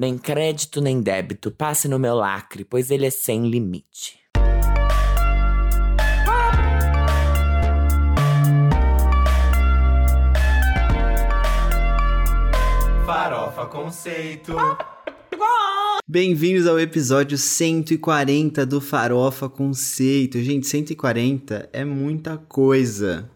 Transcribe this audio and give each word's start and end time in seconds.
Nem 0.00 0.16
crédito 0.16 0.80
nem 0.80 1.02
débito, 1.02 1.50
passe 1.50 1.86
no 1.86 1.98
meu 1.98 2.14
lacre, 2.14 2.64
pois 2.64 2.90
ele 2.90 3.04
é 3.04 3.10
sem 3.10 3.50
limite. 3.50 4.18
Farofa 13.04 13.66
Conceito. 13.66 14.54
Bem-vindos 16.08 16.66
ao 16.66 16.80
episódio 16.80 17.36
140 17.36 18.64
do 18.64 18.80
Farofa 18.80 19.50
Conceito. 19.50 20.40
Gente, 20.40 20.66
140 20.66 21.68
é 21.74 21.84
muita 21.84 22.38
coisa. 22.38 23.30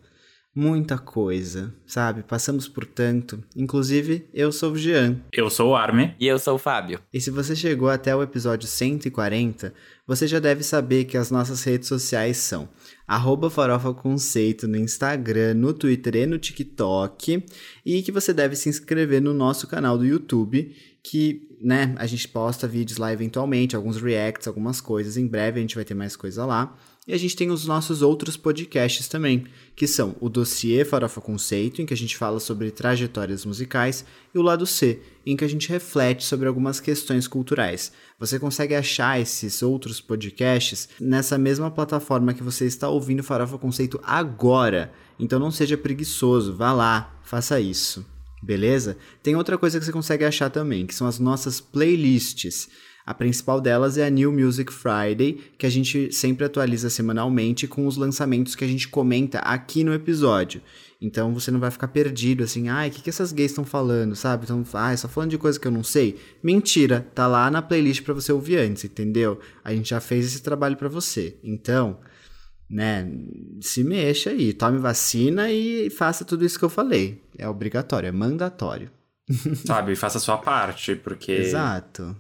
Muita 0.57 0.97
coisa, 0.97 1.75
sabe? 1.85 2.23
Passamos 2.23 2.69
por 2.69 2.87
tanto. 2.87 3.43
Inclusive, 3.57 4.29
eu 4.33 4.53
sou 4.53 4.73
o 4.73 4.79
Jean. 4.79 5.21
Eu 5.33 5.51
sou 5.51 5.71
o 5.71 5.75
Arme. 5.75 6.15
E 6.21 6.29
eu 6.29 6.39
sou 6.39 6.55
o 6.55 6.59
Fábio. 6.59 7.01
E 7.13 7.21
se 7.21 7.29
você 7.29 7.57
chegou 7.57 7.89
até 7.89 8.15
o 8.15 8.23
episódio 8.23 8.69
140, 8.69 9.75
você 10.07 10.29
já 10.29 10.39
deve 10.39 10.63
saber 10.63 11.07
que 11.07 11.17
as 11.17 11.29
nossas 11.29 11.65
redes 11.65 11.89
sociais 11.89 12.37
são 12.37 12.69
arroba 13.05 13.51
Farofa 13.51 13.93
Conceito 13.93 14.69
no 14.69 14.77
Instagram, 14.77 15.55
no 15.55 15.75
Twitter 15.75 16.15
e 16.15 16.27
no 16.27 16.39
TikTok. 16.39 17.45
E 17.85 18.03
que 18.03 18.13
você 18.13 18.33
deve 18.33 18.55
se 18.55 18.69
inscrever 18.69 19.21
no 19.21 19.35
nosso 19.35 19.67
canal 19.67 19.99
do 19.99 20.07
YouTube, 20.07 20.73
que, 21.03 21.49
né, 21.61 21.97
a 21.99 22.07
gente 22.07 22.29
posta 22.29 22.69
vídeos 22.69 22.99
lá 22.99 23.13
eventualmente, 23.13 23.75
alguns 23.75 24.01
reacts, 24.01 24.47
algumas 24.47 24.81
coisas. 24.81 25.17
Em 25.17 25.27
breve 25.27 25.59
a 25.59 25.63
gente 25.63 25.75
vai 25.75 25.85
ter 25.85 25.95
mais 25.95 26.15
coisa 26.15 26.47
lá. 26.47 26.77
E 27.07 27.13
a 27.13 27.19
gente 27.19 27.37
tem 27.37 27.51
os 27.51 27.67
nossos 27.67 28.01
outros 28.01 28.35
podcasts 28.35 29.09
também, 29.09 29.45
que 29.77 29.87
são 29.87 30.17
o 30.21 30.31
Dossiê 30.31 30.87
Farofa 30.87 31.21
Conceito, 31.21 31.83
em 31.83 31.87
que 31.87 31.93
a 31.93 31.97
gente 31.97 32.17
fala 32.17 32.41
sobre 32.41 32.71
trajetórias 32.71 33.45
musicais, 33.45 34.07
e 34.35 34.39
o 34.39 34.43
Lado 34.43 34.67
C, 34.67 35.03
em 35.27 35.37
que 35.37 35.45
a 35.45 35.49
gente 35.49 35.69
reflete 35.69 36.25
sobre 36.25 36.49
algumas 36.49 36.81
questões 36.81 37.29
culturais. 37.29 37.93
Você 38.19 38.39
consegue 38.39 38.75
achar 38.75 39.21
esses 39.21 39.63
outros 39.63 40.01
podcasts 40.01 40.89
nessa 40.99 41.37
mesma 41.37 41.71
plataforma 41.71 42.33
que 42.33 42.43
você 42.43 42.65
está 42.65 42.89
ouvindo 42.89 43.23
Farofa 43.23 43.59
Conceito 43.59 44.01
agora. 44.03 44.91
Então 45.19 45.39
não 45.39 45.51
seja 45.51 45.77
preguiçoso, 45.77 46.57
vá 46.57 46.73
lá, 46.73 47.21
faça 47.23 47.61
isso. 47.61 48.07
Beleza? 48.43 48.97
Tem 49.23 49.37
outra 49.37 49.59
coisa 49.59 49.79
que 49.79 49.85
você 49.85 49.93
consegue 49.93 50.25
achar 50.25 50.49
também, 50.49 50.87
que 50.87 50.95
são 50.95 51.07
as 51.07 51.19
nossas 51.19 51.61
playlists. 51.61 52.69
A 53.07 53.13
principal 53.13 53.61
delas 53.61 53.99
é 53.99 54.07
a 54.07 54.11
New 54.11 54.33
Music 54.33 54.73
Friday, 54.73 55.39
que 55.59 55.67
a 55.67 55.71
gente 55.71 56.11
sempre 56.11 56.47
atualiza 56.47 56.89
semanalmente 56.89 57.69
com 57.69 57.87
os 57.87 57.99
lançamentos 57.99 58.55
que 58.55 58.65
a 58.65 58.69
gente 58.69 58.89
comenta 58.89 59.41
aqui 59.41 59.85
no 59.85 59.93
episódio. 59.93 60.63
Então 61.01 61.35
você 61.35 61.51
não 61.51 61.61
vai 61.61 61.71
ficar 61.71 61.89
perdido 61.89 62.43
assim, 62.43 62.71
ai, 62.71 62.89
o 62.89 62.91
que, 62.91 63.03
que 63.03 63.11
essas 63.11 63.31
gays 63.31 63.51
estão 63.51 63.65
falando, 63.65 64.17
sabe? 64.17 64.45
Então, 64.45 64.65
ai, 64.73 64.97
só 64.97 65.07
falando 65.07 65.31
de 65.31 65.39
coisa 65.39 65.61
que 65.61 65.69
eu 65.69 65.73
não 65.73 65.85
sei. 65.85 66.19
Mentira, 66.43 67.07
tá 67.15 67.27
lá 67.27 67.51
na 67.51 67.61
playlist 67.61 68.03
para 68.03 68.15
você 68.15 68.33
ouvir 68.33 68.57
antes, 68.57 68.85
entendeu? 68.85 69.39
A 69.63 69.75
gente 69.75 69.91
já 69.91 70.01
fez 70.01 70.25
esse 70.25 70.43
trabalho 70.43 70.77
para 70.77 70.89
você. 70.89 71.37
Então, 71.45 71.99
né, 72.71 73.07
se 73.61 73.85
mexa 73.85 74.31
aí, 74.31 74.55
tome 74.55 74.79
vacina 74.79 75.51
e 75.53 75.91
faça 75.91 76.25
tudo 76.25 76.43
isso 76.43 76.59
que 76.59 76.65
eu 76.65 76.71
falei. 76.71 77.23
É 77.37 77.47
obrigatório, 77.47 78.09
é 78.09 78.13
mandatório. 78.13 78.91
Sabe, 79.67 79.95
faça 79.95 80.17
a 80.17 80.21
sua 80.23 80.39
parte, 80.39 80.97
porque. 80.97 81.33
Exato. 81.33 82.17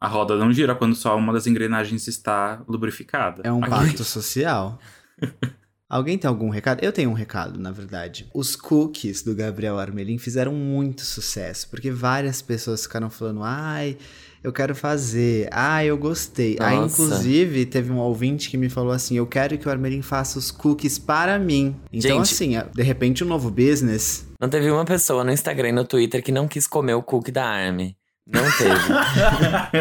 A 0.00 0.08
roda 0.08 0.34
não 0.36 0.50
gira 0.50 0.74
quando 0.74 0.94
só 0.94 1.14
uma 1.16 1.32
das 1.32 1.46
engrenagens 1.46 2.08
está 2.08 2.62
lubrificada. 2.66 3.42
É 3.44 3.52
um 3.52 3.60
Aqui. 3.60 3.70
pacto 3.70 4.02
social. 4.02 4.78
Alguém 5.90 6.16
tem 6.16 6.28
algum 6.28 6.48
recado? 6.50 6.84
Eu 6.84 6.92
tenho 6.92 7.10
um 7.10 7.14
recado, 7.14 7.58
na 7.58 7.72
verdade. 7.72 8.30
Os 8.32 8.54
cookies 8.54 9.22
do 9.22 9.34
Gabriel 9.34 9.76
Armelin 9.76 10.18
fizeram 10.18 10.52
muito 10.52 11.02
sucesso, 11.02 11.68
porque 11.68 11.90
várias 11.90 12.40
pessoas 12.40 12.84
ficaram 12.84 13.10
falando: 13.10 13.42
ai, 13.42 13.98
eu 14.42 14.52
quero 14.52 14.72
fazer, 14.72 15.48
ai, 15.50 15.86
eu 15.86 15.98
gostei. 15.98 16.56
Nossa. 16.60 16.70
Aí, 16.70 16.78
inclusive, 16.78 17.66
teve 17.66 17.90
um 17.90 17.98
ouvinte 17.98 18.48
que 18.48 18.56
me 18.56 18.68
falou 18.68 18.92
assim: 18.92 19.16
eu 19.16 19.26
quero 19.26 19.58
que 19.58 19.66
o 19.66 19.70
Armelin 19.70 20.00
faça 20.00 20.38
os 20.38 20.52
cookies 20.52 20.96
para 20.96 21.40
mim. 21.40 21.74
Então, 21.92 22.18
Gente, 22.18 22.34
assim, 22.34 22.52
de 22.72 22.82
repente, 22.84 23.24
um 23.24 23.26
novo 23.26 23.50
business. 23.50 24.28
Não 24.40 24.48
teve 24.48 24.70
uma 24.70 24.84
pessoa 24.84 25.24
no 25.24 25.32
Instagram 25.32 25.70
e 25.70 25.72
no 25.72 25.84
Twitter 25.84 26.22
que 26.22 26.30
não 26.30 26.46
quis 26.46 26.68
comer 26.68 26.94
o 26.94 27.02
cookie 27.02 27.32
da 27.32 27.44
Army. 27.44 27.96
Não 28.32 28.44
teve. 28.56 28.84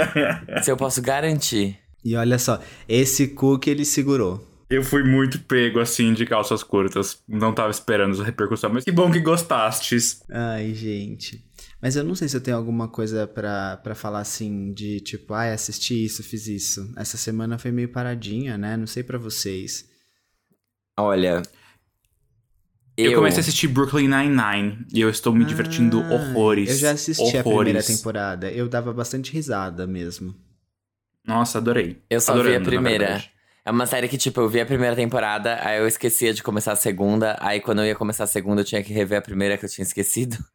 Se 0.64 0.72
eu 0.72 0.78
posso 0.78 1.02
garantir. 1.02 1.80
E 2.04 2.16
olha 2.16 2.40
só, 2.40 2.60
esse 2.88 3.28
cookie 3.30 3.70
ele 3.70 3.86
segurou. 3.86 4.48
Eu 4.70 4.84
fui 4.84 5.04
muito 5.04 5.40
pego 5.40 5.80
assim 5.80 6.14
de 6.14 6.26
calças 6.26 6.62
curtas. 6.62 7.24
Não 7.28 7.54
tava 7.54 7.72
esperando 7.72 8.22
a 8.22 8.26
repercussão, 8.26 8.72
mas 8.72 8.84
que 8.84 8.92
bom 8.92 9.12
que 9.12 9.20
gostastes. 9.20 10.22
Ai, 10.30 10.74
gente. 10.74 11.44
Mas 11.82 11.96
eu 11.96 12.04
não 12.04 12.14
sei 12.14 12.28
se 12.28 12.38
eu 12.38 12.42
tenho 12.42 12.58
alguma 12.58 12.88
coisa 12.88 13.26
para 13.26 13.96
falar 13.96 14.20
assim 14.20 14.74
de 14.74 15.00
tipo, 15.00 15.34
ai, 15.34 15.52
ah, 15.52 15.54
assisti 15.54 16.06
isso, 16.06 16.24
fiz 16.24 16.48
isso. 16.48 16.94
Essa 16.96 17.18
semana 17.18 17.58
foi 17.58 17.72
meio 17.72 17.90
paradinha, 17.90 18.58
né? 18.58 18.78
Não 18.78 18.86
sei 18.86 19.02
para 19.02 19.18
vocês. 19.18 19.90
Olha, 21.00 21.42
eu... 23.06 23.12
eu, 23.12 23.18
comecei 23.18 23.40
a 23.40 23.42
assistir 23.42 23.68
Brooklyn 23.68 24.08
Nine-Nine 24.08 24.86
e 24.94 25.02
eu 25.02 25.10
estou 25.10 25.34
me 25.34 25.46
divertindo 25.46 26.02
ah, 26.02 26.14
horrores. 26.14 26.70
Eu 26.70 26.78
já 26.78 26.92
assisti 26.92 27.22
horrores. 27.22 27.40
a 27.40 27.44
primeira 27.44 27.84
temporada. 27.84 28.52
Eu 28.52 28.68
dava 28.68 28.94
bastante 28.94 29.32
risada 29.32 29.86
mesmo. 29.88 30.36
Nossa, 31.26 31.58
adorei. 31.60 32.02
Eu 32.10 32.20
só 32.20 32.34
Adorando, 32.34 32.52
vi 32.52 32.56
a 32.56 32.82
primeira. 32.82 33.24
É 33.66 33.72
uma 33.72 33.86
série 33.86 34.08
que, 34.08 34.18
tipo, 34.18 34.42
eu 34.42 34.50
vi 34.50 34.60
a 34.60 34.66
primeira 34.66 34.96
temporada, 34.96 35.60
aí 35.62 35.78
eu 35.78 35.88
esquecia 35.88 36.34
de 36.34 36.42
começar 36.42 36.72
a 36.72 36.76
segunda. 36.76 37.38
Aí 37.40 37.60
quando 37.60 37.80
eu 37.80 37.86
ia 37.86 37.96
começar 37.96 38.24
a 38.24 38.28
segunda, 38.28 38.62
eu 38.62 38.66
tinha 38.66 38.82
que 38.84 38.92
rever 38.92 39.20
a 39.20 39.22
primeira 39.22 39.58
que 39.58 39.66
eu 39.66 39.70
tinha 39.70 39.84
esquecido. 39.84 40.38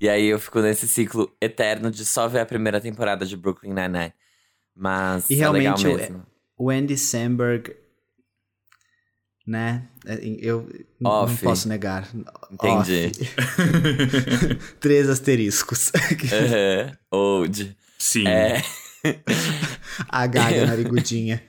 E 0.00 0.08
aí 0.08 0.26
eu 0.26 0.38
fico 0.38 0.60
nesse 0.60 0.86
ciclo 0.86 1.28
eterno 1.40 1.90
de 1.90 2.06
só 2.06 2.28
ver 2.28 2.38
a 2.38 2.46
primeira 2.46 2.80
temporada 2.80 3.26
de 3.26 3.36
Brooklyn 3.36 3.74
Nine-Nine. 3.74 4.12
Mas 4.72 5.28
e 5.28 5.34
é 5.34 5.38
realmente 5.38 5.84
legal 5.84 5.98
mesmo. 5.98 6.26
o 6.56 6.70
Andy 6.70 6.96
Samberg 6.96 7.74
né? 9.48 9.88
É, 10.04 10.18
eu 10.40 10.68
Off. 11.02 11.32
não 11.32 11.36
posso 11.38 11.68
negar. 11.68 12.06
Entendi. 12.52 13.12
Três 14.78 15.08
asteriscos. 15.08 15.90
uhum. 15.90 16.96
Old. 17.10 17.74
Sim. 17.98 18.28
É. 18.28 18.62
A 20.06 20.26
gaga 20.26 20.66
narigudinha. 20.66 21.42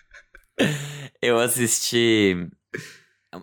eu 1.22 1.40
assisti 1.40 2.48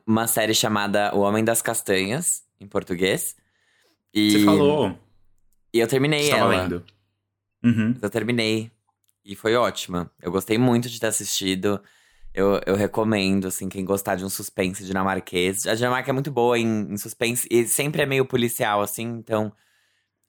uma 0.06 0.28
série 0.28 0.54
chamada 0.54 1.12
O 1.16 1.22
Homem 1.22 1.44
das 1.44 1.64
Castanhas, 1.64 2.44
em 2.60 2.68
português. 2.68 3.36
E... 4.14 4.32
Você 4.34 4.46
falou. 4.46 5.00
E 5.74 5.80
eu 5.80 5.88
terminei 5.88 6.26
Você 6.26 6.32
ela. 6.34 6.62
Lendo. 6.62 6.86
Uhum. 7.64 7.96
Eu 8.00 8.10
terminei. 8.10 8.72
E 9.26 9.36
foi 9.36 9.56
ótima. 9.56 10.12
Eu 10.22 10.32
gostei 10.32 10.60
muito 10.60 10.88
de 10.88 11.00
ter 11.00 11.08
assistido. 11.08 11.82
Eu, 12.34 12.62
eu 12.66 12.76
recomendo, 12.76 13.48
assim, 13.48 13.68
quem 13.68 13.84
gostar 13.84 14.16
de 14.16 14.24
um 14.24 14.30
suspense 14.30 14.86
dinamarquês. 14.86 15.68
A 15.68 15.76
Dinamarca 15.76 16.10
é 16.10 16.14
muito 16.14 16.32
boa 16.32 16.58
em, 16.58 16.94
em 16.94 16.98
suspense 16.98 17.48
e 17.52 17.68
sempre 17.68 18.02
é 18.02 18.06
meio 18.06 18.26
policial, 18.26 18.82
assim, 18.82 19.04
então 19.04 19.52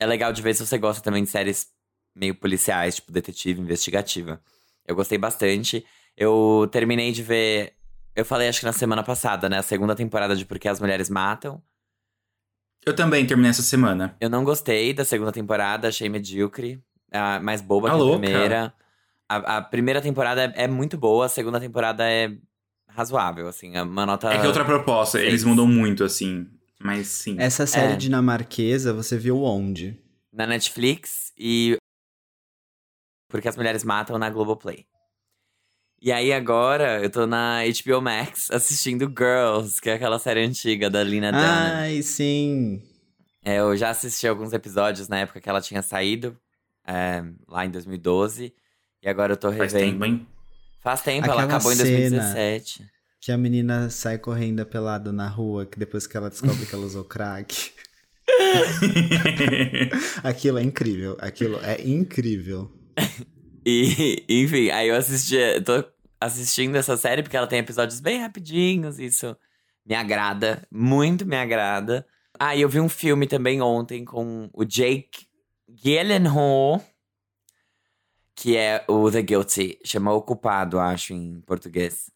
é 0.00 0.06
legal 0.06 0.32
de 0.32 0.42
ver 0.42 0.54
se 0.54 0.66
você 0.66 0.78
gosta 0.78 1.00
também 1.00 1.22
de 1.22 1.30
séries 1.30 1.68
meio 2.14 2.34
policiais, 2.34 2.96
tipo 2.96 3.12
detetive, 3.12 3.60
investigativa. 3.60 4.42
Eu 4.86 4.96
gostei 4.96 5.16
bastante. 5.16 5.84
Eu 6.16 6.68
terminei 6.72 7.12
de 7.12 7.22
ver. 7.22 7.74
Eu 8.14 8.24
falei, 8.24 8.48
acho 8.48 8.60
que 8.60 8.66
na 8.66 8.72
semana 8.72 9.02
passada, 9.02 9.48
né? 9.48 9.58
A 9.58 9.62
segunda 9.62 9.94
temporada 9.94 10.34
de 10.34 10.44
Porque 10.44 10.68
as 10.68 10.80
Mulheres 10.80 11.08
Matam. 11.08 11.62
Eu 12.84 12.94
também 12.94 13.24
terminei 13.24 13.50
essa 13.50 13.62
semana. 13.62 14.16
Eu 14.20 14.28
não 14.28 14.42
gostei 14.44 14.92
da 14.92 15.04
segunda 15.04 15.30
temporada, 15.30 15.88
achei 15.88 16.08
medíocre. 16.08 16.82
Mais 17.42 17.60
boba 17.60 17.88
que 17.88 17.94
a 17.94 17.96
louca. 17.96 18.18
primeira. 18.18 18.74
A, 19.28 19.58
a 19.58 19.62
primeira 19.62 20.00
temporada 20.00 20.44
é, 20.44 20.64
é, 20.64 20.68
muito 20.68 20.98
boa, 20.98 21.26
a 21.26 21.28
segunda 21.28 21.60
temporada 21.60 22.08
é 22.08 22.36
razoável, 22.88 23.48
assim, 23.48 23.74
é 23.74 23.82
uma 23.82 24.04
nota. 24.04 24.32
É 24.32 24.40
que 24.40 24.46
outra 24.46 24.64
proposta, 24.64 25.18
seis. 25.18 25.28
eles 25.28 25.44
mudam 25.44 25.66
muito, 25.66 26.04
assim. 26.04 26.46
Mas 26.80 27.06
sim. 27.08 27.36
Essa 27.38 27.66
série 27.66 27.92
é. 27.92 27.96
dinamarquesa, 27.96 28.92
você 28.92 29.16
viu 29.16 29.42
onde? 29.42 29.98
Na 30.32 30.46
Netflix 30.46 31.32
e. 31.38 31.76
Porque 33.28 33.48
as 33.48 33.56
mulheres 33.56 33.84
matam 33.84 34.18
na 34.18 34.28
Globoplay. 34.28 34.84
E 36.04 36.10
aí 36.10 36.32
agora 36.32 37.00
eu 37.00 37.08
tô 37.08 37.28
na 37.28 37.60
HBO 37.62 38.02
Max 38.02 38.50
assistindo 38.50 39.06
Girls, 39.06 39.80
que 39.80 39.88
é 39.88 39.94
aquela 39.94 40.18
série 40.18 40.40
antiga 40.40 40.90
da 40.90 41.02
Lina 41.04 41.30
Dunham. 41.30 41.44
Ai, 41.44 42.02
sim. 42.02 42.82
É, 43.44 43.60
eu 43.60 43.76
já 43.76 43.90
assisti 43.90 44.26
alguns 44.26 44.52
episódios 44.52 45.08
na 45.08 45.20
época 45.20 45.40
que 45.40 45.48
ela 45.48 45.60
tinha 45.60 45.80
saído, 45.80 46.36
é, 46.84 47.22
lá 47.48 47.64
em 47.64 47.70
2012. 47.70 48.52
E 49.02 49.08
agora 49.08 49.32
eu 49.32 49.36
tô 49.36 49.48
revendo. 49.48 49.70
Faz 49.70 49.82
tempo, 49.82 50.04
hein? 50.04 50.26
Faz 50.80 51.02
tempo, 51.02 51.24
Aquela 51.24 51.42
ela 51.42 51.50
acabou 51.50 51.72
em 51.72 51.76
2017. 51.76 52.86
Que 53.20 53.32
a 53.32 53.38
menina 53.38 53.88
sai 53.90 54.18
correndo 54.18 54.64
pelada 54.66 55.12
na 55.12 55.28
rua, 55.28 55.66
que 55.66 55.78
depois 55.78 56.06
que 56.06 56.16
ela 56.16 56.28
descobre 56.30 56.66
que 56.66 56.74
ela 56.74 56.84
usou 56.84 57.04
crack. 57.04 57.72
Aquilo 60.22 60.58
é 60.58 60.62
incrível. 60.62 61.16
Aquilo 61.20 61.58
é 61.62 61.80
incrível. 61.82 62.70
e, 63.64 64.24
enfim, 64.28 64.70
aí 64.70 64.88
eu 64.88 64.96
assisti. 64.96 65.36
Tô 65.64 65.84
assistindo 66.20 66.76
essa 66.76 66.96
série 66.96 67.22
porque 67.22 67.36
ela 67.36 67.46
tem 67.46 67.58
episódios 67.58 68.00
bem 68.00 68.20
rapidinhos. 68.20 68.98
Isso 68.98 69.36
me 69.86 69.94
agrada. 69.94 70.66
Muito 70.70 71.26
me 71.26 71.36
agrada. 71.36 72.06
Ah, 72.38 72.56
e 72.56 72.62
eu 72.62 72.68
vi 72.68 72.80
um 72.80 72.88
filme 72.88 73.26
também 73.26 73.60
ontem 73.60 74.04
com 74.04 74.50
o 74.52 74.64
Jake 74.64 75.26
Gyllenhaal, 75.68 76.82
que 78.42 78.56
é 78.56 78.82
o 78.88 79.08
The 79.08 79.22
Guilty. 79.22 79.78
Chama 79.84 80.12
O 80.12 80.20
Culpado, 80.20 80.80
acho, 80.80 81.12
em 81.14 81.40
português. 81.46 82.10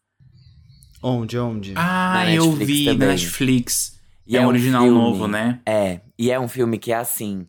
Onde, 1.01 1.39
onde? 1.39 1.71
Ah, 1.77 2.15
Na 2.25 2.33
eu 2.33 2.47
Netflix 2.47 2.67
vi 2.67 2.85
também. 2.85 2.97
na 2.99 3.13
Netflix. 3.13 3.99
E 4.27 4.35
é 4.35 4.41
um 4.41 4.43
um 4.43 4.47
original 4.47 4.81
filme- 4.83 4.97
novo, 4.99 5.25
né? 5.25 5.61
É, 5.65 6.01
e 6.19 6.29
é 6.29 6.37
um 6.37 6.49
filme 6.49 6.77
que 6.77 6.91
é 6.91 6.97
assim. 6.97 7.47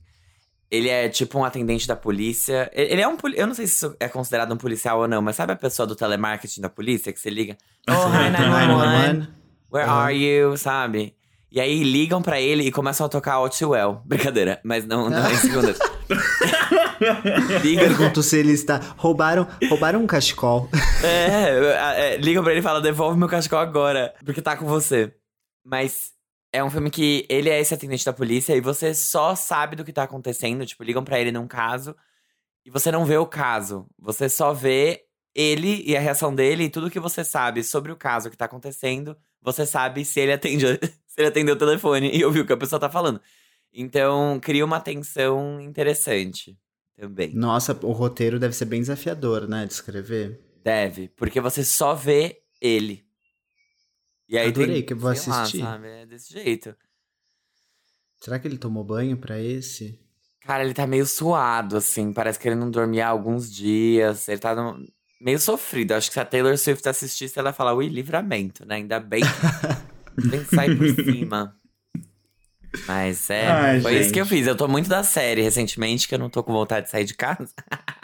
Ele 0.71 0.89
é 0.89 1.09
tipo 1.09 1.39
um 1.41 1.45
atendente 1.45 1.89
da 1.89 1.97
polícia. 1.97 2.71
Ele 2.73 3.01
é 3.03 3.09
um. 3.09 3.17
poli- 3.17 3.37
Eu 3.37 3.49
não 3.49 3.55
sei 3.55 3.67
se 3.67 3.75
isso 3.75 3.97
é 3.99 4.07
considerado 4.07 4.53
um 4.55 4.57
policial 4.57 5.01
ou 5.01 5.09
não, 5.09 5.21
mas 5.21 5.35
sabe 5.35 5.53
a 5.53 5.57
pessoa 5.57 5.85
do 5.85 5.97
telemarketing 5.97 6.61
da 6.61 6.69
polícia 6.69 7.13
que 7.13 7.19
você 7.19 7.31
liga? 7.31 7.57
Oh, 7.89 7.93
hi, 8.15 8.31
911. 8.31 9.29
Where 9.73 9.89
are 9.91 10.15
you? 10.17 10.57
Sabe? 10.57 11.17
E 11.51 11.59
aí 11.61 11.83
ligam 11.83 12.23
pra 12.23 12.41
ele 12.41 12.63
e 12.65 12.71
começam 12.71 13.07
a 13.07 13.09
tocar 13.09 13.33
All 13.35 13.49
Too 13.51 13.71
Well. 13.71 14.03
Brincadeira, 14.07 14.61
mas 14.63 14.87
não, 14.87 15.11
não 15.11 15.27
é 15.27 15.35
segunda. 15.35 15.75
ligam, 17.63 17.85
Pergunto 17.85 18.23
se 18.23 18.39
ele 18.39 18.53
está. 18.53 18.79
Roubaram, 18.97 19.47
roubaram 19.69 20.03
um 20.03 20.07
cachecol. 20.07 20.69
é, 21.03 22.15
é, 22.15 22.17
ligam 22.17 22.43
pra 22.43 22.53
ele 22.53 22.61
e 22.61 22.63
falam: 22.63 22.83
devolve 22.83 23.19
meu 23.19 23.29
cachecol 23.29 23.59
agora, 23.59 24.15
porque 24.25 24.43
tá 24.43 24.57
com 24.57 24.67
você. 24.67 25.15
Mas 25.65 26.13
é 26.53 26.63
um 26.65 26.71
filme 26.71 26.91
que 26.91 27.27
ele 27.29 27.49
é 27.49 27.61
esse 27.61 27.75
atendente 27.75 28.05
da 28.05 28.13
polícia 28.13 28.57
e 28.57 28.61
você 28.61 28.95
só 28.95 29.35
sabe 29.35 29.77
do 29.77 29.85
que 29.85 29.93
tá 29.93 30.03
acontecendo. 30.05 30.65
Tipo, 30.65 30.83
ligam 30.83 31.05
pra 31.05 31.19
ele 31.21 31.33
num 31.33 31.47
caso 31.47 31.95
e 32.65 32.71
você 32.71 32.91
não 32.91 33.05
vê 33.05 33.17
o 33.17 33.27
caso. 33.27 33.87
Você 33.99 34.29
só 34.29 34.53
vê 34.53 35.05
ele 35.35 35.83
e 35.87 35.97
a 35.97 36.01
reação 36.01 36.35
dele 36.35 36.65
e 36.65 36.71
tudo 36.71 36.91
que 36.91 37.01
você 37.01 37.23
sabe 37.25 37.63
sobre 37.63 37.93
o 37.93 37.97
caso 37.97 38.31
que 38.31 38.37
tá 38.37 38.47
acontecendo. 38.47 39.17
Você 39.43 39.65
sabe 39.67 40.05
se 40.05 40.21
ele 40.21 40.33
atende, 40.33 40.67
se 41.07 41.19
ele 41.19 41.29
atendeu 41.29 41.55
o 41.55 41.59
telefone 41.59 42.11
e 42.13 42.25
ouviu 42.25 42.43
o 42.43 42.47
que 42.47 42.53
a 42.53 42.57
pessoa 42.57 42.81
tá 42.81 42.91
falando. 42.91 43.21
Então, 43.73 44.41
cria 44.41 44.65
uma 44.65 44.81
tensão 44.81 45.61
interessante 45.61 46.59
também. 46.99 47.33
Nossa, 47.35 47.73
o 47.87 47.93
roteiro 47.93 48.39
deve 48.39 48.55
ser 48.55 48.65
bem 48.65 48.81
desafiador, 48.81 49.47
né? 49.49 49.65
De 49.67 49.73
escrever. 49.73 50.41
Deve, 50.65 51.09
porque 51.17 51.41
você 51.41 51.65
só 51.65 51.95
vê 51.95 52.43
ele. 52.61 53.05
E 54.29 54.37
aí 54.37 54.49
Adorei 54.49 54.75
tem, 54.77 54.83
que 54.85 54.93
eu 54.93 54.99
vou 54.99 55.15
sei 55.15 55.33
lá, 55.33 55.43
assistir. 55.43 55.61
sabe? 55.63 55.89
É 55.89 56.07
desse 56.07 56.33
jeito. 56.33 56.77
Será 58.21 58.39
que 58.39 58.47
ele 58.49 58.59
tomou 58.59 58.85
banho 58.85 59.17
pra 59.17 59.41
esse? 59.41 59.99
Cara, 60.43 60.65
ele 60.65 60.75
tá 60.75 60.87
meio 60.87 61.07
suado, 61.07 61.77
assim. 61.77 62.13
Parece 62.13 62.39
que 62.39 62.49
ele 62.49 62.55
não 62.57 62.71
dormia 62.71 63.07
há 63.07 63.11
alguns 63.11 63.51
dias. 63.51 64.29
Ele 64.29 64.41
tá 64.41 64.55
num- 64.55 64.85
meio 65.21 65.39
sofrido. 65.39 65.93
Acho 65.93 66.09
que 66.09 66.15
se 66.15 66.21
a 66.21 66.25
Taylor 66.25 66.57
Swift 66.59 66.87
assistisse, 66.89 67.39
ela 67.39 67.51
ia 67.51 67.53
falar, 67.55 67.75
ui, 67.75 67.89
livramento, 67.89 68.67
né? 68.67 68.77
Ainda 68.77 68.99
bem 68.99 69.23
que 69.23 70.29
tem 70.31 70.45
que 70.45 70.55
sair 70.55 70.77
por 70.77 70.89
cima. 71.05 71.58
Mas 72.87 73.29
é, 73.31 73.47
Ai, 73.49 73.81
foi 73.81 73.99
isso 73.99 74.13
que 74.13 74.21
eu 74.21 74.25
gente. 74.25 74.39
fiz. 74.39 74.47
Eu 74.47 74.57
tô 74.57 74.67
muito 74.69 74.89
da 74.89 75.03
série 75.03 75.43
recentemente, 75.43 76.09
que 76.09 76.15
eu 76.15 76.19
não 76.19 76.31
tô 76.31 76.43
com 76.43 76.53
vontade 76.53 76.87
de 76.87 76.91
sair 76.93 77.05
de 77.05 77.15
casa. 77.15 77.49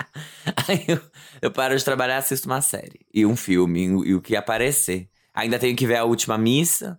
Aí 0.69 0.85
eu, 0.89 1.01
eu 1.43 1.51
paro 1.51 1.77
de 1.77 1.85
trabalhar 1.85 2.17
e 2.17 2.19
assisto 2.19 2.49
uma 2.49 2.61
série. 2.61 3.01
E 3.13 3.25
um 3.25 3.37
filme, 3.37 3.81
e, 3.87 4.11
e 4.11 4.15
o 4.15 4.21
que 4.21 4.37
aparecer. 4.37 5.09
Ainda 5.35 5.59
tenho 5.59 5.75
que 5.77 5.87
ver 5.87 5.97
a 5.97 6.05
última 6.05 6.37
missa. 6.39 6.99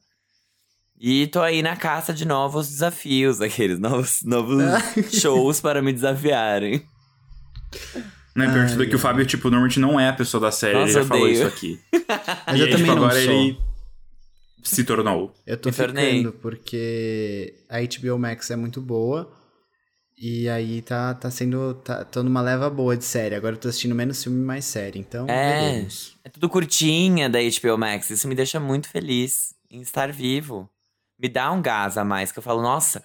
E 1.00 1.28
tô 1.28 1.42
aí 1.42 1.62
na 1.62 1.76
caça 1.76 2.14
de 2.14 2.26
novos 2.26 2.70
desafios, 2.70 3.40
aqueles 3.42 3.80
novos, 3.80 4.22
novos 4.24 4.64
shows 5.12 5.60
para 5.60 5.82
me 5.82 5.92
desafiarem. 5.94 6.84
É 8.38 8.52
pior 8.52 8.66
de 8.66 8.74
tudo 8.74 8.88
que 8.88 8.96
o 8.96 9.00
Fábio, 9.00 9.26
tipo, 9.26 9.50
normalmente 9.50 9.80
não 9.80 10.00
é 10.00 10.10
a 10.10 10.14
pessoa 10.14 10.42
da 10.42 10.52
série, 10.52 10.74
Nossa, 10.74 10.86
ele 10.86 10.94
já 10.94 11.00
eu 11.02 11.06
falou 11.06 11.24
odeio. 11.24 11.38
isso 11.38 11.48
aqui. 11.48 11.80
Mas 12.48 12.58
e 12.58 12.60
eu 12.60 12.66
aí, 12.66 12.72
também 12.72 12.86
tipo, 12.86 12.86
não 12.88 12.98
agora 12.98 13.22
sou. 13.22 13.32
ele 13.34 13.58
se 14.70 14.84
tornou. 14.84 15.34
Eu 15.46 15.58
tô 15.58 15.70
Me 15.70 15.76
tornei. 15.76 16.18
ficando, 16.18 16.34
porque 16.34 17.54
a 17.70 17.78
HBO 17.82 18.18
Max 18.20 18.50
é 18.52 18.56
muito 18.56 18.82
boa. 18.82 19.32
E 20.18 20.48
aí 20.48 20.82
tá, 20.82 21.14
tá 21.14 21.30
sendo. 21.30 21.74
Tá, 21.76 22.06
tô 22.06 22.24
numa 22.24 22.42
leva 22.42 22.70
boa 22.70 22.96
de 22.96 23.04
série. 23.04 23.36
Agora 23.36 23.56
eu 23.56 23.60
tô 23.60 23.68
assistindo 23.68 23.94
menos 23.94 24.24
filme 24.24 24.40
e 24.40 24.46
mais 24.46 24.64
série. 24.66 24.98
Então, 25.00 25.28
É. 25.30 25.72
veremos. 25.72 26.16
É 26.24 26.30
tudo 26.30 26.48
curtinha 26.50 27.30
da 27.30 27.40
HBO 27.40 27.78
Max. 27.78 28.10
Isso 28.10 28.28
me 28.28 28.34
deixa 28.36 28.60
muito 28.60 28.88
feliz 28.90 29.54
em 29.70 29.82
estar 29.82 30.12
vivo. 30.12 30.70
Me 31.20 31.28
dá 31.30 31.52
um 31.52 31.62
gás 31.62 31.98
a 31.98 32.04
mais, 32.06 32.32
que 32.32 32.40
eu 32.40 32.44
falo, 32.44 32.62
nossa, 32.62 33.02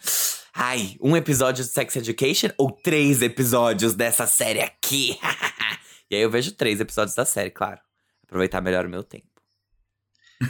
ai, 0.55 0.97
um 1.01 1.17
episódio 1.17 1.65
de 1.65 1.71
Sex 1.71 1.95
Education 1.97 2.49
ou 2.59 2.71
três 2.71 3.23
episódios 3.23 3.95
dessa 3.95 4.27
série 4.27 4.61
aqui? 4.61 5.19
e 6.11 6.15
aí 6.17 6.23
eu 6.23 6.31
vejo 6.31 6.53
três 6.53 6.81
episódios 6.81 7.15
da 7.15 7.25
série, 7.25 7.51
claro. 7.51 7.81
Aproveitar 8.25 8.61
melhor 8.61 8.87
o 8.87 8.89
meu 8.89 9.03
tempo. 9.05 9.27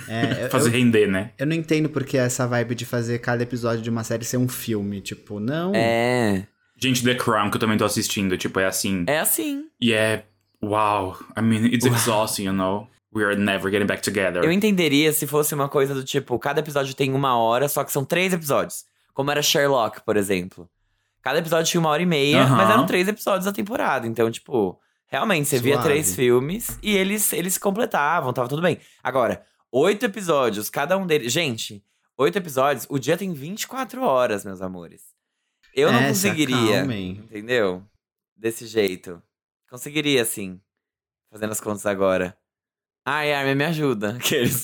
É, 0.08 0.44
eu, 0.46 0.50
Fazer 0.50 0.69
eu, 0.69 0.72
render, 0.72 1.06
né? 1.06 1.32
eu 1.38 1.46
não 1.46 1.54
entendo 1.54 1.88
porque 1.88 2.16
essa 2.16 2.46
vibe 2.46 2.75
de 2.75 2.87
fazer 2.87 3.19
cada 3.19 3.42
episódio 3.42 3.82
de 3.82 3.90
uma 3.90 4.04
série 4.04 4.25
ser 4.25 4.37
um 4.37 4.48
filme. 4.48 5.00
Tipo, 5.00 5.40
não. 5.40 5.72
É, 5.75 6.46
Gente, 6.82 7.04
The 7.04 7.14
Crown, 7.14 7.50
que 7.50 7.56
eu 7.56 7.60
também 7.60 7.76
tô 7.76 7.84
assistindo, 7.84 8.38
tipo, 8.38 8.58
é 8.58 8.66
assim. 8.66 9.04
é 9.06 9.19
assim. 9.19 9.64
E 9.81 9.92
é. 9.92 10.25
Wow. 10.62 11.16
I 11.37 11.42
mean, 11.42 11.66
it's 11.66 11.84
exhausting, 11.87 12.44
you 12.44 12.52
know? 12.52 12.87
We 13.12 13.25
are 13.25 13.34
never 13.37 13.70
getting 13.70 13.87
back 13.87 14.02
together. 14.02 14.42
Eu 14.44 14.52
entenderia 14.52 15.12
se 15.12 15.26
fosse 15.26 15.54
uma 15.54 15.69
coisa 15.69 15.93
do 15.94 16.04
tipo, 16.04 16.38
cada 16.38 16.60
episódio 16.60 16.94
tem 16.94 17.12
uma 17.12 17.36
hora, 17.36 17.69
só 17.69 17.82
que 17.82 17.90
são 17.90 18.04
três 18.04 18.32
episódios. 18.32 18.84
Como 19.12 19.31
era 19.31 19.43
Sherlock, 19.43 20.00
por 20.02 20.16
exemplo. 20.16 20.69
Cada 21.22 21.38
episódio 21.40 21.70
tinha 21.70 21.81
uma 21.81 21.90
hora 21.90 22.02
e 22.02 22.06
meia, 22.06 22.43
Aham. 22.43 22.56
mas 22.56 22.70
eram 22.70 22.86
três 22.86 23.08
episódios 23.08 23.44
da 23.44 23.52
temporada. 23.52 24.06
Então, 24.06 24.31
tipo, 24.31 24.78
realmente, 25.08 25.48
você 25.48 25.58
via 25.58 25.75
Suave. 25.75 25.88
três 25.88 26.14
filmes 26.14 26.78
e 26.82 26.96
eles, 26.96 27.32
eles 27.32 27.54
se 27.54 27.60
completavam, 27.60 28.32
tava 28.32 28.48
tudo 28.48 28.62
bem. 28.62 28.78
Agora, 29.02 29.43
oito 29.72 30.05
episódios, 30.06 30.69
cada 30.70 30.96
um 30.96 31.06
deles. 31.06 31.32
Gente, 31.32 31.84
oito 32.17 32.37
episódios, 32.37 32.87
o 32.88 32.99
dia 32.99 33.17
tem 33.17 33.32
24 33.32 34.02
horas, 34.02 34.44
meus 34.44 34.61
amores. 34.62 35.02
Eu 35.75 35.93
não 35.93 36.00
É, 36.00 36.14
se 36.14 36.26
conseguiria. 36.28 36.76
acalmem. 36.78 37.11
Entendeu? 37.12 37.84
Desse 38.37 38.67
jeito. 38.67 39.22
Conseguiria, 39.69 40.25
sim. 40.25 40.61
Fazendo 41.31 41.52
as 41.52 41.61
contas 41.61 41.87
agora. 41.87 42.37
Ai, 43.06 43.32
Armin, 43.32 43.55
me 43.55 43.64
ajuda. 43.64 44.11
Aqueles. 44.20 44.62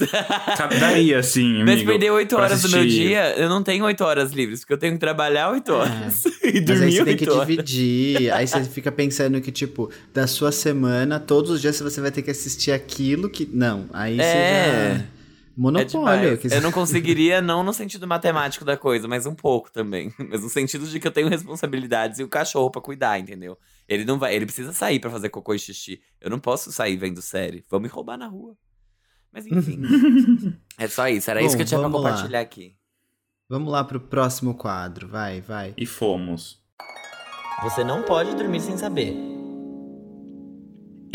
Daria, 0.79 1.21
amigo. 1.21 1.65
Mas 1.65 1.83
perder 1.83 2.11
oito 2.11 2.37
pra 2.37 2.45
horas 2.45 2.63
do 2.63 2.69
meu 2.69 2.87
dia, 2.87 3.35
eu 3.37 3.49
não 3.49 3.63
tenho 3.63 3.85
oito 3.87 4.05
horas 4.05 4.33
livres, 4.33 4.61
porque 4.61 4.75
eu 4.75 4.79
tenho 4.79 4.93
que 4.93 4.99
trabalhar 5.01 5.51
oito 5.51 5.73
horas. 5.73 6.25
e 6.45 6.49
É. 6.49 6.53
Mas 6.53 6.55
aí 6.55 6.61
dormir 6.61 6.93
você 6.93 7.05
tem 7.05 7.17
que 7.17 7.31
horas. 7.31 7.47
dividir. 7.49 8.31
aí 8.33 8.47
você 8.47 8.65
fica 8.65 8.93
pensando 8.93 9.41
que, 9.41 9.51
tipo, 9.51 9.91
da 10.13 10.27
sua 10.27 10.53
semana, 10.53 11.19
todos 11.19 11.51
os 11.51 11.61
dias 11.63 11.81
você 11.81 12.01
vai 12.01 12.11
ter 12.11 12.23
que 12.23 12.31
assistir 12.31 12.73
aquilo 12.73 13.29
que. 13.31 13.49
Não, 13.53 13.87
aí 13.93 14.21
É. 14.21 14.23
você 14.23 14.99
já. 15.01 15.16
É 15.57 15.61
Monopólio. 15.61 15.89
demais. 16.37 16.41
que- 16.41 16.55
Eu 16.55 16.61
não 16.61 16.71
conseguiria, 16.71 17.41
não 17.41 17.63
no 17.63 17.73
sentido 17.73 18.07
matemático 18.07 18.65
da 18.65 18.77
coisa, 18.77 19.09
mas 19.09 19.25
um 19.25 19.35
pouco 19.35 19.73
também. 19.73 20.13
Mas 20.31 20.43
no 20.43 20.51
sentido 20.51 20.87
de 20.87 21.01
que 21.01 21.07
eu 21.09 21.11
tenho 21.13 21.29
responsabilidades 21.29 22.19
e 22.19 22.23
o 22.23 22.29
cachorro 22.29 22.71
pra 22.71 22.83
cuidar, 22.83 23.19
entendeu? 23.19 23.57
Ele 23.89 24.05
não 24.05 24.19
vai, 24.19 24.35
ele 24.35 24.45
precisa 24.45 24.73
sair 24.73 25.01
pra 25.01 25.11
fazer 25.11 25.31
cocô 25.31 25.55
e 25.55 25.59
xixi. 25.59 26.01
Eu 26.21 26.29
não 26.29 26.39
posso 26.39 26.71
sair 26.71 26.97
vendo 26.97 27.23
série. 27.23 27.65
Vão 27.71 27.81
me 27.81 27.89
roubar 27.89 28.19
na 28.19 28.27
rua. 28.27 28.55
Mas 29.33 29.47
enfim. 29.47 29.81
é 30.79 30.89
só 30.89 31.09
isso, 31.09 31.31
era 31.31 31.41
isso 31.41 31.51
Bom, 31.53 31.57
que 31.57 31.63
eu 31.63 31.67
tinha 31.67 31.79
pra 31.81 31.89
vamos 31.89 32.03
lá. 32.03 32.11
compartilhar 32.11 32.41
aqui. 32.41 32.75
Vamos 33.49 33.73
lá 33.73 33.83
pro 33.85 34.01
próximo 34.01 34.55
quadro. 34.55 35.09
Vai, 35.09 35.41
vai. 35.41 35.73
E 35.77 35.87
fomos. 35.87 36.59
Você 37.63 37.83
não 37.85 38.03
pode 38.03 38.35
dormir 38.35 38.61
sem 38.61 38.77
saber. 38.77 39.15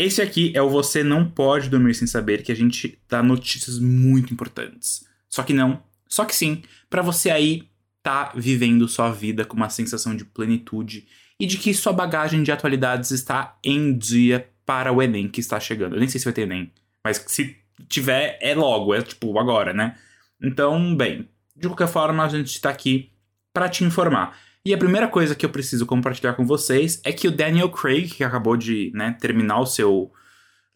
Esse 0.02 0.20
aqui 0.20 0.50
é 0.52 0.60
o 0.60 0.68
Você 0.68 1.04
Não 1.04 1.24
Pode 1.24 1.70
Dormir 1.70 1.94
Sem 1.94 2.08
Saber, 2.08 2.42
que 2.42 2.50
a 2.50 2.56
gente 2.56 2.98
dá 3.08 3.22
notícias 3.22 3.78
muito 3.78 4.34
importantes. 4.34 5.06
Só 5.28 5.44
que 5.44 5.52
não, 5.52 5.80
só 6.08 6.24
que 6.24 6.34
sim, 6.34 6.60
pra 6.90 7.02
você 7.02 7.30
aí 7.30 7.68
tá 8.02 8.32
vivendo 8.34 8.88
sua 8.88 9.12
vida 9.12 9.44
com 9.44 9.56
uma 9.56 9.70
sensação 9.70 10.16
de 10.16 10.24
plenitude 10.24 11.06
e 11.38 11.46
de 11.46 11.56
que 11.56 11.72
sua 11.72 11.92
bagagem 11.92 12.42
de 12.42 12.50
atualidades 12.50 13.12
está 13.12 13.56
em 13.62 13.96
dia 13.96 14.50
para 14.66 14.92
o 14.92 15.00
Enem 15.00 15.28
que 15.28 15.38
está 15.38 15.60
chegando. 15.60 15.94
Eu 15.94 16.00
nem 16.00 16.08
sei 16.08 16.18
se 16.18 16.24
vai 16.24 16.34
ter 16.34 16.42
Enem, 16.42 16.72
mas 17.04 17.24
se 17.28 17.56
tiver, 17.88 18.36
é 18.42 18.56
logo, 18.56 18.92
é 18.92 19.02
tipo 19.02 19.38
agora, 19.38 19.72
né? 19.72 19.96
Então, 20.42 20.96
bem, 20.96 21.28
de 21.54 21.68
qualquer 21.68 21.86
forma, 21.86 22.24
a 22.24 22.28
gente 22.28 22.60
tá 22.60 22.70
aqui 22.70 23.12
pra 23.54 23.68
te 23.68 23.84
informar. 23.84 24.36
E 24.64 24.72
a 24.72 24.78
primeira 24.78 25.08
coisa 25.08 25.34
que 25.34 25.44
eu 25.44 25.50
preciso 25.50 25.84
compartilhar 25.86 26.34
com 26.34 26.46
vocês 26.46 27.00
é 27.04 27.12
que 27.12 27.26
o 27.26 27.32
Daniel 27.32 27.68
Craig, 27.70 28.08
que 28.08 28.22
acabou 28.22 28.56
de 28.56 28.92
né, 28.94 29.16
terminar 29.20 29.58
o 29.60 29.66
seu 29.66 30.12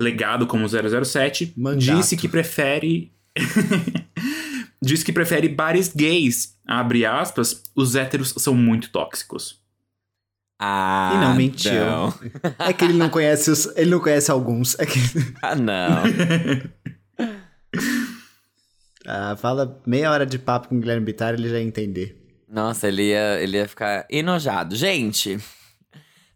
legado 0.01 0.47
como 0.47 0.67
007, 0.69 1.55
Mandato. 1.57 1.79
disse 1.99 2.17
que 2.17 2.29
prefere. 2.29 3.13
disse 4.83 5.05
que 5.05 5.13
prefere 5.13 5.49
bares 5.49 5.93
gays. 5.95 6.57
Abre 6.67 7.07
aspas, 7.07 7.63
os 7.77 7.95
héteros 7.95 8.35
são 8.39 8.55
muito 8.55 8.91
tóxicos. 8.91 9.65
Ah, 10.59 11.13
E 11.15 11.19
não 11.21 11.37
mentiu. 11.37 11.73
não. 11.73 12.15
É 12.59 12.73
que 12.73 12.85
ele 12.85 12.95
não 12.95 13.09
conhece 13.11 13.51
os. 13.51 13.67
Ele 13.77 13.91
não 13.91 14.01
conhece 14.01 14.31
alguns. 14.31 14.77
É 14.81 14.87
que... 14.87 14.99
Ah, 15.43 15.55
não. 15.55 16.03
Ah, 19.09 19.37
fala 19.37 19.81
meia 19.87 20.11
hora 20.11 20.27
de 20.27 20.37
papo 20.37 20.69
com 20.69 20.77
o 20.77 20.81
Guilherme 20.81 21.07
Bittar, 21.07 21.35
ele 21.35 21.49
já 21.49 21.61
ia 21.61 21.65
entender. 21.65 22.26
Nossa, 22.49 22.89
ele 22.89 23.11
ia, 23.11 23.41
ele 23.41 23.57
ia 23.57 23.69
ficar 23.69 24.07
enojado. 24.09 24.77
Gente, 24.77 25.39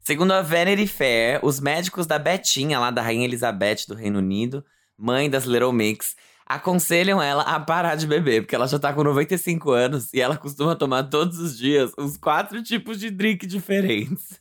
segundo 0.00 0.32
a 0.32 0.42
Vanity 0.42 0.86
Fair, 0.86 1.38
os 1.44 1.60
médicos 1.60 2.06
da 2.06 2.18
Betinha, 2.18 2.78
lá 2.78 2.90
da 2.90 3.00
Rainha 3.00 3.24
Elizabeth 3.24 3.86
do 3.86 3.94
Reino 3.94 4.18
Unido, 4.18 4.64
mãe 4.98 5.30
das 5.30 5.44
Little 5.44 5.72
Mix, 5.72 6.16
aconselham 6.44 7.22
ela 7.22 7.44
a 7.44 7.60
parar 7.60 7.94
de 7.94 8.08
beber, 8.08 8.42
porque 8.42 8.56
ela 8.56 8.66
já 8.66 8.76
tá 8.76 8.92
com 8.92 9.04
95 9.04 9.70
anos 9.70 10.12
e 10.12 10.20
ela 10.20 10.36
costuma 10.36 10.74
tomar 10.74 11.04
todos 11.04 11.38
os 11.38 11.56
dias 11.56 11.92
uns 11.96 12.16
quatro 12.16 12.60
tipos 12.60 12.98
de 12.98 13.08
drink 13.08 13.46
diferentes. 13.46 14.40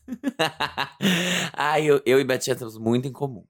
Ai, 1.54 1.86
eu, 1.86 2.02
eu 2.04 2.20
e 2.20 2.24
Betinha 2.24 2.56
temos 2.56 2.80
muito 2.80 3.08
em 3.08 3.12
comum. 3.12 3.46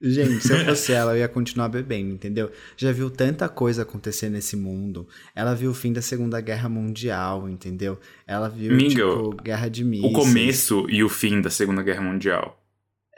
Gente, 0.00 0.46
se 0.46 0.52
eu 0.52 0.58
fosse 0.64 0.92
ela, 0.92 1.12
eu 1.12 1.18
ia 1.18 1.28
continuar 1.28 1.68
bebendo, 1.68 2.14
entendeu? 2.14 2.50
Já 2.76 2.92
viu 2.92 3.10
tanta 3.10 3.48
coisa 3.48 3.82
acontecer 3.82 4.28
nesse 4.28 4.56
mundo. 4.56 5.08
Ela 5.34 5.54
viu 5.54 5.70
o 5.70 5.74
fim 5.74 5.92
da 5.92 6.00
Segunda 6.00 6.40
Guerra 6.40 6.68
Mundial, 6.68 7.48
entendeu? 7.48 7.98
Ela 8.26 8.48
viu, 8.48 8.72
Amigo, 8.72 8.90
tipo, 8.90 9.42
guerra 9.42 9.68
de 9.68 9.84
mísseis. 9.84 10.12
O 10.12 10.14
começo 10.14 10.86
e 10.88 11.02
o 11.02 11.08
fim 11.08 11.40
da 11.40 11.50
Segunda 11.50 11.82
Guerra 11.82 12.02
Mundial. 12.02 12.62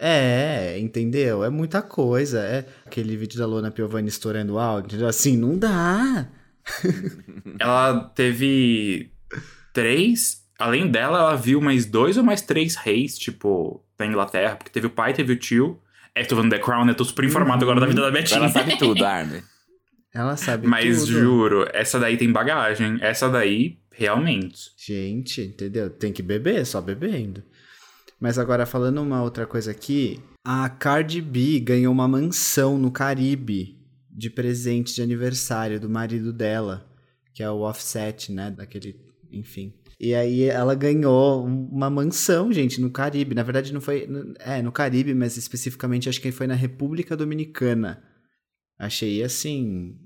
É, 0.03 0.79
entendeu? 0.79 1.45
É 1.45 1.51
muita 1.51 1.83
coisa. 1.83 2.41
É 2.41 2.67
aquele 2.87 3.15
vídeo 3.19 3.39
da 3.39 3.47
Lona 3.47 3.71
Piovani 3.71 4.09
estourando 4.09 4.59
áudio. 4.59 4.87
entendeu? 4.89 5.09
Assim, 5.09 5.37
não 5.37 5.59
dá. 5.59 6.27
Ela 7.61 8.05
teve 8.15 9.11
três. 9.75 10.41
Além 10.59 10.91
dela, 10.91 11.19
ela 11.19 11.37
viu 11.37 11.59
mais 11.59 11.87
dois 11.87 12.19
ou 12.19 12.23
mais 12.23 12.43
três 12.43 12.77
reis, 12.77 13.19
tipo, 13.19 13.83
da 13.99 14.05
Inglaterra. 14.05 14.57
Porque 14.57 14.71
teve 14.71 14.87
o 14.87 14.91
pai, 14.91 15.15
teve 15.15 15.33
o 15.33 15.37
tio. 15.39 15.81
É, 16.15 16.25
tô 16.25 16.37
vendo 16.37 16.51
The 16.51 16.59
Crown, 16.59 16.85
né? 16.85 16.95
Tô 16.95 17.05
super 17.05 17.25
informado 17.25 17.65
agora 17.65 17.81
da 17.81 17.87
vida 17.87 18.03
da 18.03 18.11
Betinha. 18.11 18.39
Ela 18.39 18.49
sabe 18.49 18.77
tudo, 18.79 19.05
Armin. 19.05 19.43
Ela 20.13 20.37
sabe 20.37 20.67
Mas 20.67 21.01
tudo. 21.01 21.13
juro, 21.13 21.69
essa 21.73 21.99
daí 21.99 22.17
tem 22.17 22.33
bagagem. 22.33 22.99
Essa 23.01 23.29
daí, 23.29 23.79
realmente. 23.93 24.73
Gente, 24.77 25.41
entendeu? 25.43 25.89
Tem 25.89 26.13
que 26.13 26.23
beber, 26.23 26.67
só 26.67 26.81
bebendo. 26.81 27.45
Mas 28.19 28.37
agora, 28.39 28.67
falando 28.67 29.01
uma 29.01 29.23
outra 29.23 29.47
coisa 29.47 29.71
aqui, 29.71 30.21
a 30.45 30.69
Cardi 30.69 31.21
B 31.21 31.61
ganhou 31.61 31.93
uma 31.93 32.09
mansão 32.09 32.77
no 32.77 32.91
Caribe 32.91 33.79
de 34.11 34.29
presente 34.29 34.95
de 34.95 35.01
aniversário 35.01 35.79
do 35.79 35.89
marido 35.89 36.33
dela, 36.33 36.87
que 37.33 37.43
é 37.43 37.51
o 37.51 37.61
Offset, 37.61 38.33
né? 38.33 38.51
Daquele. 38.51 39.01
Enfim. 39.31 39.73
E 40.03 40.15
aí 40.15 40.45
ela 40.45 40.75
ganhou 40.75 41.45
uma 41.45 41.91
mansão, 41.91 42.51
gente, 42.51 42.81
no 42.81 42.91
Caribe. 42.91 43.35
Na 43.35 43.43
verdade, 43.43 43.71
não 43.71 43.83
foi. 43.83 44.09
É, 44.39 44.63
no 44.63 44.73
Caribe, 44.73 45.13
mas 45.13 45.37
especificamente 45.37 46.09
acho 46.09 46.23
que 46.23 46.33
foi 46.33 46.47
na 46.47 46.55
República 46.55 47.15
Dominicana. 47.15 48.03
Achei 48.79 49.23
assim. 49.23 49.99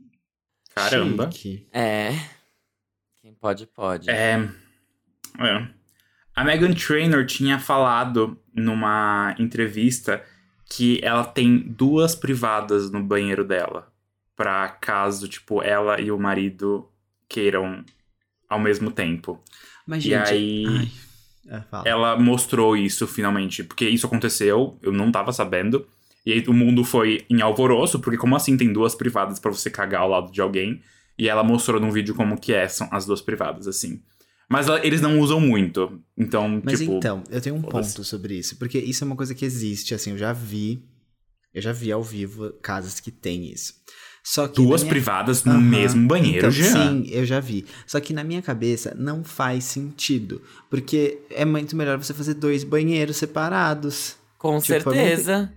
Caramba. 0.74 1.30
chique. 1.30 1.68
É. 1.72 2.10
Quem 3.22 3.32
pode, 3.34 3.66
pode. 3.68 4.10
É. 4.10 4.40
é. 5.38 5.68
A 6.34 6.42
Megan 6.42 6.72
Trainor 6.72 7.24
tinha 7.24 7.60
falado 7.60 8.36
numa 8.52 9.36
entrevista 9.38 10.24
que 10.68 10.98
ela 11.04 11.24
tem 11.24 11.56
duas 11.56 12.16
privadas 12.16 12.90
no 12.90 13.00
banheiro 13.00 13.44
dela. 13.44 13.92
Pra 14.34 14.68
caso, 14.70 15.28
tipo, 15.28 15.62
ela 15.62 16.00
e 16.00 16.10
o 16.10 16.18
marido 16.18 16.90
queiram 17.28 17.84
ao 18.48 18.58
mesmo 18.58 18.90
tempo. 18.90 19.40
Mas, 19.86 20.04
E 20.04 20.08
gente. 20.08 20.30
aí- 20.32 20.64
ai, 20.66 20.90
é. 21.84 21.90
Ela 21.90 22.18
mostrou 22.18 22.76
isso 22.76 23.06
finalmente, 23.06 23.62
porque 23.62 23.88
isso 23.88 24.06
aconteceu, 24.06 24.78
eu 24.82 24.92
não 24.92 25.12
tava 25.12 25.32
sabendo. 25.32 25.86
E 26.24 26.32
aí 26.32 26.42
o 26.48 26.54
mundo 26.54 26.82
foi 26.84 27.24
em 27.28 27.42
alvoroço, 27.42 28.00
porque 28.00 28.16
como 28.16 28.34
assim 28.34 28.56
tem 28.56 28.72
duas 28.72 28.94
privadas 28.94 29.38
pra 29.38 29.50
você 29.50 29.68
cagar 29.70 30.00
ao 30.02 30.08
lado 30.08 30.32
de 30.32 30.40
alguém? 30.40 30.80
E 31.18 31.28
ela 31.28 31.44
mostrou 31.44 31.78
num 31.80 31.90
vídeo 31.90 32.14
como 32.14 32.40
que 32.40 32.52
é, 32.52 32.66
são 32.66 32.88
as 32.90 33.04
duas 33.04 33.20
privadas, 33.20 33.68
assim. 33.68 34.00
Mas 34.48 34.68
ela- 34.68 34.84
eles 34.84 35.00
não 35.00 35.20
usam 35.20 35.38
muito, 35.40 36.00
então, 36.16 36.60
Mas 36.64 36.78
tipo... 36.80 36.94
então, 36.96 37.22
eu 37.30 37.40
tenho 37.40 37.56
um 37.56 37.62
ponto 37.62 38.02
sobre 38.04 38.38
isso, 38.38 38.56
porque 38.58 38.78
isso 38.78 39.04
é 39.04 39.06
uma 39.06 39.16
coisa 39.16 39.34
que 39.34 39.44
existe, 39.44 39.94
assim, 39.94 40.10
eu 40.12 40.18
já 40.18 40.32
vi, 40.32 40.82
eu 41.52 41.60
já 41.62 41.72
vi 41.72 41.92
ao 41.92 42.02
vivo 42.02 42.50
casas 42.62 43.00
que 43.00 43.10
tem 43.10 43.50
isso. 43.52 43.74
Só 44.26 44.48
que 44.48 44.54
Duas 44.54 44.82
minha- 44.82 44.90
privadas 44.94 45.44
no 45.44 45.52
Aham. 45.52 45.60
mesmo 45.60 46.08
banheiro, 46.08 46.38
então, 46.38 46.50
já. 46.50 46.64
Sim, 46.72 47.04
eu 47.10 47.26
já 47.26 47.40
vi. 47.40 47.66
Só 47.86 48.00
que 48.00 48.14
na 48.14 48.24
minha 48.24 48.40
cabeça 48.40 48.94
não 48.98 49.22
faz 49.22 49.64
sentido, 49.64 50.40
porque 50.70 51.18
é 51.30 51.44
muito 51.44 51.76
melhor 51.76 51.98
você 51.98 52.14
fazer 52.14 52.32
dois 52.32 52.64
banheiros 52.64 53.18
separados. 53.18 54.16
Com 54.38 54.58
Tipo, 54.60 54.90
certeza. 54.92 55.52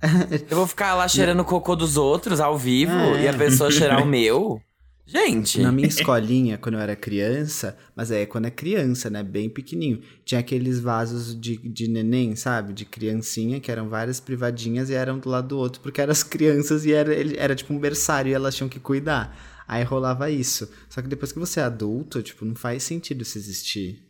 Eu 0.50 0.56
vou 0.56 0.66
ficar 0.66 0.94
lá 0.94 1.06
cheirando 1.06 1.40
o 1.40 1.44
cocô 1.44 1.76
dos 1.76 1.96
outros 1.96 2.40
ao 2.40 2.56
vivo 2.58 2.90
É. 2.92 3.22
e 3.24 3.28
a 3.28 3.32
pessoa 3.34 3.70
cheirar 3.70 4.02
o 4.02 4.06
meu. 4.06 4.60
Gente. 5.06 5.60
Na 5.60 5.72
minha 5.72 5.86
escolinha, 5.88 6.56
quando 6.56 6.76
eu 6.76 6.80
era 6.80 6.94
criança, 6.94 7.76
mas 7.96 8.10
é 8.10 8.24
quando 8.26 8.46
é 8.46 8.50
criança, 8.50 9.10
né? 9.10 9.22
Bem 9.22 9.48
pequenininho. 9.50 10.02
Tinha 10.24 10.40
aqueles 10.40 10.78
vasos 10.80 11.38
de, 11.38 11.56
de 11.56 11.88
neném, 11.88 12.36
sabe? 12.36 12.72
De 12.72 12.84
criancinha, 12.84 13.58
que 13.60 13.70
eram 13.72 13.88
várias 13.88 14.20
privadinhas 14.20 14.88
e 14.90 14.94
eram 14.94 15.18
do 15.18 15.28
lado 15.28 15.48
do 15.48 15.58
outro, 15.58 15.80
porque 15.80 16.00
eram 16.00 16.12
as 16.12 16.22
crianças 16.22 16.84
e 16.84 16.92
era, 16.92 17.12
ele- 17.14 17.36
era 17.38 17.54
tipo 17.54 17.72
um 17.74 17.78
berçário 17.78 18.30
e 18.30 18.34
elas 18.34 18.54
tinham 18.54 18.68
que 18.68 18.78
cuidar. 18.78 19.36
Aí 19.66 19.82
rolava 19.84 20.30
isso. 20.30 20.70
Só 20.88 21.00
que 21.02 21.08
depois 21.08 21.32
que 21.32 21.38
você 21.38 21.60
é 21.60 21.64
adulto, 21.64 22.22
tipo, 22.22 22.44
não 22.44 22.54
faz 22.54 22.82
sentido 22.82 23.22
isso 23.22 23.38
existir. 23.38 24.02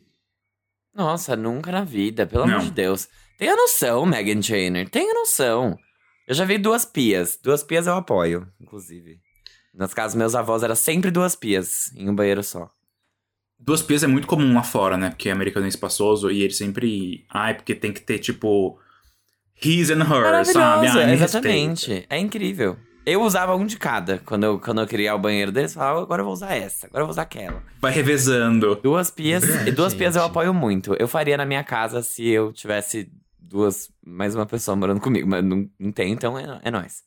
Nossa, 0.95 1.37
nunca 1.37 1.71
na 1.71 1.85
vida, 1.85 2.27
pelo 2.27 2.45
amor 2.45 2.59
Não. 2.59 2.65
de 2.65 2.71
Deus. 2.73 3.09
Tenha 3.39 3.55
noção, 3.57 4.05
Megan 4.05 4.41
Trainor. 4.41 4.89
Tenha 4.91 5.15
noção. 5.15 5.79
Eu 6.27 6.35
já 6.35 6.45
vi 6.45 6.59
duas 6.59 6.85
pias. 6.85 7.39
Duas 7.43 7.63
pias 7.63 7.87
eu 7.87 7.95
apoio, 7.95 8.47
inclusive. 8.61 9.19
Nas 9.73 9.95
casas 9.95 10.13
dos 10.13 10.19
meus 10.19 10.35
avós 10.35 10.63
era 10.63 10.75
sempre 10.75 11.11
duas 11.11 11.37
pias 11.37 11.93
em 11.97 12.09
um 12.09 12.15
banheiro 12.15 12.43
só. 12.43 12.69
Duas 13.59 13.83
pias 13.83 14.03
é 14.03 14.07
muito 14.07 14.27
comum 14.27 14.55
lá 14.55 14.63
fora, 14.63 14.97
né? 14.97 15.11
Porque 15.11 15.29
americano 15.31 15.67
é 15.67 15.69
espaçoso 15.69 16.31
e 16.31 16.43
eles 16.43 16.57
sempre... 16.57 17.25
Ai, 17.31 17.55
porque 17.55 17.75
tem 17.75 17.93
que 17.93 18.01
ter, 18.01 18.19
tipo... 18.19 18.79
His 19.63 19.91
and 19.91 20.01
her, 20.01 20.45
sabe? 20.47 20.89
Me 20.91 21.13
exatamente. 21.13 22.07
É 22.09 22.19
incrível. 22.19 22.79
Eu 23.05 23.23
usava 23.23 23.55
um 23.55 23.67
de 23.67 23.77
cada. 23.77 24.19
Quando 24.19 24.45
eu, 24.45 24.59
quando 24.59 24.81
eu 24.81 24.87
queria 24.87 25.15
o 25.15 25.19
banheiro 25.19 25.53
deles, 25.53 25.73
eu 25.73 25.81
falava, 25.81 26.03
agora 26.03 26.21
eu 26.23 26.25
vou 26.25 26.33
usar 26.33 26.55
essa, 26.55 26.87
agora 26.87 27.03
eu 27.03 27.07
vou 27.07 27.13
usar 27.13 27.23
aquela. 27.23 27.63
Vai 27.81 27.93
revezando. 27.93 28.75
Duas 28.77 29.11
pias, 29.11 29.45
É, 29.45 29.69
e 29.69 29.73
duas 29.73 29.93
pias 29.93 30.17
eu 30.17 30.25
apoio 30.25 30.55
muito. 30.55 30.95
Eu 30.99 31.09
faria 31.09 31.37
na 31.37 31.45
minha 31.45 31.65
casa 31.65 32.03
se 32.03 32.27
eu 32.27 32.53
tivesse 32.53 33.11
duas, 33.39 33.91
mais 34.07 34.35
uma 34.35 34.47
pessoa 34.47 34.77
morando 34.77 35.01
comigo, 35.01 35.29
mas 35.29 35.45
não, 35.45 35.69
não 35.79 35.93
tem, 35.93 36.13
então 36.13 36.39
é, 36.39 36.61
é 36.63 36.71
nóis. 36.71 37.03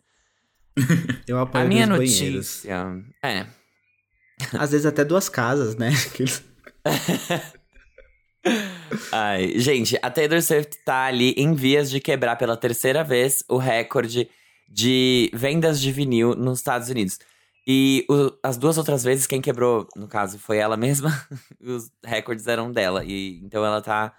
Eu 1.27 1.39
apoio 1.39 1.63
A 1.63 1.67
minha 1.67 1.85
dois 1.87 1.99
banheiros. 2.19 2.63
notícia. 2.63 3.03
É. 3.23 3.45
Às 4.57 4.71
vezes 4.71 4.85
até 4.85 5.03
duas 5.05 5.29
casas, 5.29 5.75
né? 5.75 5.91
Aqueles- 6.07 6.43
Ai, 9.11 9.57
gente, 9.57 9.97
a 10.01 10.09
Taylor 10.09 10.41
Swift 10.41 10.77
tá 10.83 11.05
ali 11.05 11.31
em 11.37 11.53
vias 11.53 11.89
de 11.89 11.99
quebrar 12.01 12.35
pela 12.35 12.57
terceira 12.57 13.03
vez 13.03 13.43
o 13.47 13.57
recorde 13.57 14.29
de 14.69 15.31
vendas 15.33 15.79
de 15.79 15.91
vinil 15.91 16.35
nos 16.35 16.59
Estados 16.59 16.89
Unidos. 16.89 17.19
E 17.65 18.05
o- 18.09 18.31
as 18.43 18.57
duas 18.57 18.77
outras 18.77 19.03
vezes, 19.03 19.25
quem 19.25 19.39
quebrou, 19.41 19.87
no 19.95 20.07
caso, 20.07 20.37
foi 20.37 20.57
ela 20.57 20.75
mesma. 20.75 21.25
Os 21.61 21.89
recordes 22.03 22.45
eram 22.47 22.69
dela. 22.71 23.05
E 23.05 23.39
então 23.43 23.63
ela 23.65 23.81
tá 23.81 24.13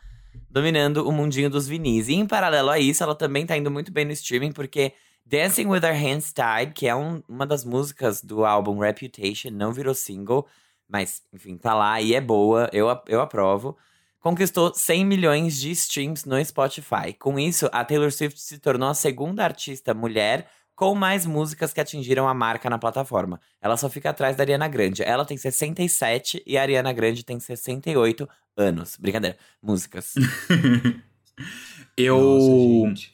dominando 0.50 1.06
o 1.06 1.12
mundinho 1.12 1.50
dos 1.50 1.68
vinis. 1.68 2.08
E 2.08 2.14
em 2.14 2.26
paralelo 2.26 2.70
a 2.70 2.78
isso, 2.78 3.02
ela 3.02 3.14
também 3.14 3.44
tá 3.44 3.56
indo 3.56 3.70
muito 3.70 3.92
bem 3.92 4.06
no 4.06 4.12
streaming, 4.12 4.52
porque 4.52 4.92
Dancing 5.26 5.66
with 5.66 5.84
Our 5.84 5.94
Hands 5.94 6.32
Tied, 6.32 6.72
que 6.74 6.86
é 6.86 6.94
um- 6.94 7.22
uma 7.28 7.46
das 7.46 7.64
músicas 7.64 8.20
do 8.22 8.44
álbum 8.44 8.78
Reputation, 8.78 9.50
não 9.50 9.72
virou 9.72 9.94
single, 9.94 10.46
mas 10.88 11.22
enfim, 11.32 11.56
tá 11.56 11.74
lá 11.74 12.00
e 12.00 12.14
é 12.14 12.20
boa, 12.20 12.68
eu, 12.72 12.86
eu 13.08 13.20
aprovo. 13.20 13.76
Conquistou 14.20 14.72
100 14.74 15.04
milhões 15.04 15.58
de 15.60 15.70
streams 15.72 16.26
no 16.26 16.42
Spotify. 16.44 17.12
Com 17.18 17.38
isso, 17.38 17.68
a 17.72 17.84
Taylor 17.84 18.10
Swift 18.10 18.40
se 18.40 18.58
tornou 18.58 18.88
a 18.88 18.94
segunda 18.94 19.44
artista 19.44 19.92
mulher 19.92 20.46
com 20.74 20.94
mais 20.94 21.24
músicas 21.26 21.72
que 21.72 21.80
atingiram 21.80 22.26
a 22.26 22.34
marca 22.34 22.68
na 22.70 22.78
plataforma. 22.78 23.40
Ela 23.60 23.76
só 23.76 23.88
fica 23.88 24.10
atrás 24.10 24.34
da 24.36 24.42
Ariana 24.42 24.66
Grande. 24.66 25.02
Ela 25.02 25.24
tem 25.24 25.36
67 25.36 26.42
e 26.46 26.56
a 26.58 26.62
Ariana 26.62 26.92
Grande 26.92 27.22
tem 27.24 27.38
68 27.38 28.28
anos. 28.56 28.96
Brincadeira. 28.96 29.36
Músicas. 29.62 30.14
Eu 31.96 32.18
Nossa, 32.18 32.88
gente. 32.88 33.12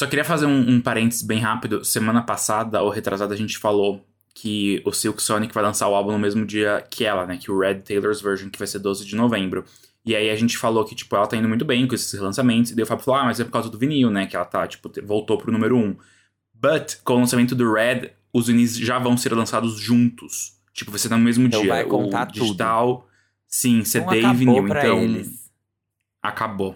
Só 0.00 0.06
queria 0.06 0.24
fazer 0.24 0.46
um, 0.46 0.76
um 0.76 0.80
parênteses 0.80 1.20
bem 1.20 1.40
rápido. 1.40 1.84
Semana 1.84 2.22
passada, 2.22 2.82
ou 2.82 2.88
retrasada, 2.88 3.34
a 3.34 3.36
gente 3.36 3.58
falou 3.58 4.02
que 4.32 4.80
o 4.86 4.92
Silk 4.94 5.22
Sonic 5.22 5.52
vai 5.52 5.62
lançar 5.62 5.86
o 5.88 5.94
álbum 5.94 6.10
no 6.10 6.18
mesmo 6.18 6.46
dia 6.46 6.82
que 6.88 7.04
ela, 7.04 7.26
né? 7.26 7.36
Que 7.36 7.50
o 7.50 7.58
Red 7.58 7.80
Taylor's 7.80 8.22
Version, 8.22 8.48
que 8.48 8.58
vai 8.58 8.66
ser 8.66 8.78
12 8.78 9.04
de 9.04 9.14
novembro. 9.14 9.62
E 10.02 10.16
aí 10.16 10.30
a 10.30 10.36
gente 10.36 10.56
falou 10.56 10.86
que, 10.86 10.94
tipo, 10.94 11.14
ela 11.14 11.26
tá 11.26 11.36
indo 11.36 11.46
muito 11.46 11.66
bem 11.66 11.86
com 11.86 11.94
esses 11.94 12.18
lançamentos. 12.18 12.70
E 12.70 12.74
daí 12.74 12.82
o 12.82 12.86
Fábio 12.86 13.04
falou, 13.04 13.20
ah, 13.20 13.24
mas 13.26 13.40
é 13.40 13.44
por 13.44 13.50
causa 13.50 13.68
do 13.68 13.76
vinil, 13.76 14.10
né? 14.10 14.26
Que 14.26 14.36
ela 14.36 14.46
tá, 14.46 14.66
tipo, 14.66 14.90
voltou 15.04 15.36
pro 15.36 15.52
número 15.52 15.76
1. 15.76 15.94
But, 16.54 17.02
com 17.04 17.16
o 17.16 17.18
lançamento 17.18 17.54
do 17.54 17.70
Red, 17.70 18.12
os 18.32 18.46
vinis 18.46 18.78
já 18.78 18.98
vão 18.98 19.18
ser 19.18 19.34
lançados 19.34 19.78
juntos. 19.78 20.54
Tipo, 20.72 20.92
vai 20.92 20.98
ser 20.98 21.10
no 21.10 21.18
mesmo 21.18 21.46
Então 21.46 21.60
dia. 21.60 21.74
vai 21.74 21.84
contar 21.84 22.26
o 22.26 22.32
digital, 22.32 23.06
sim, 23.46 23.84
CD 23.84 24.20
Então 24.20 24.32
e 24.32 24.34
vinil. 24.34 24.66
Então, 24.66 24.98
eles. 24.98 25.50
acabou. 26.22 26.74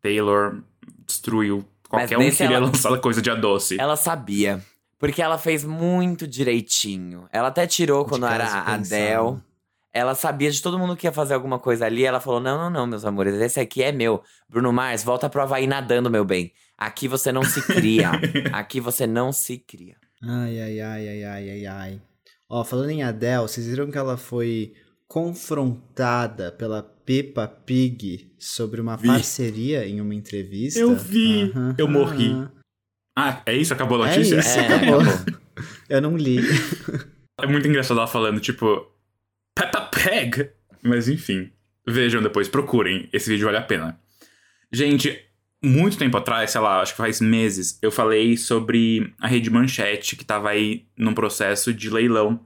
Taylor 0.00 0.62
destruiu. 1.06 1.62
Qualquer 1.88 2.18
um 2.18 2.30
queria 2.30 2.56
ela- 2.56 2.66
lançar 2.66 2.98
coisa 3.00 3.22
de 3.22 3.34
doce. 3.36 3.76
Ela 3.80 3.96
sabia. 3.96 4.62
Porque 4.98 5.20
ela 5.20 5.36
fez 5.38 5.62
muito 5.64 6.26
direitinho. 6.26 7.28
Ela 7.32 7.48
até 7.48 7.66
tirou 7.66 8.04
De 8.04 8.10
quando 8.10 8.26
era 8.26 8.46
a. 8.46 8.74
Adele. 8.74 9.38
Ela 9.92 10.14
sabia 10.14 10.50
de 10.50 10.60
todo 10.60 10.78
mundo 10.78 10.96
que 10.96 11.06
ia 11.06 11.12
fazer 11.12 11.34
alguma 11.34 11.58
coisa 11.58 11.86
ali. 11.86 12.04
Ela 12.04 12.20
falou: 12.20 12.40
não, 12.40 12.56
não, 12.58 12.70
não, 12.70 12.86
meus 12.86 13.04
amores, 13.04 13.34
esse 13.34 13.60
aqui 13.60 13.82
é 13.82 13.92
meu. 13.92 14.22
Bruno 14.48 14.72
Mars, 14.72 15.02
volta 15.04 15.28
pro 15.28 15.42
Havaí 15.42 15.66
nadando, 15.66 16.10
meu 16.10 16.24
bem. 16.24 16.52
Aqui 16.76 17.08
você 17.08 17.32
não 17.32 17.42
se 17.42 17.62
cria. 17.62 18.10
Aqui 18.52 18.80
você 18.80 19.06
não 19.06 19.32
se 19.32 19.56
cria. 19.58 19.96
Ai, 20.22 20.60
ai, 20.60 20.80
ai, 20.80 21.08
ai, 21.08 21.24
ai, 21.24 21.50
ai, 21.50 21.66
ai. 21.66 22.02
Ó, 22.48 22.62
falando 22.62 22.90
em 22.90 23.02
Adele, 23.02 23.42
vocês 23.42 23.66
viram 23.66 23.90
que 23.90 23.96
ela 23.98 24.16
foi 24.16 24.74
confrontada 25.08 26.50
pela 26.52 26.82
Peppa 26.82 27.46
Pig 27.46 28.32
sobre 28.38 28.80
uma 28.80 28.96
Vi. 28.96 29.06
parceria 29.08 29.86
em 29.86 30.00
uma 30.00 30.14
entrevista? 30.14 30.78
Eu 30.80 30.94
vi, 30.96 31.50
Aham, 31.54 31.74
eu 31.78 31.88
morri. 31.88 32.30
aham. 32.30 32.50
Ah, 33.18 33.42
é 33.46 33.56
isso? 33.56 33.72
Acabou 33.72 34.02
a 34.02 34.08
É 34.08 34.16
notícia? 34.16 34.38
isso, 34.38 34.58
É, 34.58 34.66
acabou. 34.66 35.00
acabou. 35.00 35.36
Eu 35.88 36.02
não 36.02 36.16
li. 36.16 36.38
É 37.38 37.46
muito 37.46 37.68
engraçado 37.68 37.98
ela 37.98 38.06
falando, 38.06 38.40
tipo, 38.40 38.90
Peppa 39.54 39.82
Pig. 39.92 40.50
Mas 40.82 41.06
enfim, 41.06 41.50
vejam 41.86 42.22
depois, 42.22 42.48
procurem. 42.48 43.10
Esse 43.12 43.28
vídeo 43.28 43.44
vale 43.44 43.58
a 43.58 43.62
pena. 43.62 44.00
Gente, 44.72 45.18
muito 45.62 45.98
tempo 45.98 46.16
atrás, 46.16 46.50
sei 46.52 46.60
lá, 46.62 46.80
acho 46.80 46.92
que 46.92 46.96
faz 46.98 47.20
meses, 47.20 47.78
eu 47.82 47.90
falei 47.92 48.38
sobre 48.38 49.12
a 49.20 49.26
Rede 49.26 49.50
Manchete, 49.50 50.16
que 50.16 50.24
tava 50.24 50.48
aí 50.48 50.86
num 50.96 51.12
processo 51.12 51.74
de 51.74 51.90
leilão 51.90 52.40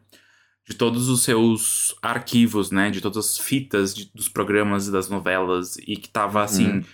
de 0.71 0.77
todos 0.77 1.09
os 1.09 1.25
seus 1.25 1.97
arquivos, 2.01 2.71
né? 2.71 2.91
De 2.91 3.01
todas 3.01 3.19
as 3.19 3.39
fitas 3.39 3.93
de- 3.93 4.09
dos 4.15 4.29
programas 4.29 4.87
e 4.87 4.93
das 4.93 5.09
novelas, 5.09 5.77
e 5.79 5.97
que 5.97 6.09
tava 6.09 6.45
assim. 6.45 6.69
Uhum. 6.69 6.85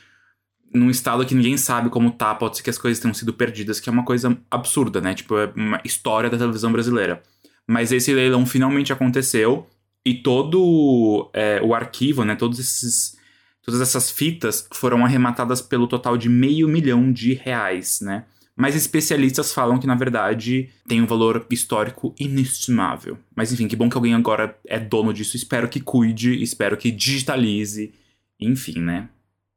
Num 0.74 0.90
estado 0.90 1.24
que 1.26 1.34
ninguém 1.34 1.58
sabe 1.58 1.90
como 1.90 2.10
tá, 2.10 2.34
pode 2.34 2.56
ser 2.56 2.62
que 2.62 2.70
as 2.70 2.78
coisas 2.78 2.98
tenham 3.00 3.14
sido 3.14 3.34
perdidas, 3.34 3.78
que 3.78 3.88
é 3.88 3.92
uma 3.92 4.04
coisa 4.04 4.36
absurda, 4.50 5.00
né? 5.00 5.14
Tipo, 5.14 5.36
é 5.36 5.52
uma 5.54 5.80
história 5.84 6.30
da 6.30 6.38
televisão 6.38 6.72
brasileira. 6.72 7.22
Mas 7.66 7.92
esse 7.92 8.12
leilão 8.14 8.46
finalmente 8.46 8.92
aconteceu 8.92 9.66
e 10.04 10.14
todo 10.14 11.30
é, 11.34 11.60
o 11.62 11.74
arquivo, 11.74 12.24
né? 12.24 12.34
Todos 12.34 12.58
esses, 12.58 13.16
todas 13.62 13.80
essas 13.80 14.10
fitas 14.10 14.66
foram 14.72 15.04
arrematadas 15.04 15.60
pelo 15.60 15.86
total 15.86 16.16
de 16.16 16.28
meio 16.30 16.66
milhão 16.66 17.12
de 17.12 17.34
reais, 17.34 18.00
né? 18.00 18.24
Mas 18.56 18.74
especialistas 18.74 19.52
falam 19.52 19.78
que, 19.78 19.86
na 19.86 19.94
verdade, 19.94 20.70
tem 20.88 21.02
um 21.02 21.06
valor 21.06 21.46
histórico 21.50 22.14
inestimável. 22.18 23.18
Mas 23.34 23.52
enfim, 23.52 23.68
que 23.68 23.76
bom 23.76 23.88
que 23.90 23.96
alguém 23.96 24.14
agora 24.14 24.56
é 24.66 24.78
dono 24.78 25.12
disso. 25.12 25.36
Espero 25.36 25.68
que 25.68 25.78
cuide, 25.78 26.42
espero 26.42 26.76
que 26.76 26.90
digitalize. 26.90 27.92
Enfim, 28.40 28.80
né? 28.80 29.08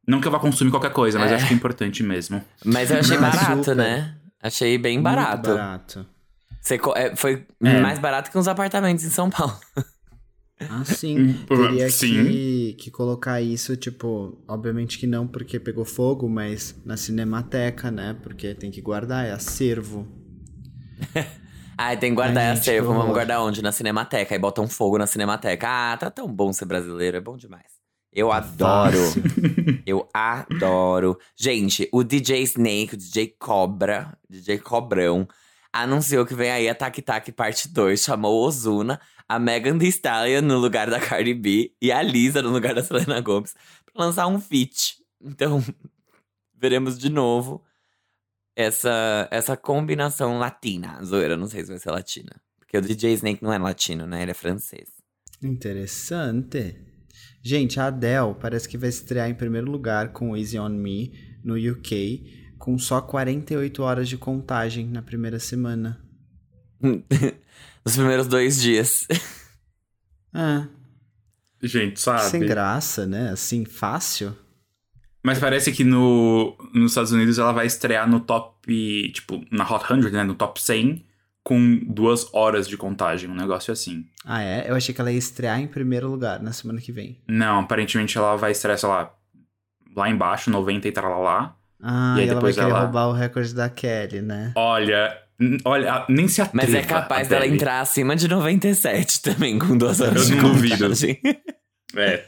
Não 0.06 0.20
que 0.20 0.28
eu 0.28 0.32
vá 0.32 0.40
consumir 0.40 0.72
qualquer 0.72 0.92
coisa, 0.92 1.18
mas 1.18 1.32
É. 1.32 1.36
acho 1.36 1.48
que 1.48 1.54
é 1.54 1.56
importante 1.56 2.04
mesmo. 2.04 2.44
Mas 2.66 2.92
eu 2.92 3.00
achei 3.00 3.16
Não, 3.16 3.22
barato, 3.30 3.58
super. 3.60 3.76
né? 3.76 4.16
Achei 4.42 4.78
bem 4.78 4.94
Muito 4.98 5.04
barato. 5.04 5.50
barato. 5.50 6.06
Você 6.62 6.80
é, 6.96 7.16
foi 7.16 7.46
É. 7.64 7.80
mais 7.80 8.00
barato 8.00 8.30
que 8.32 8.38
uns 8.38 8.48
apartamentos 8.48 9.06
em 9.06 9.10
São 9.10 9.30
Paulo. 9.30 9.58
Ah, 10.68 10.84
sim. 10.84 11.18
Hum, 11.18 11.46
Teria 11.48 11.90
sim. 11.90 12.26
que, 12.26 12.74
que 12.78 12.92
colocar 12.92 13.42
isso, 13.42 13.78
tipo, 13.78 14.38
obviamente 14.48 14.98
que 14.98 15.08
não 15.08 15.26
porque 15.28 15.60
pegou 15.60 15.86
fogo, 15.86 16.28
mas 16.28 16.76
na 16.86 16.98
cinemateca, 16.98 17.90
né? 17.90 18.18
Porque 18.22 18.54
tem 18.54 18.70
que 18.70 18.82
guardar, 18.82 19.26
é 19.26 19.32
acervo. 19.32 20.08
Ai, 21.78 21.96
tem 21.98 22.12
que 22.12 22.16
guardar 22.16 22.44
Ai, 22.44 22.52
a 22.52 22.56
gente, 22.56 22.82
Vamos 22.82 23.06
guardar 23.14 23.42
onde? 23.42 23.62
Na 23.62 23.72
Cinemateca. 23.72 24.36
Aí 24.36 24.40
botam 24.40 24.68
fogo 24.68 24.98
na 24.98 25.08
Cinemateca. 25.08 25.68
Ah, 25.68 25.98
tá 25.98 26.12
tão 26.12 26.28
bom 26.28 26.52
ser 26.52 26.66
brasileiro. 26.66 27.18
É 27.18 27.22
bom 27.22 27.38
demais. 27.38 27.80
Eu 28.12 28.32
adoro. 28.32 28.98
Eu 29.86 30.10
adoro. 30.14 31.18
Gente, 31.38 31.88
o 31.92 32.04
DJ 32.04 32.42
Snake, 32.44 32.96
o 32.96 32.98
DJ 32.98 33.36
Cobra, 33.40 34.18
DJ 34.30 34.58
Cobrão, 34.58 35.28
anunciou 35.72 36.26
que 36.26 36.34
vem 36.34 36.52
aí 36.52 36.68
a 36.68 36.76
Tac 36.76 37.02
Tac 37.02 37.32
Parte 37.32 37.70
2. 37.70 38.02
Chamou 38.02 38.46
Ozuna, 38.46 39.00
a 39.30 39.38
Megan 39.38 39.78
Thee 39.78 39.90
Stallion 39.90 40.42
no 40.42 40.58
lugar 40.58 40.90
da 40.90 41.00
Cardi 41.00 41.36
B 41.36 41.72
e 41.80 41.92
a 41.92 42.02
Lisa 42.02 42.42
no 42.42 42.50
lugar 42.50 42.74
da 42.74 42.82
Selena 42.82 43.22
Gomez 43.22 43.56
pra 43.86 44.04
lançar 44.04 44.26
um 44.26 44.42
feat. 44.42 44.98
Então, 45.22 45.64
veremos 46.58 46.98
de 46.98 47.10
novo 47.10 47.64
essa, 48.56 49.28
essa 49.30 49.56
combinação 49.56 50.40
latina. 50.40 51.00
Zoeira, 51.04 51.38
não 51.38 51.46
sei 51.46 51.62
se 51.62 51.70
vai 51.70 51.78
ser 51.78 51.92
latina. 51.92 52.32
Porque 52.58 52.76
o 52.76 52.82
DJ 52.82 53.14
Snake 53.14 53.44
não 53.44 53.54
é 53.54 53.60
latino, 53.60 54.08
né? 54.08 54.24
Ele 54.24 54.32
é 54.32 54.34
francês. 54.34 54.90
Interessante. 55.42 56.76
Gente, 57.42 57.80
a 57.80 57.86
Adele 57.86 58.36
parece 58.40 58.68
que 58.68 58.78
vai 58.78 58.90
estrear 58.90 59.30
em 59.30 59.36
primeiro 59.36 59.70
lugar 59.70 60.12
com 60.12 60.36
Easy 60.36 60.58
On 60.58 60.70
Me 60.70 61.14
no 61.44 61.56
UK, 61.56 62.56
com 62.58 62.78
só 62.78 63.00
48 63.00 63.82
horas 63.82 64.10
de 64.10 64.18
contagem 64.18 64.88
na 64.88 65.02
primeira 65.02 65.40
semana. 65.40 66.09
Nos 66.82 67.96
primeiros 67.96 68.28
dois 68.28 68.62
dias. 68.62 69.08
Ah, 70.34 70.68
Gente, 71.62 72.00
sabe? 72.00 72.22
sem 72.24 72.42
graça, 72.46 73.06
né? 73.06 73.30
Assim, 73.32 73.66
fácil. 73.66 74.36
Mas 75.24 75.40
parece 75.40 75.72
que 75.72 75.84
no, 75.84 76.56
nos 76.74 76.92
Estados 76.92 77.12
Unidos 77.12 77.38
ela 77.38 77.52
vai 77.52 77.66
estrear 77.66 78.08
no 78.10 78.22
top, 78.22 79.12
tipo, 79.12 79.44
na 79.52 79.70
Hot 79.70 79.86
100, 79.88 80.12
né? 80.12 80.24
No 80.24 80.36
top 80.36 80.62
100, 80.62 81.06
com 81.44 81.80
duas 81.86 82.34
horas 82.34 82.68
de 82.68 82.78
contagem, 82.78 83.30
um 83.30 83.36
negócio 83.36 83.74
assim. 83.74 84.06
Ah, 84.24 84.42
é? 84.42 84.70
Eu 84.70 84.76
achei 84.76 84.96
que 84.96 85.02
ela 85.02 85.12
ia 85.12 85.18
estrear 85.18 85.60
em 85.60 85.68
primeiro 85.68 86.10
lugar 86.10 86.42
na 86.42 86.54
semana 86.54 86.80
que 86.80 86.92
vem. 86.94 87.20
Não, 87.28 87.60
aparentemente 87.60 88.18
ela 88.18 88.38
vai 88.38 88.52
estrear, 88.52 88.78
sei 88.78 88.88
lá, 88.88 89.14
lá 89.96 90.10
embaixo, 90.10 90.50
90 90.50 90.88
e 90.88 90.92
tralalá. 90.92 91.56
Ah, 91.82 92.16
E 92.16 92.20
e, 92.20 92.22
aí 92.22 92.30
ela 92.30 92.36
vai 92.40 92.52
depois 92.52 92.56
querer 92.56 92.70
ela- 92.70 92.82
roubar 92.84 93.08
o 93.10 93.14
recorde 93.14 93.54
da 93.54 93.70
Kelly, 93.70 94.22
né? 94.22 94.54
Olha, 94.56 95.18
olha, 95.66 96.06
nem 96.10 96.28
se 96.28 96.42
atreva. 96.42 96.68
Mas 96.68 96.76
é 96.76 96.82
capaz 96.82 97.28
dela 97.28 97.48
entrar 97.48 97.82
acima 97.82 98.16
de 98.16 98.28
97 98.28 99.22
também, 99.22 99.58
com 99.58 99.78
duas 99.78 100.00
horas 100.02 100.30
Eu 100.30 100.36
de 100.36 100.42
não 100.42 100.54
duvido. 100.54 100.92
É, 101.96 102.24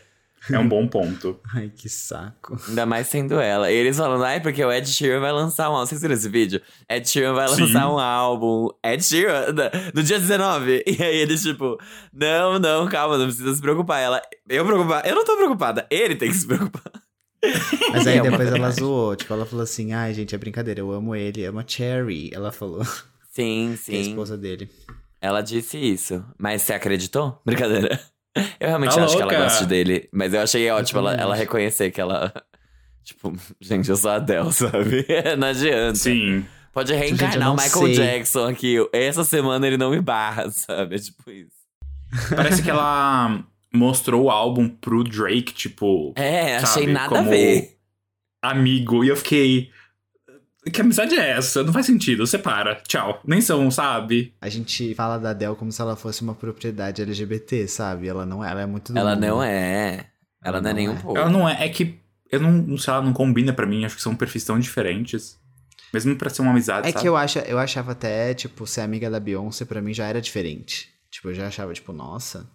é 0.50 0.58
um 0.58 0.68
bom 0.68 0.88
ponto. 0.88 1.40
Ai, 1.54 1.72
que 1.76 1.88
saco. 1.88 2.60
Ainda 2.68 2.86
mais 2.86 3.08
sendo 3.08 3.40
ela. 3.40 3.72
E 3.72 3.76
eles 3.76 3.98
falando, 3.98 4.24
ai, 4.24 4.40
porque 4.40 4.64
o 4.64 4.72
Ed 4.72 4.88
Sheeran 4.90 5.20
vai 5.20 5.32
lançar 5.32 5.70
um 5.70 5.74
álbum. 5.74 5.86
Vocês 5.86 6.02
viram 6.02 6.16
esse 6.16 6.30
vídeo? 6.30 6.62
Ed 6.90 7.08
Sheeran 7.08 7.34
vai 7.34 7.48
Sim. 7.50 7.62
lançar 7.62 7.92
um 7.92 8.00
álbum. 8.00 8.70
Ed 8.84 9.04
Sheeran, 9.04 9.54
do 9.94 10.02
dia 10.02 10.20
19. 10.20 10.84
E 10.88 11.04
aí 11.04 11.18
eles, 11.18 11.44
tipo, 11.44 11.78
não, 12.12 12.58
não, 12.58 12.88
calma, 12.88 13.18
não 13.18 13.26
precisa 13.26 13.54
se 13.54 13.62
preocupar. 13.62 14.02
Ela, 14.02 14.22
eu 14.50 14.66
preocupar? 14.66 15.06
Eu 15.06 15.16
não 15.16 15.24
tô 15.24 15.36
preocupada. 15.38 15.86
Ele 15.92 16.16
tem 16.16 16.30
que 16.30 16.36
se 16.36 16.48
preocupar. 16.48 16.92
Mas 17.92 18.06
aí 18.08 18.18
É 18.18 18.22
depois 18.22 18.48
ela 18.52 18.72
zoou. 18.72 19.16
Tipo, 19.16 19.34
ela 19.34 19.46
falou 19.46 19.64
assim: 19.64 19.94
ai, 19.94 20.14
gente, 20.14 20.36
é 20.36 20.38
brincadeira, 20.38 20.80
eu 20.80 20.92
amo 20.92 21.16
ele, 21.16 21.44
amo 21.46 21.60
a 21.60 21.64
Cherry. 21.66 22.30
Ela 22.34 22.52
falou, 22.52 22.84
Sim, 23.32 23.78
que 23.86 23.96
é 23.96 24.00
a 24.00 24.04
sim. 24.04 24.10
esposa 24.12 24.38
dele. 24.38 24.70
Ela 25.20 25.42
disse 25.42 25.78
isso. 25.78 26.24
Mas 26.38 26.62
você 26.64 26.74
acreditou? 26.74 27.40
Brincadeira. 27.46 28.00
Eu 28.60 28.68
realmente 28.70 28.96
Tá 28.96 29.04
acho 29.04 29.16
que 29.16 29.22
louca. 29.22 29.36
ela 29.36 29.44
gosta 29.46 29.66
dele. 29.66 30.08
Mas 30.12 30.34
eu 30.34 30.42
achei 30.42 30.70
ótimo 30.72 31.00
ela, 31.00 31.14
ela 31.16 31.36
reconhecer 31.36 31.92
que 31.92 32.00
ela. 32.02 32.34
Tipo, 33.04 33.34
gente, 33.60 33.90
eu 33.90 33.98
sou 33.98 34.12
a 34.12 34.16
Adele, 34.16 34.50
sabe? 34.54 35.06
Não 35.38 35.48
adianta. 35.48 35.96
Sim. 35.96 36.46
Pode 36.74 36.94
Gente, 36.94 37.00
reencarnar 37.02 37.40
não 37.50 37.54
o 37.54 37.58
Michael 37.58 37.86
sei. 37.88 37.94
Jackson 37.96 38.48
aqui. 38.48 38.78
Essa 38.94 39.24
semana 39.26 39.68
ele 39.68 39.76
não 39.78 39.90
me 39.92 40.00
barra, 40.00 40.50
sabe? 40.54 40.96
É 40.96 41.00
tipo 41.00 41.30
isso. 41.30 41.52
Parece 42.36 42.62
que 42.64 42.70
ela 42.70 43.44
mostrou 43.74 44.24
o 44.24 44.30
álbum 44.30 44.68
pro 44.70 45.04
Drake, 45.04 45.54
tipo, 45.54 46.14
É, 46.16 46.58
achei 46.58 46.68
Sabe, 46.84 46.88
nada 46.94 47.16
a 47.16 47.18
como- 47.20 47.30
ver. 47.30 47.78
amigo. 48.42 49.04
E 49.04 49.08
eu 49.10 49.16
fiquei. 49.16 49.70
Que 50.72 50.80
amizade 50.82 51.16
é 51.16 51.32
essa? 51.32 51.64
Não 51.64 51.74
faz 51.74 51.88
sentido. 51.88 52.26
Separa. 52.28 52.76
Tchau. 52.88 53.20
Nem 53.26 53.42
são, 53.42 53.72
sabe? 53.72 54.36
A 54.40 54.48
gente 54.48 54.94
fala 54.94 55.18
da 55.18 55.32
Adele 55.32 55.56
como 55.56 55.72
se 55.72 55.82
ela 55.82 55.96
fosse 55.96 56.22
uma 56.22 56.36
propriedade 56.36 57.02
LGBT, 57.02 57.68
sabe? 57.68 58.08
Ela 58.08 58.28
não 58.28 58.46
é, 58.46 58.52
ela 58.52 58.62
é 58.62 58.66
muito 58.68 58.94
do 58.94 59.00
Ela 59.00 59.16
mundo. 59.16 59.26
não 59.26 59.42
é. 59.44 60.06
Ela, 60.44 60.58
Ela 60.58 60.62
não 60.62 60.70
é 60.70 60.74
não 60.74 60.80
nem 60.80 60.90
um 60.90 60.94
é. 60.94 61.02
pouco. 61.02 61.18
Ela 61.18 61.30
não 61.30 61.50
é. 61.50 61.66
É 61.66 61.70
que. 61.70 62.00
Eu 62.32 62.40
não, 62.40 62.52
não 62.52 62.78
sei, 62.78 62.94
ela 62.94 63.04
não 63.04 63.12
combina 63.12 63.52
pra 63.52 63.66
mim. 63.66 63.84
Acho 63.86 63.96
que 63.96 64.02
são 64.02 64.16
perfis 64.16 64.44
tão 64.46 64.60
diferentes. 64.60 65.38
Mesmo 65.94 66.16
pra 66.16 66.30
ser 66.30 66.42
uma 66.44 66.52
amizade. 66.52 66.88
É 66.88 66.92
sabe? 66.92 67.02
que 67.02 67.10
eu, 67.10 67.18
acha, 67.18 67.40
eu 67.40 67.58
achava 67.60 67.92
até, 67.92 68.34
tipo, 68.34 68.66
ser 68.66 68.82
amiga 68.82 69.10
da 69.10 69.20
Beyoncé 69.20 69.66
pra 69.66 69.82
mim 69.82 69.94
já 69.94 70.06
era 70.08 70.22
diferente. 70.22 70.88
Tipo, 71.10 71.30
eu 71.30 71.34
já 71.34 71.48
achava, 71.48 71.74
tipo, 71.74 71.92
nossa. 71.92 72.48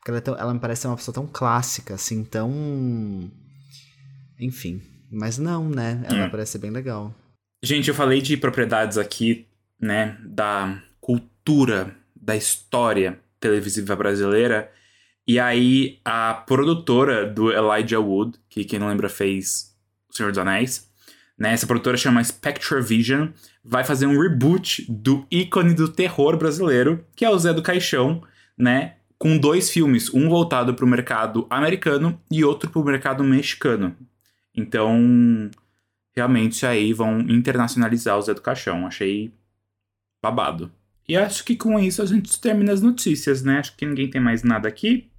Porque 0.00 0.10
ela, 0.10 0.18
é 0.18 0.20
tão- 0.20 0.36
ela 0.36 0.52
me 0.54 0.60
parece 0.60 0.82
ser 0.82 0.88
uma 0.88 0.96
pessoa 0.96 1.14
tão 1.14 1.26
clássica, 1.26 1.94
assim, 1.94 2.24
tão. 2.24 3.30
Enfim. 4.38 4.80
Mas 5.10 5.38
não, 5.38 5.68
né? 5.68 6.02
Ela 6.08 6.26
Hum. 6.26 6.30
parece 6.30 6.52
ser 6.52 6.58
bem 6.58 6.70
legal. 6.70 7.14
Gente, 7.62 7.88
eu 7.88 7.94
falei 7.94 8.22
de 8.22 8.36
propriedades 8.36 8.96
aqui, 8.96 9.46
né? 9.80 10.16
Da 10.24 10.80
cultura, 11.00 11.94
da 12.14 12.34
história 12.36 13.18
televisiva 13.38 13.94
brasileira. 13.96 14.70
E 15.26 15.38
aí, 15.38 15.98
a 16.04 16.32
produtora 16.34 17.26
do 17.26 17.52
Elijah 17.52 18.00
Wood, 18.00 18.38
que 18.48 18.64
quem 18.64 18.78
não 18.78 18.88
lembra 18.88 19.08
fez 19.08 19.74
O 20.10 20.16
Senhor 20.16 20.30
dos 20.32 20.38
Anéis, 20.38 20.88
né? 21.38 21.52
Essa 21.52 21.66
produtora 21.66 21.96
chama 21.96 22.22
Spectre 22.24 22.80
Vision, 22.82 23.28
vai 23.64 23.84
fazer 23.84 24.06
um 24.06 24.18
reboot 24.20 24.84
do 24.90 25.26
ícone 25.30 25.74
do 25.74 25.88
terror 25.88 26.36
brasileiro, 26.36 27.04
que 27.14 27.24
é 27.24 27.30
o 27.30 27.38
Zé 27.38 27.52
do 27.52 27.62
Caixão, 27.62 28.22
né? 28.58 28.96
Com 29.20 29.36
dois 29.36 29.68
filmes, 29.68 30.12
um 30.14 30.30
voltado 30.30 30.72
para 30.72 30.84
o 30.84 30.88
mercado 30.88 31.46
americano 31.50 32.18
e 32.30 32.42
outro 32.42 32.70
para 32.70 32.80
o 32.80 32.84
mercado 32.84 33.22
mexicano. 33.22 33.94
Então, 34.56 35.50
realmente 36.16 36.64
aí 36.64 36.94
vão 36.94 37.20
internacionalizar 37.20 38.16
o 38.16 38.22
Zé 38.22 38.32
do 38.32 38.40
Caixão. 38.40 38.86
Achei 38.86 39.30
babado. 40.22 40.72
E 41.06 41.18
acho 41.18 41.44
que 41.44 41.54
com 41.54 41.78
isso 41.78 42.00
a 42.00 42.06
gente 42.06 42.40
termina 42.40 42.72
as 42.72 42.80
notícias, 42.80 43.42
né? 43.42 43.58
Acho 43.58 43.76
que 43.76 43.84
ninguém 43.84 44.08
tem 44.08 44.22
mais 44.22 44.42
nada 44.42 44.66
aqui. 44.66 45.10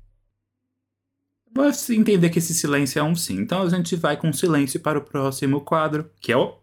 Vou 1.54 1.70
entender 1.90 2.32
que 2.32 2.40
esse 2.40 2.56
silêncio 2.56 2.98
é 2.98 3.04
um 3.04 3.14
sim. 3.14 3.36
Então 3.36 3.62
a 3.62 3.70
gente 3.70 3.96
vai 3.96 4.18
com 4.18 4.34
silêncio 4.34 4.80
para 4.80 4.98
o 4.98 5.04
próximo 5.04 5.62
quadro, 5.62 6.10
que 6.20 6.32
é 6.32 6.38
o. 6.38 6.58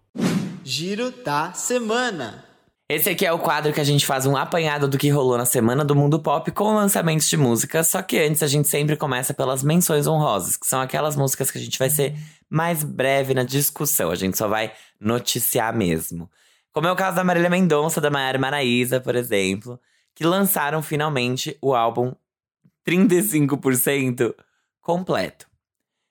Giro 0.65 1.13
da 1.25 1.53
semana. 1.53 2.48
Esse 2.91 3.11
aqui 3.11 3.27
é 3.27 3.31
o 3.31 3.39
quadro 3.39 3.71
que 3.71 3.83
a 3.83 3.85
gente 3.85 4.07
faz 4.07 4.25
um 4.25 4.35
apanhado 4.35 4.89
do 4.89 4.97
que 4.97 5.11
rolou 5.11 5.37
na 5.37 5.45
semana 5.45 5.85
do 5.85 5.95
mundo 5.95 6.19
pop 6.19 6.51
com 6.53 6.75
lançamentos 6.75 7.29
de 7.29 7.37
música, 7.37 7.85
só 7.85 8.01
que 8.01 8.19
antes 8.19 8.43
a 8.43 8.47
gente 8.47 8.67
sempre 8.67 8.97
começa 8.97 9.35
pelas 9.35 9.63
menções 9.63 10.07
honrosas, 10.07 10.57
que 10.57 10.67
são 10.67 10.81
aquelas 10.81 11.15
músicas 11.15 11.51
que 11.51 11.59
a 11.59 11.61
gente 11.61 11.79
vai 11.79 11.91
ser 11.91 12.17
mais 12.49 12.83
breve 12.83 13.35
na 13.35 13.43
discussão, 13.43 14.11
a 14.11 14.15
gente 14.15 14.39
só 14.39 14.49
vai 14.49 14.73
noticiar 14.99 15.77
mesmo. 15.77 16.31
Como 16.73 16.87
é 16.87 16.91
o 16.91 16.97
caso 16.97 17.15
da 17.15 17.23
Marília 17.23 17.51
Mendonça, 17.51 18.01
da 18.01 18.09
Maiara 18.09 18.39
Maraíza, 18.39 18.99
por 18.99 19.15
exemplo, 19.15 19.79
que 20.15 20.25
lançaram 20.25 20.81
finalmente 20.83 21.59
o 21.61 21.75
álbum 21.75 22.15
35% 22.89 24.35
completo. 24.81 25.47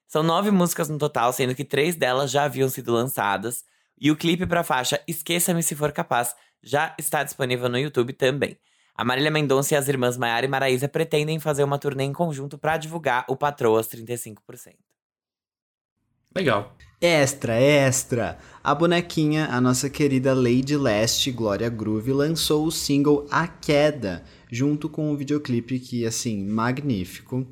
São 0.06 0.22
nove 0.22 0.52
músicas 0.52 0.88
no 0.88 0.96
total, 0.96 1.32
sendo 1.32 1.56
que 1.56 1.64
três 1.64 1.96
delas 1.96 2.30
já 2.30 2.44
haviam 2.44 2.68
sido 2.68 2.92
lançadas, 2.92 3.64
e 4.00 4.12
o 4.12 4.16
clipe 4.16 4.46
para 4.46 4.60
a 4.60 4.64
faixa 4.64 5.00
Esqueça-me 5.08 5.60
Se 5.60 5.74
For 5.74 5.90
Capaz 5.90 6.36
já 6.62 6.94
está 6.98 7.22
disponível 7.22 7.68
no 7.68 7.78
YouTube 7.78 8.12
também. 8.12 8.58
A 8.94 9.04
Marília 9.04 9.30
Mendonça 9.30 9.74
e 9.74 9.76
as 9.76 9.88
irmãs 9.88 10.16
Maiara 10.16 10.44
e 10.44 10.48
Maraísa 10.48 10.88
pretendem 10.88 11.38
fazer 11.38 11.62
uma 11.62 11.78
turnê 11.78 12.04
em 12.04 12.12
conjunto 12.12 12.58
para 12.58 12.76
divulgar 12.76 13.24
o 13.28 13.36
Patroas 13.36 13.86
35%. 13.86 14.74
Legal. 16.34 16.76
Extra, 17.00 17.54
extra! 17.60 18.38
A 18.62 18.74
bonequinha, 18.74 19.46
a 19.46 19.60
nossa 19.60 19.88
querida 19.88 20.34
Lady 20.34 20.76
Leste, 20.76 21.30
Glória 21.30 21.68
Groove, 21.68 22.12
lançou 22.12 22.66
o 22.66 22.72
single 22.72 23.24
A 23.30 23.46
Queda, 23.46 24.24
junto 24.50 24.88
com 24.88 25.12
um 25.12 25.16
videoclipe 25.16 25.78
que, 25.78 26.04
assim, 26.04 26.44
magnífico. 26.44 27.46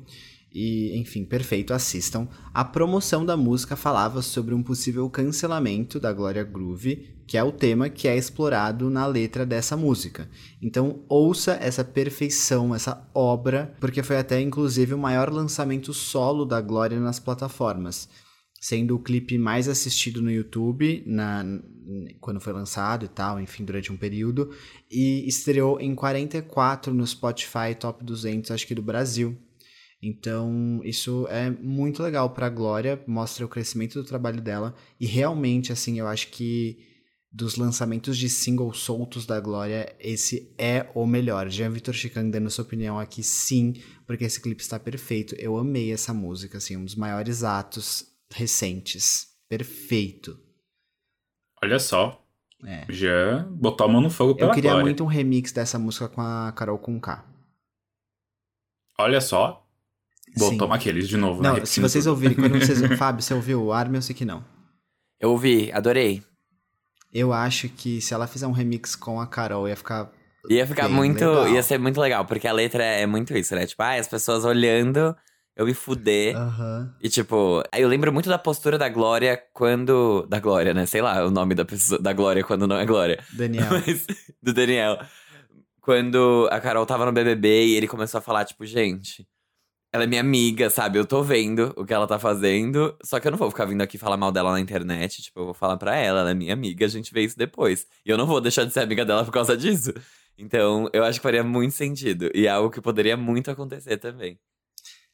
E, 0.53 0.97
enfim, 0.97 1.25
perfeito, 1.25 1.73
assistam. 1.73 2.27
A 2.53 2.63
promoção 2.63 3.25
da 3.25 3.35
música 3.35 3.75
falava 3.75 4.21
sobre 4.21 4.55
um 4.55 4.63
possível 4.63 5.09
cancelamento 5.09 5.99
da 5.99 6.13
Glória 6.13 6.43
Groove, 6.43 7.17
que 7.27 7.37
é 7.37 7.43
o 7.43 7.51
tema 7.51 7.89
que 7.89 8.07
é 8.07 8.15
explorado 8.15 8.89
na 8.89 9.05
letra 9.05 9.45
dessa 9.45 9.75
música. 9.75 10.29
Então, 10.61 11.03
ouça 11.09 11.57
essa 11.61 11.83
perfeição, 11.83 12.73
essa 12.73 13.05
obra, 13.13 13.75
porque 13.79 14.01
foi 14.01 14.17
até 14.17 14.39
inclusive 14.39 14.93
o 14.93 14.97
maior 14.97 15.29
lançamento 15.29 15.93
solo 15.93 16.45
da 16.45 16.61
Glória 16.61 16.99
nas 16.99 17.19
plataformas, 17.19 18.07
sendo 18.59 18.95
o 18.95 18.99
clipe 18.99 19.37
mais 19.37 19.67
assistido 19.67 20.21
no 20.21 20.31
YouTube 20.31 21.03
na, 21.05 21.43
quando 22.21 22.39
foi 22.39 22.53
lançado 22.53 23.05
e 23.05 23.09
tal, 23.09 23.39
enfim, 23.39 23.65
durante 23.65 23.91
um 23.91 23.97
período, 23.97 24.49
e 24.89 25.27
estreou 25.27 25.79
em 25.81 25.93
44 25.93 26.93
no 26.93 27.05
Spotify 27.05 27.75
Top 27.77 28.03
200, 28.03 28.51
acho 28.51 28.65
que 28.65 28.73
do 28.73 28.81
Brasil. 28.81 29.37
Então, 30.01 30.79
isso 30.83 31.27
é 31.27 31.49
muito 31.49 32.03
legal 32.03 32.29
para 32.29 32.45
a 32.45 32.51
Glória, 32.51 33.03
mostra 33.07 33.45
o 33.45 33.49
crescimento 33.49 34.01
do 34.01 34.07
trabalho 34.07 34.41
dela 34.41 34.75
e 34.99 35.05
realmente 35.07 35.71
assim, 35.71 35.99
eu 35.99 36.07
acho 36.07 36.29
que 36.29 36.77
dos 37.31 37.55
lançamentos 37.55 38.17
de 38.17 38.29
singles 38.29 38.77
soltos 38.79 39.25
da 39.25 39.39
Glória, 39.39 39.95
esse 39.99 40.53
é 40.57 40.89
o 40.95 41.05
melhor. 41.05 41.49
Jean 41.49 41.69
Vitor 41.71 41.93
Chicang 41.93 42.31
dando 42.31 42.49
sua 42.49 42.63
opinião 42.63 42.97
aqui, 42.97 43.21
sim, 43.21 43.73
porque 44.05 44.23
esse 44.23 44.41
clipe 44.41 44.61
está 44.61 44.79
perfeito. 44.79 45.35
Eu 45.35 45.57
amei 45.57 45.91
essa 45.91 46.13
música, 46.13 46.57
assim, 46.57 46.77
um 46.77 46.85
dos 46.85 46.95
maiores 46.95 47.43
atos 47.43 48.05
recentes. 48.31 49.27
Perfeito. 49.49 50.39
Olha 51.61 51.79
só. 51.79 52.23
É. 52.65 52.85
Já 52.89 53.43
botou 53.51 53.85
a 53.85 53.89
mão 53.89 54.01
no 54.01 54.09
fogo 54.09 54.35
pela 54.35 54.49
Eu 54.49 54.55
queria 54.55 54.71
Glória. 54.71 54.85
muito 54.85 55.03
um 55.03 55.07
remix 55.07 55.51
dessa 55.51 55.77
música 55.77 56.07
com 56.09 56.21
a 56.21 56.51
Carol 56.53 56.79
Conká. 56.79 57.23
Olha 58.97 59.21
só. 59.21 59.66
Bom, 60.37 60.49
Sim. 60.49 60.57
toma 60.57 60.75
aqueles 60.75 61.07
de 61.07 61.17
novo. 61.17 61.41
né? 61.41 61.49
Não, 61.49 61.55
se 61.55 61.61
Repetindo 61.61 61.89
vocês 61.89 62.07
ouvirem, 62.07 62.35
quando 62.35 62.59
vocês. 62.59 62.79
Fábio, 62.97 63.21
você 63.21 63.33
ouviu 63.33 63.63
o 63.63 63.73
Armin? 63.73 63.97
Eu 63.97 64.01
sei 64.01 64.15
que 64.15 64.25
não. 64.25 64.43
Eu 65.19 65.31
ouvi, 65.31 65.71
adorei. 65.71 66.21
Eu 67.13 67.33
acho 67.33 67.69
que 67.69 68.01
se 68.01 68.13
ela 68.13 68.27
fizer 68.27 68.45
um 68.47 68.51
remix 68.51 68.95
com 68.95 69.19
a 69.19 69.25
Carol, 69.27 69.67
ia 69.67 69.75
ficar. 69.75 70.11
Ia 70.49 70.67
ficar 70.67 70.87
muito. 70.87 71.25
legal. 71.25 71.49
Ia 71.49 71.63
ser 71.63 71.77
muito 71.79 71.99
legal, 71.99 72.25
porque 72.25 72.47
a 72.47 72.53
letra 72.53 72.83
é 72.83 73.05
muito 73.05 73.35
isso, 73.35 73.55
né? 73.55 73.65
Tipo, 73.65 73.81
ah, 73.83 73.95
as 73.95 74.07
pessoas 74.07 74.45
olhando, 74.45 75.15
eu 75.55 75.65
me 75.65 75.73
fuder. 75.73 76.35
Aham. 76.37 76.93
E 77.01 77.09
tipo, 77.09 77.63
eu 77.75 77.87
lembro 77.87 78.13
muito 78.13 78.29
da 78.29 78.37
postura 78.37 78.77
da 78.77 78.87
Glória 78.89 79.41
quando. 79.53 80.25
Da 80.29 80.39
Glória, 80.39 80.73
né? 80.73 80.85
Sei 80.85 81.01
lá 81.01 81.25
o 81.25 81.31
nome 81.31 81.55
da 81.55 81.65
pessoa. 81.65 81.99
Da 81.99 82.13
Glória 82.13 82.43
quando 82.43 82.67
não 82.67 82.77
é 82.77 82.85
Glória. 82.85 83.23
Daniel. 83.33 83.65
Mas, 83.85 84.05
do 84.41 84.53
Daniel. 84.53 84.99
Quando 85.81 86.47
a 86.51 86.59
Carol 86.59 86.85
tava 86.85 87.05
no 87.05 87.11
BBB 87.13 87.67
e 87.67 87.75
ele 87.75 87.87
começou 87.87 88.19
a 88.19 88.21
falar, 88.21 88.43
tipo, 88.45 88.65
gente, 88.65 89.25
ela 89.91 90.03
é 90.03 90.07
minha 90.07 90.21
amiga, 90.21 90.69
sabe? 90.69 90.99
Eu 90.99 91.05
tô 91.05 91.23
vendo 91.23 91.73
o 91.77 91.85
que 91.85 91.93
ela 91.93 92.07
tá 92.07 92.19
fazendo, 92.19 92.95
só 93.03 93.19
que 93.19 93.27
eu 93.27 93.31
não 93.31 93.37
vou 93.37 93.49
ficar 93.49 93.65
vindo 93.65 93.81
aqui 93.81 93.97
falar 93.97 94.17
mal 94.17 94.31
dela 94.31 94.51
na 94.51 94.59
internet. 94.59 95.21
Tipo, 95.21 95.39
eu 95.39 95.45
vou 95.45 95.53
falar 95.53 95.77
pra 95.77 95.95
ela, 95.95 96.21
ela 96.21 96.31
é 96.31 96.33
minha 96.33 96.53
amiga, 96.53 96.85
a 96.85 96.89
gente 96.89 97.13
vê 97.13 97.23
isso 97.23 97.37
depois. 97.37 97.87
E 98.05 98.09
eu 98.09 98.17
não 98.17 98.25
vou 98.25 98.41
deixar 98.41 98.65
de 98.65 98.73
ser 98.73 98.81
amiga 98.81 99.05
dela 99.05 99.23
por 99.23 99.31
causa 99.31 99.55
disso. 99.55 99.93
Então, 100.37 100.89
eu 100.93 101.03
acho 101.03 101.19
que 101.19 101.23
faria 101.23 101.43
muito 101.43 101.73
sentido. 101.73 102.29
E 102.33 102.45
é 102.45 102.49
algo 102.49 102.69
que 102.69 102.81
poderia 102.81 103.17
muito 103.17 103.49
acontecer 103.49 103.97
também. 103.97 104.39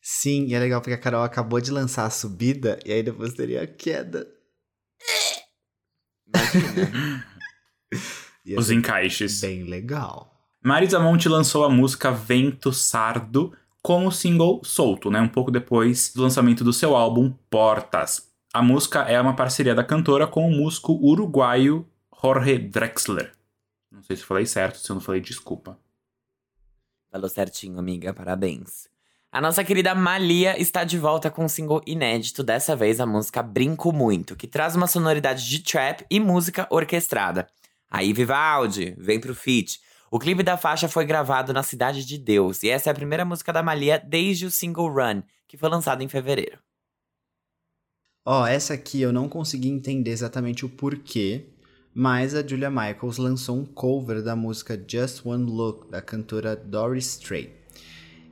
Sim, 0.02 0.48
e 0.48 0.54
é 0.54 0.60
legal 0.60 0.82
porque 0.82 0.94
a 0.94 0.98
Carol 0.98 1.24
acabou 1.24 1.62
de 1.62 1.72
lançar 1.72 2.06
a 2.06 2.10
subida 2.10 2.78
e 2.86 2.92
aí 2.92 3.02
depois 3.02 3.34
teria 3.34 3.64
a 3.64 3.68
queda. 3.68 4.28
Imagina. 6.28 7.26
Os 8.58 8.70
encaixes. 8.70 9.40
Bem 9.40 9.64
legal. 9.64 10.34
Marisa 10.62 11.00
Monte 11.00 11.30
lançou 11.30 11.64
a 11.64 11.70
música 11.70 12.12
Vento 12.12 12.74
Sardo 12.74 13.56
como 13.84 14.10
single 14.12 14.62
solto, 14.64 15.12
né? 15.12 15.20
Um 15.20 15.28
pouco 15.28 15.52
depois 15.52 16.14
do 16.16 16.24
lançamento 16.24 16.64
do 16.64 16.72
seu 16.72 16.96
álbum 16.96 17.32
Portas. 17.50 18.32
A 18.54 18.64
música 18.64 19.02
é 19.02 19.20
uma 19.20 19.36
parceria 19.36 19.76
da 19.76 19.84
cantora 19.84 20.26
com 20.26 20.48
o 20.48 20.52
músico 20.52 20.94
uruguaio 20.94 21.86
Jorge 22.24 22.58
Drexler. 22.58 23.34
Não 23.92 24.02
sei 24.02 24.16
se 24.16 24.24
eu 24.24 24.28
falei 24.28 24.46
certo, 24.46 24.78
se 24.78 24.90
eu 24.90 24.94
não 24.94 25.02
falei, 25.02 25.20
desculpa. 25.20 25.78
Falou 27.12 27.28
certinho, 27.28 27.78
amiga. 27.78 28.14
Parabéns. 28.14 28.88
A 29.30 29.42
nossa 29.42 29.64
querida 29.64 29.94
Malia 29.94 30.60
está 30.62 30.84
de 30.84 30.98
volta 30.98 31.30
com 31.30 31.44
um 31.44 31.50
single 31.50 31.82
inédito, 31.86 32.42
dessa 32.42 32.76
vez 32.76 33.02
a 33.02 33.06
música 33.06 33.44
Brinco 33.44 33.92
Muito, 33.92 34.36
que 34.36 34.48
traz 34.48 34.76
uma 34.76 34.88
sonoridade 34.88 35.50
de 35.50 35.60
trap 35.60 36.06
e 36.10 36.20
música 36.20 36.68
orquestrada. 36.70 37.48
Aí, 37.90 38.14
Vivaldi, 38.14 38.96
vem 38.98 39.20
pro 39.20 39.36
feat. 39.36 39.82
O 40.14 40.20
clipe 40.20 40.44
da 40.44 40.56
faixa 40.56 40.88
foi 40.88 41.08
gravado 41.08 41.52
na 41.54 41.64
Cidade 41.64 42.06
de 42.06 42.20
Deus, 42.20 42.62
e 42.62 42.70
essa 42.70 42.88
é 42.88 42.92
a 42.92 42.94
primeira 42.94 43.26
música 43.26 43.52
da 43.52 43.64
Malia 43.64 43.98
desde 43.98 44.46
o 44.46 44.52
single 44.52 44.88
Run, 44.88 45.24
que 45.48 45.58
foi 45.58 45.68
lançado 45.68 46.04
em 46.04 46.08
fevereiro. 46.08 46.60
Ó, 48.24 48.46
essa 48.46 48.76
aqui 48.76 49.02
eu 49.02 49.12
não 49.12 49.28
consegui 49.28 49.70
entender 49.70 50.12
exatamente 50.12 50.68
o 50.68 50.70
porquê, 50.70 51.48
mas 51.96 52.36
a 52.36 52.48
Julia 52.48 52.70
Michaels 52.70 53.18
lançou 53.18 53.58
um 53.58 53.66
cover 53.66 54.22
da 54.22 54.36
música 54.36 54.80
Just 54.88 55.26
One 55.26 55.50
Look, 55.50 55.90
da 55.90 56.00
cantora 56.00 56.56
Doris 56.56 57.16
Stray. 57.16 57.52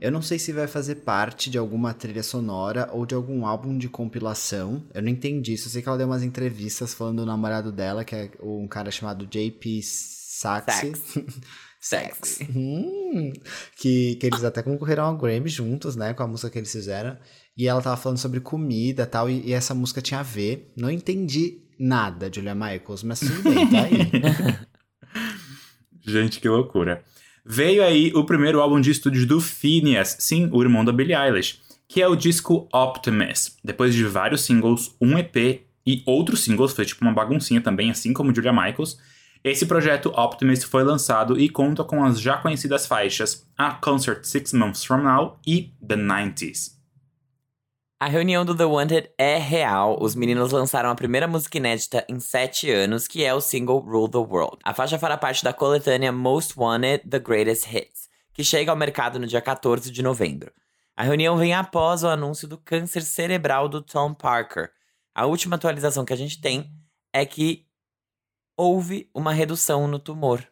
Eu 0.00 0.12
não 0.12 0.22
sei 0.22 0.38
se 0.38 0.52
vai 0.52 0.68
fazer 0.68 0.96
parte 0.96 1.50
de 1.50 1.58
alguma 1.58 1.92
trilha 1.92 2.22
sonora 2.22 2.90
ou 2.92 3.04
de 3.04 3.16
algum 3.16 3.44
álbum 3.44 3.76
de 3.76 3.88
compilação. 3.88 4.84
Eu 4.94 5.02
não 5.02 5.08
entendi 5.08 5.54
isso. 5.54 5.66
Eu 5.66 5.72
sei 5.72 5.82
que 5.82 5.88
ela 5.88 5.98
deu 5.98 6.06
umas 6.06 6.22
entrevistas 6.22 6.94
falando 6.94 7.22
do 7.22 7.26
namorado 7.26 7.72
dela, 7.72 8.04
que 8.04 8.14
é 8.14 8.30
um 8.40 8.68
cara 8.68 8.92
chamado 8.92 9.26
JP 9.26 9.80
Saxe. 9.82 10.92
Sexy. 11.82 12.48
Hum, 12.54 13.32
que, 13.76 14.14
que 14.14 14.26
eles 14.26 14.44
até 14.44 14.62
concorreram 14.62 15.04
ao 15.04 15.16
Grammy 15.16 15.48
juntos, 15.48 15.96
né? 15.96 16.14
Com 16.14 16.22
a 16.22 16.28
música 16.28 16.48
que 16.48 16.58
eles 16.58 16.70
fizeram. 16.70 17.18
E 17.56 17.66
ela 17.66 17.82
tava 17.82 17.96
falando 17.96 18.18
sobre 18.18 18.38
comida 18.38 19.04
tal, 19.04 19.28
e, 19.28 19.48
e 19.48 19.52
essa 19.52 19.74
música 19.74 20.00
tinha 20.00 20.20
a 20.20 20.22
ver. 20.22 20.72
Não 20.76 20.88
entendi 20.88 21.58
nada, 21.76 22.30
Julia 22.32 22.54
Michaels, 22.54 23.02
mas 23.02 23.18
tudo 23.18 23.42
bem, 23.42 23.68
tá 23.68 23.82
aí. 23.82 24.62
Gente, 26.06 26.40
que 26.40 26.48
loucura. 26.48 27.02
Veio 27.44 27.82
aí 27.82 28.12
o 28.14 28.24
primeiro 28.24 28.60
álbum 28.60 28.80
de 28.80 28.92
estúdio 28.92 29.26
do 29.26 29.40
Phineas, 29.40 30.16
sim, 30.20 30.48
o 30.52 30.62
irmão 30.62 30.84
da 30.84 30.92
Billie 30.92 31.16
Eilish, 31.16 31.60
que 31.88 32.00
é 32.00 32.06
o 32.06 32.14
disco 32.14 32.68
Optimus. 32.72 33.56
Depois 33.64 33.92
de 33.92 34.04
vários 34.04 34.42
singles, 34.42 34.94
um 35.00 35.18
EP 35.18 35.66
e 35.84 36.02
outros 36.06 36.44
singles, 36.44 36.72
foi 36.72 36.84
tipo 36.84 37.02
uma 37.02 37.12
baguncinha 37.12 37.60
também, 37.60 37.90
assim 37.90 38.12
como 38.12 38.32
Julia 38.32 38.52
Michaels. 38.52 38.98
Esse 39.44 39.66
projeto 39.66 40.08
Optimus 40.10 40.62
foi 40.62 40.84
lançado 40.84 41.36
e 41.36 41.48
conta 41.48 41.82
com 41.82 42.04
as 42.04 42.20
já 42.20 42.36
conhecidas 42.36 42.86
faixas 42.86 43.44
A 43.58 43.72
Concert 43.74 44.24
Six 44.24 44.52
Months 44.52 44.84
From 44.84 44.98
Now 44.98 45.40
e 45.44 45.74
The 45.84 45.96
90s. 45.96 46.80
A 47.98 48.06
reunião 48.06 48.44
do 48.44 48.56
The 48.56 48.64
Wanted 48.64 49.10
é 49.18 49.38
real. 49.38 49.98
Os 50.00 50.14
meninos 50.14 50.52
lançaram 50.52 50.90
a 50.90 50.94
primeira 50.94 51.26
música 51.26 51.58
inédita 51.58 52.04
em 52.08 52.20
sete 52.20 52.70
anos, 52.70 53.08
que 53.08 53.24
é 53.24 53.34
o 53.34 53.40
single 53.40 53.80
Rule 53.80 54.10
the 54.10 54.18
World. 54.18 54.58
A 54.62 54.72
faixa 54.72 54.98
fará 54.98 55.16
parte 55.16 55.42
da 55.42 55.52
coletânea 55.52 56.12
Most 56.12 56.54
Wanted 56.56 57.08
The 57.08 57.18
Greatest 57.18 57.66
Hits, 57.66 58.08
que 58.32 58.44
chega 58.44 58.70
ao 58.70 58.76
mercado 58.76 59.18
no 59.18 59.26
dia 59.26 59.40
14 59.40 59.90
de 59.90 60.02
novembro. 60.02 60.52
A 60.96 61.02
reunião 61.02 61.36
vem 61.36 61.52
após 61.52 62.04
o 62.04 62.08
anúncio 62.08 62.46
do 62.46 62.58
câncer 62.58 63.02
cerebral 63.02 63.68
do 63.68 63.82
Tom 63.82 64.14
Parker. 64.14 64.70
A 65.12 65.26
última 65.26 65.56
atualização 65.56 66.04
que 66.04 66.12
a 66.12 66.16
gente 66.16 66.40
tem 66.40 66.70
é 67.12 67.26
que 67.26 67.66
houve 68.56 69.08
uma 69.14 69.32
redução 69.32 69.86
no 69.88 69.98
tumor. 69.98 70.46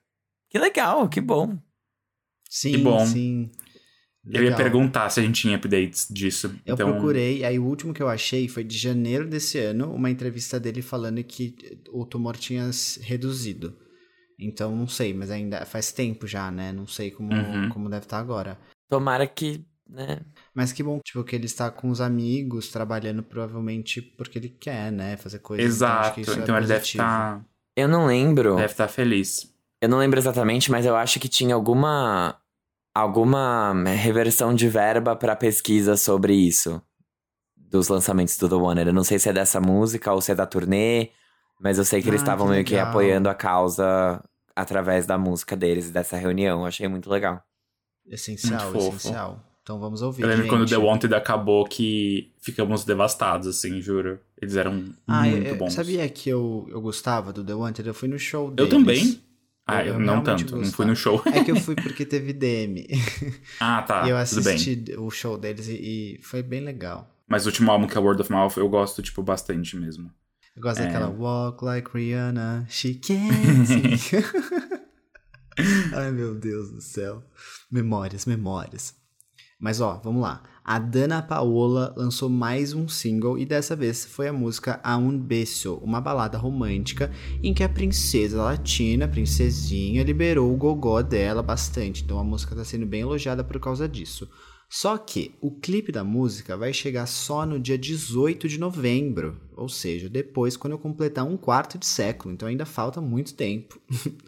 Que 0.48 0.58
legal, 0.58 1.08
que 1.08 1.20
bom. 1.20 1.58
Sim, 2.48 2.72
Que 2.72 2.78
bom. 2.78 3.06
sim. 3.06 3.50
Eu 4.26 4.34
ia 4.42 4.50
Legal. 4.50 4.58
perguntar 4.58 5.08
se 5.08 5.18
a 5.18 5.22
gente 5.22 5.40
tinha 5.40 5.56
updates 5.56 6.06
disso. 6.10 6.48
Eu 6.66 6.74
então, 6.74 6.92
procurei, 6.92 7.42
aí 7.42 7.58
o 7.58 7.64
último 7.64 7.94
que 7.94 8.02
eu 8.02 8.08
achei 8.08 8.48
foi 8.48 8.62
de 8.62 8.76
janeiro 8.76 9.26
desse 9.26 9.58
ano, 9.58 9.94
uma 9.94 10.10
entrevista 10.10 10.60
dele 10.60 10.82
falando 10.82 11.24
que 11.24 11.56
o 11.90 12.04
tumor 12.04 12.36
tinha 12.36 12.68
reduzido. 13.00 13.78
Então 14.38 14.76
não 14.76 14.86
sei, 14.86 15.14
mas 15.14 15.30
ainda 15.30 15.64
faz 15.64 15.90
tempo 15.90 16.26
já, 16.26 16.50
né? 16.50 16.70
Não 16.70 16.86
sei 16.86 17.10
como, 17.10 17.32
Uhum. 17.32 17.68
como 17.70 17.88
deve 17.88 18.04
estar 18.04 18.18
agora. 18.18 18.58
Tomara 18.90 19.26
que, 19.26 19.64
né? 19.88 20.20
Mas 20.54 20.70
que 20.72 20.82
bom, 20.82 20.98
tipo, 21.02 21.24
que 21.24 21.34
ele 21.34 21.46
está 21.46 21.70
com 21.70 21.88
os 21.88 22.00
amigos, 22.02 22.68
trabalhando 22.68 23.22
provavelmente 23.22 24.02
porque 24.02 24.38
ele 24.38 24.50
quer, 24.50 24.92
né? 24.92 25.16
Fazer 25.16 25.38
coisas. 25.38 25.76
então 25.76 25.88
acho 25.88 25.98
Exato. 26.00 26.14
que 26.16 26.20
isso 26.22 26.38
é 26.38 26.42
Então 26.42 26.56
ele 26.58 26.66
deve 26.66 26.84
estar 26.84 27.44
Eu 27.80 27.88
não 27.88 28.06
lembro. 28.06 28.56
deve 28.56 28.72
estar 28.72 28.88
feliz. 28.88 29.48
Eu 29.80 29.88
não 29.88 29.98
lembro 29.98 30.18
exatamente, 30.18 30.70
mas 30.70 30.84
eu 30.86 30.94
acho 30.96 31.18
que 31.18 31.28
tinha 31.28 31.54
alguma 31.54 32.36
alguma 32.94 33.72
reversão 33.84 34.54
de 34.54 34.68
verba 34.68 35.14
pra 35.16 35.36
pesquisa 35.36 35.96
sobre 35.96 36.34
isso 36.34 36.82
dos 37.56 37.88
lançamentos 37.88 38.36
do 38.36 38.48
The 38.48 38.54
Wanted. 38.56 38.88
Eu 38.88 38.92
não 38.94 39.04
sei 39.04 39.18
se 39.18 39.28
é 39.28 39.32
dessa 39.32 39.60
música 39.60 40.12
ou 40.12 40.20
se 40.20 40.32
é 40.32 40.34
da 40.34 40.44
turnê, 40.44 41.10
mas 41.60 41.78
eu 41.78 41.84
sei 41.84 42.02
que 42.02 42.08
eles 42.08 42.20
Ah, 42.20 42.24
estavam 42.24 42.46
que 42.48 42.52
meio 42.52 42.64
que 42.64 42.76
apoiando 42.76 43.28
a 43.28 43.34
causa 43.34 44.22
através 44.56 45.06
da 45.06 45.16
música 45.16 45.56
deles 45.56 45.88
e 45.88 45.92
dessa 45.92 46.16
reunião. 46.16 46.60
Eu 46.60 46.66
achei 46.66 46.88
muito 46.88 47.08
legal. 47.08 47.40
Essencial, 48.06 48.70
Muito 48.72 48.84
fofo. 48.84 48.96
essencial. 48.96 49.40
Então 49.62 49.78
vamos 49.78 50.02
ouvir. 50.02 50.22
Eu 50.22 50.28
lembro 50.28 50.44
gente. 50.44 50.50
quando 50.50 50.66
The 50.68 50.76
Wanted 50.78 51.14
acabou 51.14 51.64
que 51.66 52.32
ficamos 52.40 52.84
devastados, 52.84 53.46
assim, 53.46 53.80
juro. 53.80 54.18
Eles 54.40 54.56
eram 54.56 54.92
Ah, 55.06 55.22
muito 55.26 55.46
eu, 55.46 55.56
bons. 55.56 55.74
sabia 55.74 56.08
que 56.08 56.28
eu, 56.30 56.66
eu 56.70 56.80
gostava 56.80 57.32
do 57.32 57.44
The 57.44 57.54
Wanted? 57.54 57.86
Eu 57.86 57.94
fui 57.94 58.08
no 58.08 58.18
show 58.18 58.48
Eu 58.48 58.54
deles. 58.54 58.70
também. 58.70 59.20
Ah, 59.66 59.82
Eu- 59.84 59.94
eu, 59.94 59.94
eu 59.94 60.00
não 60.00 60.22
tanto. 60.22 60.44
Não 60.50 60.58
gostava. 60.58 60.76
fui 60.76 60.86
no 60.86 60.96
show. 60.96 61.22
É 61.26 61.44
que 61.44 61.50
eu 61.52 61.56
fui 61.60 61.76
porque 61.76 62.04
teve 62.06 62.32
DM. 62.32 62.86
ah, 63.60 63.82
tá. 63.82 64.06
e 64.06 64.10
eu 64.10 64.16
assisti 64.16 64.82
o 64.98 65.10
show 65.10 65.36
deles 65.38 65.68
e, 65.68 66.16
e 66.18 66.20
foi 66.22 66.42
bem 66.42 66.60
legal. 66.62 67.08
Mas 67.28 67.44
o 67.44 67.50
último 67.50 67.70
álbum, 67.70 67.86
que 67.86 67.96
é 67.96 68.00
Word 68.00 68.20
of 68.22 68.32
Mouth, 68.32 68.56
eu 68.56 68.68
gosto, 68.68 69.02
tipo, 69.02 69.22
bastante 69.22 69.76
mesmo. 69.76 70.10
Eu 70.56 70.62
gosto 70.62 70.80
É. 70.80 70.86
daquela 70.86 71.08
Walk 71.08 71.64
Like 71.64 71.88
Rihanna, 71.94 72.66
She 72.68 72.94
Can 72.94 73.28
Sing. 73.66 74.16
Ai, 75.94 76.10
meu 76.10 76.34
Deus 76.34 76.72
do 76.72 76.80
céu. 76.80 77.22
Memórias, 77.70 78.24
memórias. 78.26 78.94
Mas 79.60 79.80
ó, 79.80 80.00
vamos 80.02 80.22
lá. 80.22 80.42
A 80.64 80.78
Dana 80.78 81.20
Paola 81.20 81.92
lançou 81.96 82.30
mais 82.30 82.72
um 82.72 82.88
single 82.88 83.38
e 83.38 83.44
dessa 83.44 83.76
vez 83.76 84.06
foi 84.06 84.28
a 84.28 84.32
música 84.32 84.80
A 84.82 84.96
Un 84.96 85.18
Beso, 85.18 85.74
uma 85.82 86.00
balada 86.00 86.38
romântica 86.38 87.12
em 87.42 87.52
que 87.52 87.62
a 87.62 87.68
princesa 87.68 88.42
latina, 88.42 89.04
a 89.04 89.08
princesinha, 89.08 90.02
liberou 90.02 90.50
o 90.52 90.56
gogó 90.56 91.02
dela 91.02 91.42
bastante. 91.42 92.02
Então 92.02 92.18
a 92.18 92.24
música 92.24 92.54
está 92.54 92.64
sendo 92.64 92.86
bem 92.86 93.02
elogiada 93.02 93.44
por 93.44 93.60
causa 93.60 93.86
disso. 93.86 94.30
Só 94.68 94.96
que 94.96 95.34
o 95.40 95.50
clipe 95.50 95.90
da 95.90 96.04
música 96.04 96.56
vai 96.56 96.72
chegar 96.72 97.06
só 97.06 97.44
no 97.44 97.58
dia 97.58 97.76
18 97.76 98.48
de 98.48 98.58
novembro, 98.58 99.40
ou 99.56 99.68
seja, 99.68 100.08
depois 100.08 100.56
quando 100.56 100.74
eu 100.74 100.78
completar 100.78 101.26
um 101.26 101.36
quarto 101.36 101.76
de 101.76 101.86
século, 101.86 102.32
então 102.32 102.48
ainda 102.48 102.64
falta 102.64 103.00
muito 103.00 103.34
tempo. 103.34 103.80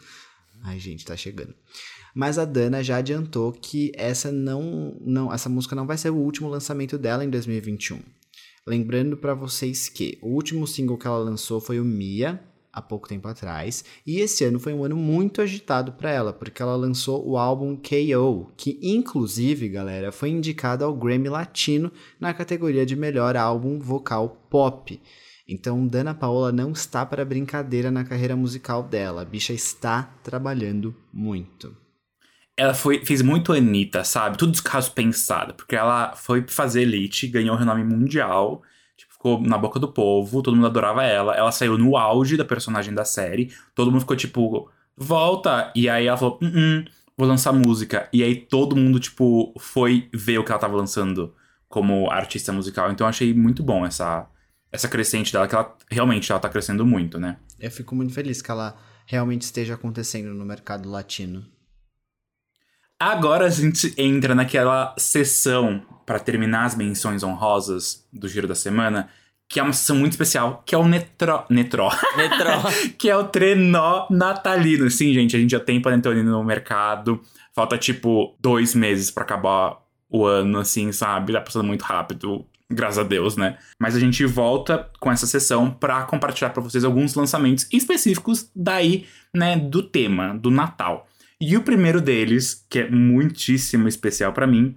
Ai, 0.65 0.79
gente, 0.79 1.05
tá 1.05 1.17
chegando. 1.17 1.55
Mas 2.15 2.39
a 2.39 2.45
Dana 2.45 2.83
já 2.83 2.97
adiantou 2.99 3.53
que 3.53 3.93
essa 3.95 4.31
não, 4.31 4.97
não, 5.01 5.33
essa 5.33 5.49
música 5.49 5.75
não 5.75 5.87
vai 5.87 5.97
ser 5.97 6.11
o 6.11 6.17
último 6.17 6.49
lançamento 6.49 6.99
dela 6.99 7.25
em 7.25 7.31
2021. 7.31 8.01
Lembrando 8.67 9.17
pra 9.17 9.35
vocês 9.35 9.89
que 9.89 10.19
o 10.23 10.29
último 10.29 10.67
single 10.67 10.99
que 10.99 11.07
ela 11.07 11.19
lançou 11.19 11.61
foi 11.61 11.81
o 11.81 11.85
Mia, 11.85 12.41
há 12.73 12.81
pouco 12.81 13.09
tempo 13.09 13.29
atrás, 13.29 13.85
e 14.07 14.21
esse 14.21 14.45
ano 14.45 14.59
foi 14.59 14.73
um 14.73 14.85
ano 14.85 14.97
muito 14.97 15.43
agitado 15.43 15.93
pra 15.93 16.11
ela, 16.11 16.33
porque 16.33 16.63
ela 16.63 16.77
lançou 16.77 17.29
o 17.29 17.37
álbum 17.37 17.77
KO, 17.77 18.53
que 18.57 18.79
inclusive, 18.83 19.69
galera, 19.69 20.13
foi 20.13 20.31
indicado 20.31 20.85
ao 20.85 20.95
Grammy 20.95 21.29
Latino 21.29 21.91
na 22.21 22.33
categoria 22.33 22.87
de 22.87 22.97
melhor 22.97 23.37
álbum 23.37 23.79
vocal 23.79 24.47
pop. 24.49 25.01
Então, 25.47 25.87
Dana 25.87 26.15
Paola 26.15 26.53
não 26.53 26.71
está 26.73 27.05
para 27.05 27.25
brincadeira 27.25 27.91
na 27.91 28.05
carreira 28.05 28.37
musical 28.37 28.83
dela. 28.83 29.23
A 29.23 29.25
bicha 29.25 29.53
está 29.53 30.05
trabalhando 30.23 30.95
muito. 31.13 31.82
Ela 32.57 32.75
foi, 32.75 33.05
fez 33.05 33.23
muito 33.23 33.53
Anitta, 33.53 34.05
sabe? 34.05 34.37
Tudo 34.37 34.53
descaso 34.53 34.93
pensado. 34.93 35.55
Porque 35.55 35.75
ela 35.75 36.15
foi 36.15 36.45
fazer 36.47 36.83
Elite, 36.83 37.27
ganhou 37.27 37.57
renome 37.57 37.83
mundial. 37.85 38.63
Tipo, 38.97 39.13
ficou 39.13 39.41
na 39.41 39.57
boca 39.57 39.81
do 39.81 39.89
povo, 39.89 40.43
todo 40.43 40.55
mundo 40.55 40.67
adorava 40.67 41.03
ela. 41.03 41.35
Ela 41.35 41.51
saiu 41.51 41.79
no 41.79 41.97
auge 41.97 42.37
da 42.37 42.45
personagem 42.45 42.93
da 42.93 43.05
série. 43.05 43.53
Todo 43.75 43.91
mundo 43.91 44.01
ficou 44.01 44.17
tipo, 44.17 44.71
volta! 44.97 45.73
E 45.75 45.89
aí 45.89 46.07
ela 46.07 46.17
falou, 46.19 46.39
"Hum, 46.43 46.53
hum, 46.55 46.85
vou 47.17 47.27
lançar 47.27 47.53
música. 47.53 48.09
E 48.13 48.23
aí 48.23 48.37
todo 48.37 48.77
mundo, 48.77 49.01
tipo, 49.01 49.55
foi 49.59 50.09
ver 50.13 50.39
o 50.39 50.45
que 50.45 50.53
ela 50.53 50.61
tava 50.61 50.77
lançando 50.77 51.35
como 51.69 52.11
artista 52.11 52.53
musical. 52.53 52.91
Então 52.93 53.07
eu 53.07 53.09
achei 53.09 53.33
muito 53.33 53.63
bom 53.63 53.87
essa, 53.87 54.29
essa 54.71 54.89
crescente 54.89 55.33
dela, 55.33 55.49
que 55.49 55.55
ela 55.55 55.75
realmente 55.91 56.31
ela 56.31 56.41
tá 56.41 56.49
crescendo 56.49 56.85
muito, 56.85 57.19
né? 57.19 57.39
Eu 57.59 57.71
fico 57.71 57.95
muito 57.95 58.13
feliz 58.13 58.43
que 58.43 58.51
ela 58.51 58.77
realmente 59.07 59.43
esteja 59.43 59.75
acontecendo 59.75 60.35
no 60.35 60.45
mercado 60.45 60.91
latino. 60.91 61.45
Agora 63.03 63.47
a 63.47 63.51
gente 63.51 63.93
entra 63.99 64.33
naquela 64.33 64.95
sessão 64.97 65.83
para 66.07 66.21
terminar 66.21 66.67
as 66.67 66.77
menções 66.77 67.25
honrosas 67.25 68.07
do 68.13 68.29
Giro 68.29 68.47
da 68.47 68.55
Semana, 68.55 69.09
que 69.49 69.59
é 69.59 69.63
uma 69.65 69.73
sessão 69.73 69.97
muito 69.97 70.13
especial, 70.13 70.63
que 70.65 70.73
é 70.73 70.79
o 70.79 70.87
Netró. 70.87 71.45
Netró. 71.51 71.91
Metrô. 72.17 72.53
que 72.97 73.11
é 73.11 73.17
o 73.17 73.25
trenó 73.25 74.07
natalino. 74.09 74.89
Sim, 74.89 75.13
gente, 75.13 75.35
a 75.35 75.41
gente 75.41 75.51
já 75.51 75.59
tem 75.59 75.83
panetone 75.83 76.23
no 76.23 76.45
mercado. 76.45 77.21
Falta, 77.53 77.77
tipo, 77.77 78.37
dois 78.39 78.73
meses 78.73 79.11
para 79.11 79.25
acabar 79.25 79.79
o 80.09 80.25
ano, 80.25 80.61
assim, 80.61 80.93
sabe? 80.93 81.33
Tá 81.33 81.41
passando 81.41 81.67
muito 81.67 81.83
rápido, 81.83 82.47
graças 82.71 83.01
a 83.01 83.03
Deus, 83.03 83.37
né? 83.37 83.59
Mas 83.81 83.97
a 83.97 83.99
gente 83.99 84.25
volta 84.25 84.89
com 85.01 85.11
essa 85.11 85.27
sessão 85.27 85.73
para 85.73 86.05
compartilhar 86.05 86.51
para 86.51 86.63
vocês 86.63 86.85
alguns 86.85 87.17
lançamentos 87.17 87.67
específicos 87.73 88.49
daí, 88.55 89.09
né, 89.35 89.57
do 89.57 89.83
tema, 89.83 90.39
do 90.39 90.53
Natal. 90.53 91.09
E 91.45 91.57
o 91.57 91.63
primeiro 91.63 92.01
deles, 92.01 92.65
que 92.71 92.79
é 92.79 92.89
muitíssimo 92.89 93.89
especial 93.89 94.33
para 94.33 94.47
mim, 94.47 94.77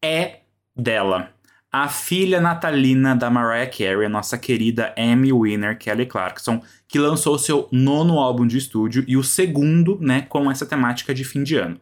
é 0.00 0.42
dela. 0.76 1.30
A 1.72 1.88
filha 1.88 2.40
natalina 2.40 3.16
da 3.16 3.28
Mariah 3.28 3.68
Carey, 3.68 4.06
a 4.06 4.08
nossa 4.08 4.38
querida 4.38 4.94
Emmy 4.96 5.32
Winner 5.32 5.76
Kelly 5.76 6.06
Clarkson, 6.06 6.62
que 6.86 7.00
lançou 7.00 7.36
seu 7.36 7.68
nono 7.72 8.20
álbum 8.20 8.46
de 8.46 8.56
estúdio 8.56 9.04
e 9.08 9.16
o 9.16 9.24
segundo, 9.24 9.98
né, 10.00 10.22
com 10.22 10.48
essa 10.48 10.64
temática 10.64 11.12
de 11.12 11.24
fim 11.24 11.42
de 11.42 11.56
ano. 11.56 11.80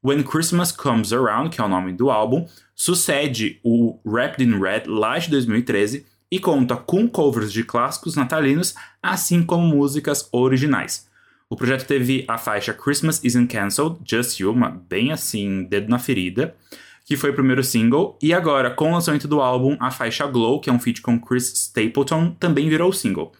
When 0.00 0.22
Christmas 0.22 0.70
Comes 0.70 1.12
Around, 1.12 1.50
que 1.50 1.60
é 1.60 1.64
o 1.64 1.68
nome 1.68 1.92
do 1.92 2.08
álbum, 2.08 2.46
sucede 2.72 3.58
o 3.64 3.98
Wrapped 4.04 4.44
in 4.44 4.60
Red 4.60 4.84
lá 4.86 5.18
de 5.18 5.28
2013 5.28 6.06
e 6.30 6.38
conta 6.38 6.76
com 6.76 7.08
covers 7.08 7.52
de 7.52 7.64
clássicos 7.64 8.14
natalinos, 8.14 8.76
assim 9.02 9.42
como 9.42 9.66
músicas 9.66 10.28
originais. 10.30 11.05
O 11.48 11.54
projeto 11.54 11.86
teve 11.86 12.24
a 12.26 12.36
faixa 12.36 12.74
Christmas 12.74 13.22
Isn't 13.22 13.46
Cancelled, 13.46 14.00
Just 14.04 14.40
You, 14.40 14.50
uma 14.50 14.68
bem 14.68 15.12
assim, 15.12 15.62
dedo 15.62 15.88
na 15.88 15.98
ferida, 15.98 16.56
que 17.04 17.16
foi 17.16 17.30
o 17.30 17.34
primeiro 17.34 17.62
single, 17.62 18.18
e 18.20 18.34
agora, 18.34 18.68
com 18.68 18.90
o 18.90 18.94
lançamento 18.94 19.28
do 19.28 19.40
álbum, 19.40 19.76
a 19.78 19.92
faixa 19.92 20.26
Glow, 20.26 20.60
que 20.60 20.68
é 20.68 20.72
um 20.72 20.80
feat 20.80 21.00
com 21.00 21.20
Chris 21.20 21.52
Stapleton, 21.52 22.32
também 22.32 22.68
virou 22.68 22.92
single. 22.92 23.32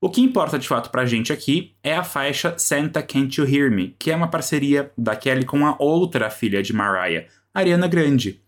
O 0.00 0.08
que 0.08 0.22
importa 0.22 0.58
de 0.58 0.66
fato 0.66 0.88
pra 0.88 1.04
gente 1.04 1.30
aqui 1.30 1.74
é 1.82 1.94
a 1.94 2.02
faixa 2.02 2.54
Santa 2.56 3.02
Can't 3.02 3.38
You 3.38 3.46
Hear 3.46 3.70
Me, 3.70 3.94
que 3.98 4.10
é 4.10 4.16
uma 4.16 4.28
parceria 4.28 4.90
da 4.96 5.14
Kelly 5.14 5.44
com 5.44 5.66
a 5.66 5.76
outra 5.78 6.30
filha 6.30 6.62
de 6.62 6.72
Mariah, 6.72 7.26
Ariana 7.52 7.86
Grande. 7.86 8.40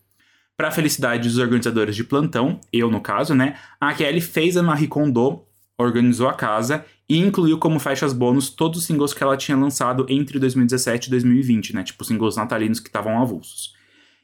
Para 0.57 0.68
a 0.68 0.72
felicidade 0.72 1.29
dos 1.29 1.37
organizadores 1.37 1.94
de 1.94 2.05
plantão, 2.05 2.59
eu 2.72 2.90
no 2.90 3.03
caso, 3.03 3.35
né, 3.35 3.59
a 3.79 3.92
Kelly 3.92 4.22
fez 4.22 4.57
a 4.57 4.62
Marie 4.62 4.88
Kondo, 4.88 5.44
organizou 5.83 6.29
a 6.29 6.35
casa 6.35 6.85
e 7.09 7.18
incluiu 7.18 7.59
como 7.59 7.79
faixas 7.79 8.12
bônus 8.12 8.49
todos 8.49 8.81
os 8.81 8.85
singles 8.85 9.12
que 9.12 9.23
ela 9.23 9.37
tinha 9.37 9.57
lançado 9.57 10.07
entre 10.09 10.38
2017 10.38 11.07
e 11.07 11.11
2020, 11.11 11.75
né, 11.75 11.83
tipo 11.83 12.05
singles 12.05 12.37
natalinos 12.37 12.81
que 12.81 12.88
estavam 12.88 13.21
avulsos. 13.21 13.75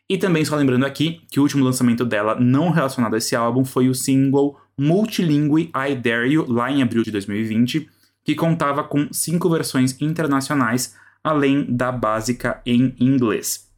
E 0.09 0.17
também 0.17 0.45
só 0.45 0.57
lembrando 0.57 0.87
aqui 0.87 1.21
que 1.31 1.39
o 1.39 1.43
último 1.43 1.65
lançamento 1.65 2.05
dela 2.05 2.35
não 2.35 2.71
relacionado 2.71 3.15
a 3.15 3.19
esse 3.19 3.37
álbum 3.37 3.65
foi 3.65 3.89
o 3.89 3.95
single 3.95 4.59
Multilingue 4.79 5.71
I 5.75 5.95
Dare 5.95 6.33
You, 6.33 6.51
lá 6.51 6.71
em 6.71 6.83
abril 6.83 7.03
de 7.03 7.11
2020, 7.11 7.91
que 8.25 8.35
contava 8.35 8.85
com 8.85 9.09
cinco 9.13 9.51
versões 9.51 10.01
internacionais, 10.01 10.97
além 11.23 11.67
da 11.69 11.93
básica 11.93 12.63
em 12.65 12.95
inglês. 12.99 13.69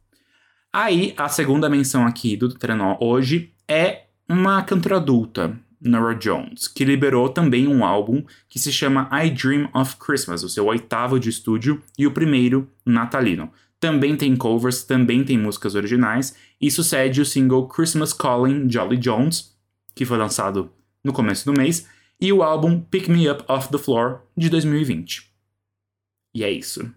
Aí, 0.71 1.13
a 1.17 1.27
segunda 1.27 1.69
menção 1.69 2.05
aqui 2.05 2.37
do 2.37 2.47
Trenó 2.47 2.97
hoje 3.01 3.51
é 3.67 4.03
uma 4.29 4.61
cantora 4.63 4.97
adulta, 4.97 5.59
Nora 5.81 6.13
Jones, 6.15 6.67
que 6.67 6.85
liberou 6.85 7.27
também 7.27 7.67
um 7.67 7.83
álbum 7.83 8.23
que 8.47 8.59
se 8.59 8.71
chama 8.71 9.09
I 9.11 9.31
Dream 9.31 9.69
of 9.73 9.95
Christmas, 9.97 10.43
o 10.43 10.49
seu 10.49 10.65
oitavo 10.67 11.19
de 11.19 11.29
estúdio 11.29 11.81
e 11.97 12.05
o 12.05 12.11
primeiro 12.11 12.69
natalino. 12.85 13.51
Também 13.79 14.15
tem 14.15 14.35
covers, 14.35 14.83
também 14.83 15.23
tem 15.23 15.39
músicas 15.39 15.73
originais 15.73 16.35
e 16.61 16.69
sucede 16.69 17.19
o 17.19 17.25
single 17.25 17.67
Christmas 17.67 18.13
Calling 18.13 18.69
Jolly 18.69 18.97
Jones, 18.97 19.57
que 19.95 20.05
foi 20.05 20.17
lançado 20.17 20.71
no 21.03 21.11
começo 21.11 21.45
do 21.45 21.59
mês, 21.59 21.89
e 22.19 22.31
o 22.31 22.43
álbum 22.43 22.79
Pick 22.79 23.07
Me 23.07 23.27
Up 23.27 23.43
Off 23.47 23.69
the 23.69 23.79
Floor 23.79 24.21
de 24.37 24.49
2020. 24.49 25.31
E 26.35 26.43
é 26.43 26.51
isso. 26.51 26.93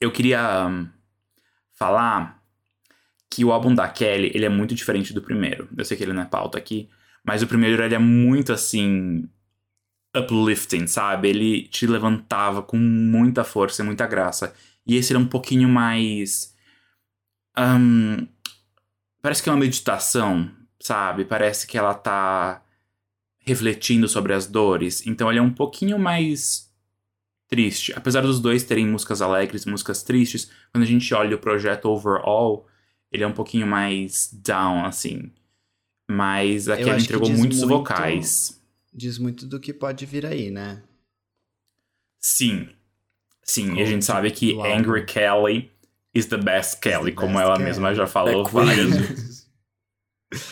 Eu 0.00 0.10
queria 0.10 0.66
um, 0.66 0.88
falar 1.74 2.42
que 3.30 3.44
o 3.44 3.52
álbum 3.52 3.74
da 3.74 3.88
Kelly 3.88 4.32
ele 4.34 4.46
é 4.46 4.48
muito 4.48 4.74
diferente 4.74 5.12
do 5.12 5.20
primeiro. 5.20 5.68
Eu 5.76 5.84
sei 5.84 5.96
que 5.96 6.02
ele 6.02 6.14
não 6.14 6.22
é 6.22 6.24
pauta 6.24 6.56
aqui, 6.56 6.88
mas 7.28 7.42
o 7.42 7.46
primeiro 7.46 7.82
ele 7.82 7.94
é 7.94 7.98
muito 7.98 8.54
assim 8.54 9.28
uplifting, 10.16 10.86
sabe? 10.86 11.28
Ele 11.28 11.68
te 11.68 11.86
levantava 11.86 12.62
com 12.62 12.78
muita 12.78 13.44
força 13.44 13.82
e 13.82 13.84
muita 13.84 14.06
graça. 14.06 14.54
E 14.86 14.96
esse 14.96 15.12
era 15.12 15.20
um 15.20 15.26
pouquinho 15.26 15.68
mais. 15.68 16.56
Um, 17.58 18.26
parece 19.20 19.42
que 19.42 19.50
é 19.50 19.52
uma 19.52 19.58
meditação, 19.58 20.50
sabe? 20.80 21.26
Parece 21.26 21.66
que 21.66 21.76
ela 21.76 21.92
tá 21.92 22.62
refletindo 23.40 24.08
sobre 24.08 24.32
as 24.32 24.46
dores. 24.46 25.06
Então 25.06 25.28
ele 25.28 25.38
é 25.38 25.42
um 25.42 25.52
pouquinho 25.52 25.98
mais 25.98 26.72
triste. 27.46 27.92
Apesar 27.94 28.22
dos 28.22 28.40
dois 28.40 28.64
terem 28.64 28.86
músicas 28.86 29.20
alegres, 29.20 29.66
músicas 29.66 30.02
tristes, 30.02 30.50
quando 30.72 30.84
a 30.84 30.86
gente 30.86 31.12
olha 31.12 31.36
o 31.36 31.38
projeto 31.38 31.90
overall, 31.90 32.66
ele 33.12 33.22
é 33.22 33.26
um 33.26 33.34
pouquinho 33.34 33.66
mais 33.66 34.30
down, 34.32 34.86
assim. 34.86 35.30
Mas 36.10 36.68
aqui 36.68 36.82
ele 36.88 37.02
entregou 37.02 37.28
muitos 37.30 37.58
muito, 37.58 37.68
vocais. 37.68 38.60
Diz 38.92 39.18
muito 39.18 39.46
do 39.46 39.60
que 39.60 39.72
pode 39.72 40.06
vir 40.06 40.24
aí, 40.24 40.50
né? 40.50 40.82
Sim. 42.18 42.68
Sim, 43.42 43.68
como 43.68 43.78
e 43.78 43.82
a 43.82 43.86
gente 43.86 44.04
sabe 44.04 44.30
que 44.30 44.58
Angry 44.60 45.06
Kelly 45.06 45.70
is 46.14 46.26
the 46.26 46.36
best 46.36 46.80
Kelly, 46.80 47.12
the 47.12 47.16
como 47.16 47.34
best 47.34 47.44
ela 47.44 47.52
Kelly. 47.54 47.64
mesma 47.64 47.94
já 47.94 48.06
falou 48.06 48.44
várias 48.46 48.90
vezes. 48.96 49.48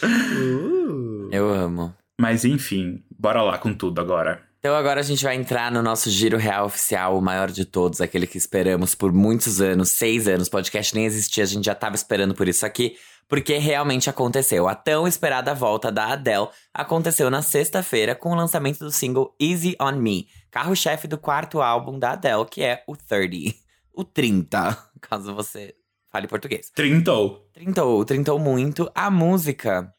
uh. 0.02 1.28
Eu 1.32 1.52
amo. 1.52 1.94
Mas 2.20 2.44
enfim, 2.44 3.02
bora 3.10 3.42
lá 3.42 3.58
com 3.58 3.74
tudo 3.74 4.00
agora. 4.00 4.42
Então 4.58 4.74
agora 4.74 5.00
a 5.00 5.02
gente 5.02 5.22
vai 5.22 5.36
entrar 5.36 5.70
no 5.70 5.82
nosso 5.82 6.10
giro 6.10 6.38
real 6.38 6.66
oficial, 6.66 7.18
o 7.18 7.22
maior 7.22 7.50
de 7.50 7.64
todos, 7.64 8.00
aquele 8.00 8.26
que 8.26 8.38
esperamos 8.38 8.94
por 8.94 9.12
muitos 9.12 9.60
anos, 9.60 9.90
seis 9.90 10.26
anos. 10.26 10.48
O 10.48 10.50
podcast 10.50 10.94
nem 10.94 11.04
existia, 11.04 11.44
a 11.44 11.46
gente 11.46 11.66
já 11.66 11.74
tava 11.74 11.94
esperando 11.94 12.34
por 12.34 12.48
isso 12.48 12.64
aqui, 12.66 12.96
porque 13.28 13.58
realmente 13.58 14.08
aconteceu. 14.08 14.68
A 14.68 14.74
tão 14.74 15.06
esperada 15.06 15.54
volta 15.54 15.90
da 15.90 16.12
Adele 16.12 16.48
aconteceu 16.72 17.30
na 17.30 17.42
sexta-feira 17.42 18.14
com 18.14 18.30
o 18.30 18.34
lançamento 18.34 18.78
do 18.78 18.90
single 18.90 19.34
Easy 19.40 19.76
on 19.80 19.92
Me, 19.92 20.28
carro-chefe 20.50 21.08
do 21.08 21.18
quarto 21.18 21.60
álbum 21.60 21.98
da 21.98 22.12
Adele, 22.12 22.46
que 22.50 22.62
é 22.62 22.82
o 22.86 22.96
30. 22.96 23.54
O 23.92 24.04
30, 24.04 24.90
caso 25.00 25.34
você 25.34 25.74
fale 26.10 26.28
português. 26.28 26.70
Trintou. 26.70 27.48
Trintou, 27.52 28.04
trintou 28.04 28.38
muito. 28.38 28.90
A 28.94 29.10
música 29.10 29.92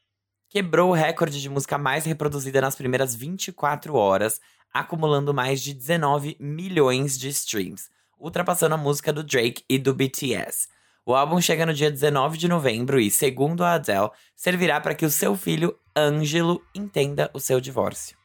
quebrou 0.50 0.92
o 0.92 0.94
recorde 0.94 1.42
de 1.42 1.50
música 1.50 1.78
mais 1.78 2.06
reproduzida 2.06 2.62
nas 2.62 2.76
primeiras 2.76 3.16
24 3.16 3.96
horas, 3.96 4.40
acumulando 4.74 5.34
mais 5.34 5.62
de 5.62 5.74
19 5.74 6.38
milhões 6.40 7.18
de 7.18 7.30
streams, 7.30 7.90
ultrapassando 8.20 8.76
a 8.76 8.78
música 8.78 9.12
do 9.12 9.24
Drake 9.24 9.64
e 9.70 9.78
do 9.78 9.94
BTS. 9.94 10.68
O 11.08 11.16
álbum 11.16 11.40
chega 11.40 11.66
no 11.66 11.74
dia 11.74 11.90
19 11.90 12.38
de 12.38 12.50
novembro 12.50 13.00
e, 13.00 13.10
segundo 13.10 13.64
a 13.64 13.76
Adele, 13.76 14.10
servirá 14.36 14.82
para 14.82 14.94
que 14.94 15.06
o 15.06 15.10
seu 15.10 15.38
filho, 15.38 15.74
Ângelo, 15.98 16.62
entenda 16.76 17.32
o 17.34 17.40
seu 17.40 17.62
divórcio. 17.62 18.18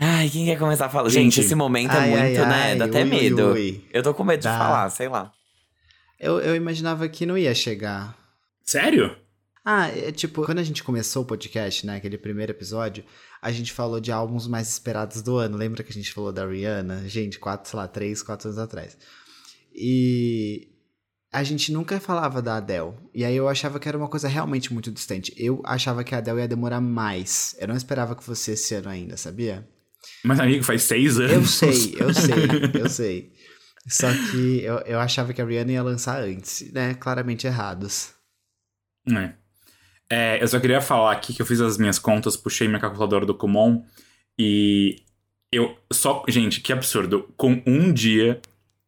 Ai, 0.00 0.28
quem 0.28 0.46
quer 0.46 0.58
começar 0.58 0.86
a 0.86 0.88
falar? 0.88 1.10
Gente, 1.10 1.36
Gente 1.36 1.46
esse 1.46 1.54
momento 1.54 1.92
é 1.92 1.98
ai, 1.98 2.12
é 2.12 2.22
muito, 2.24 2.40
ai, 2.42 2.48
né? 2.48 2.62
Ai, 2.72 2.76
Dá 2.76 2.86
até 2.86 3.04
ui, 3.04 3.08
medo. 3.08 3.52
Ui. 3.52 3.86
Eu 3.92 4.02
tô 4.02 4.12
com 4.12 4.24
medo 4.24 4.40
de 4.40 4.48
falar, 4.48 4.90
sei 4.90 5.08
lá. 5.08 5.32
Eu, 6.18 6.40
eu 6.40 6.56
imaginava 6.56 7.08
que 7.08 7.24
não 7.24 7.38
ia 7.38 7.54
chegar. 7.54 8.18
Sério? 8.64 9.16
Ah, 9.64 9.88
é 9.96 10.10
tipo, 10.10 10.44
quando 10.44 10.58
a 10.58 10.64
gente 10.64 10.82
começou 10.82 11.22
o 11.22 11.26
podcast, 11.26 11.86
né, 11.86 11.98
aquele 11.98 12.18
primeiro 12.18 12.50
episódio, 12.50 13.04
a 13.40 13.52
gente 13.52 13.72
falou 13.72 14.00
de 14.00 14.10
álbuns 14.10 14.48
mais 14.48 14.68
esperados 14.68 15.22
do 15.22 15.36
ano. 15.36 15.56
Lembra 15.56 15.84
que 15.84 15.90
a 15.92 15.94
gente 15.94 16.12
falou 16.12 16.32
da 16.32 16.44
Rihanna? 16.44 17.08
Gente, 17.08 17.38
quatro, 17.38 17.70
sei 17.70 17.76
lá, 17.76 17.86
três, 17.86 18.24
quatro 18.24 18.48
anos 18.48 18.58
atrás. 18.58 18.98
E 19.80 20.68
a 21.32 21.44
gente 21.44 21.70
nunca 21.72 22.00
falava 22.00 22.42
da 22.42 22.56
Adele. 22.56 22.94
E 23.14 23.24
aí 23.24 23.36
eu 23.36 23.48
achava 23.48 23.78
que 23.78 23.88
era 23.88 23.96
uma 23.96 24.08
coisa 24.08 24.26
realmente 24.26 24.72
muito 24.72 24.90
distante. 24.90 25.32
Eu 25.36 25.62
achava 25.64 26.02
que 26.02 26.14
a 26.14 26.18
Adele 26.18 26.40
ia 26.40 26.48
demorar 26.48 26.80
mais. 26.80 27.54
Eu 27.58 27.68
não 27.68 27.76
esperava 27.76 28.16
que 28.16 28.24
fosse 28.24 28.52
esse 28.52 28.74
ano 28.74 28.88
ainda, 28.88 29.16
sabia? 29.16 29.68
Mas, 30.24 30.40
amigo, 30.40 30.64
faz 30.64 30.82
seis 30.82 31.18
anos. 31.18 31.32
Eu 31.32 31.44
sei, 31.44 31.94
eu 31.98 32.12
sei, 32.14 32.80
eu 32.82 32.88
sei. 32.88 33.32
Só 33.86 34.08
que 34.12 34.62
eu, 34.62 34.78
eu 34.80 34.98
achava 34.98 35.32
que 35.32 35.40
a 35.40 35.44
Rihanna 35.44 35.72
ia 35.72 35.82
lançar 35.82 36.20
antes, 36.20 36.70
né? 36.72 36.94
Claramente 36.94 37.46
errados. 37.46 38.12
É. 39.08 39.32
É, 40.10 40.42
eu 40.42 40.48
só 40.48 40.58
queria 40.58 40.80
falar 40.80 41.12
aqui 41.12 41.34
que 41.34 41.42
eu 41.42 41.46
fiz 41.46 41.60
as 41.60 41.76
minhas 41.76 41.98
contas, 41.98 42.36
puxei 42.36 42.66
minha 42.66 42.80
calculadora 42.80 43.26
do 43.26 43.34
Kumon 43.34 43.84
e 44.38 44.96
eu 45.52 45.76
só. 45.92 46.24
Gente, 46.28 46.60
que 46.60 46.72
absurdo. 46.72 47.32
Com 47.36 47.62
um 47.66 47.92
dia, 47.92 48.40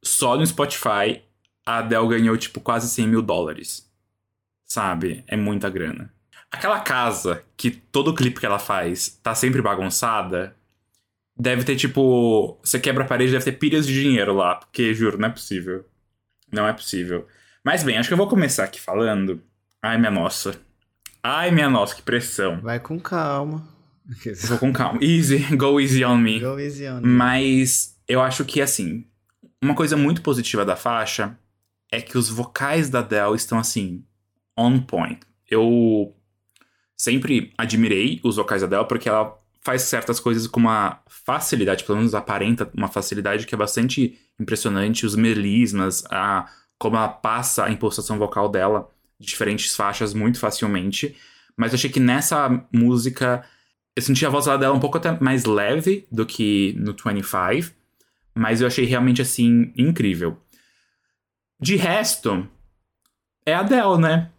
só 0.02 0.36
no 0.36 0.46
Spotify, 0.46 1.22
a 1.64 1.78
Adele 1.78 2.08
ganhou, 2.08 2.36
tipo, 2.36 2.60
quase 2.60 2.88
100 2.88 3.08
mil 3.08 3.22
dólares. 3.22 3.88
Sabe? 4.64 5.24
É 5.26 5.36
muita 5.36 5.68
grana. 5.68 6.12
Aquela 6.50 6.80
casa 6.80 7.44
que 7.56 7.70
todo 7.70 8.14
clipe 8.14 8.40
que 8.40 8.46
ela 8.46 8.58
faz 8.58 9.18
tá 9.22 9.34
sempre 9.34 9.62
bagunçada, 9.62 10.56
deve 11.36 11.64
ter, 11.64 11.76
tipo. 11.76 12.58
Você 12.62 12.78
quebra 12.78 13.04
a 13.04 13.06
parede, 13.06 13.32
deve 13.32 13.44
ter 13.44 13.52
pilhas 13.52 13.86
de 13.86 13.94
dinheiro 13.94 14.34
lá. 14.34 14.56
Porque, 14.56 14.92
juro, 14.94 15.18
não 15.18 15.28
é 15.28 15.30
possível. 15.30 15.84
Não 16.52 16.66
é 16.66 16.72
possível. 16.72 17.26
Mas 17.64 17.82
bem, 17.82 17.98
acho 17.98 18.08
que 18.08 18.12
eu 18.14 18.18
vou 18.18 18.28
começar 18.28 18.64
aqui 18.64 18.80
falando. 18.80 19.40
Ai, 19.82 19.98
minha 19.98 20.10
nossa. 20.10 20.60
Ai, 21.22 21.50
minha 21.50 21.68
nossa, 21.68 21.94
que 21.94 22.02
pressão. 22.02 22.60
Vai 22.60 22.80
com 22.80 22.98
calma. 22.98 23.68
Vou 24.48 24.58
com 24.58 24.72
calma. 24.72 24.98
Easy, 25.02 25.38
go 25.56 25.80
easy 25.80 26.04
on 26.04 26.18
me. 26.18 26.40
Go 26.40 26.58
easy 26.58 26.86
on 26.88 27.00
me. 27.00 27.06
Mas 27.06 27.96
eu 28.08 28.20
acho 28.20 28.44
que, 28.44 28.60
assim, 28.60 29.04
uma 29.62 29.74
coisa 29.74 29.96
muito 29.96 30.22
positiva 30.22 30.64
da 30.64 30.76
faixa 30.76 31.38
é 31.90 32.00
que 32.00 32.16
os 32.16 32.28
vocais 32.28 32.88
da 32.88 33.00
Adele 33.00 33.34
estão, 33.34 33.58
assim, 33.58 34.04
on 34.56 34.80
point. 34.80 35.20
Eu 35.48 36.14
sempre 36.96 37.52
admirei 37.58 38.20
os 38.22 38.36
vocais 38.36 38.62
da 38.62 38.66
Adele 38.66 38.88
porque 38.88 39.08
ela 39.08 39.38
faz 39.62 39.82
certas 39.82 40.18
coisas 40.18 40.46
com 40.46 40.60
uma 40.60 41.02
facilidade, 41.06 41.84
pelo 41.84 41.98
menos 41.98 42.14
aparenta 42.14 42.70
uma 42.74 42.88
facilidade 42.88 43.46
que 43.46 43.54
é 43.54 43.58
bastante 43.58 44.18
impressionante. 44.38 45.04
Os 45.04 45.14
melismas, 45.14 46.04
a, 46.10 46.48
como 46.78 46.96
ela 46.96 47.08
passa 47.08 47.64
a 47.64 47.70
impulsação 47.70 48.18
vocal 48.18 48.48
dela 48.48 48.88
diferentes 49.18 49.74
faixas 49.74 50.14
muito 50.14 50.38
facilmente. 50.38 51.14
Mas 51.56 51.72
eu 51.72 51.76
achei 51.76 51.90
que 51.90 52.00
nessa 52.00 52.66
música 52.72 53.44
eu 53.94 54.02
senti 54.02 54.24
a 54.24 54.30
voz 54.30 54.46
dela 54.46 54.72
um 54.72 54.80
pouco 54.80 54.96
até 54.96 55.18
mais 55.20 55.44
leve 55.44 56.06
do 56.10 56.24
que 56.24 56.74
no 56.78 56.92
25. 56.92 57.79
Mas 58.34 58.60
eu 58.60 58.66
achei 58.66 58.84
realmente 58.84 59.20
assim 59.20 59.72
incrível. 59.76 60.38
De 61.60 61.76
resto, 61.76 62.48
é 63.44 63.54
a 63.54 63.60
Adele, 63.60 63.98
né? 63.98 64.30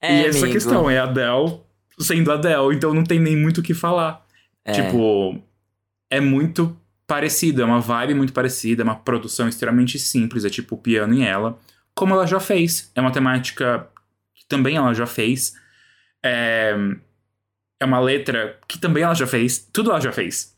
É, 0.00 0.22
e 0.22 0.26
essa 0.26 0.38
amigo. 0.40 0.52
questão, 0.52 0.90
é 0.90 0.98
a 0.98 1.04
Adele 1.04 1.60
sendo 1.98 2.30
a 2.30 2.34
Adele, 2.34 2.74
então 2.74 2.94
não 2.94 3.04
tem 3.04 3.18
nem 3.18 3.36
muito 3.36 3.58
o 3.58 3.62
que 3.62 3.74
falar. 3.74 4.24
É. 4.64 4.72
Tipo, 4.72 5.42
é 6.08 6.20
muito 6.20 6.76
parecido, 7.06 7.62
é 7.62 7.64
uma 7.64 7.80
vibe 7.80 8.14
muito 8.14 8.32
parecida, 8.32 8.82
é 8.82 8.84
uma 8.84 8.96
produção 8.96 9.48
extremamente 9.48 9.98
simples, 9.98 10.44
é 10.44 10.50
tipo 10.50 10.76
o 10.76 10.78
piano 10.78 11.12
em 11.12 11.24
ela, 11.24 11.58
como 11.94 12.14
ela 12.14 12.26
já 12.26 12.38
fez. 12.38 12.90
É 12.94 13.00
uma 13.00 13.10
temática 13.10 13.88
também 14.50 14.76
ela 14.76 14.92
já 14.92 15.06
fez. 15.06 15.54
É, 16.22 16.74
é 17.78 17.84
uma 17.86 18.00
letra 18.00 18.58
que 18.68 18.78
também 18.78 19.04
ela 19.04 19.14
já 19.14 19.26
fez. 19.26 19.58
Tudo 19.72 19.90
ela 19.90 20.00
já 20.00 20.12
fez. 20.12 20.54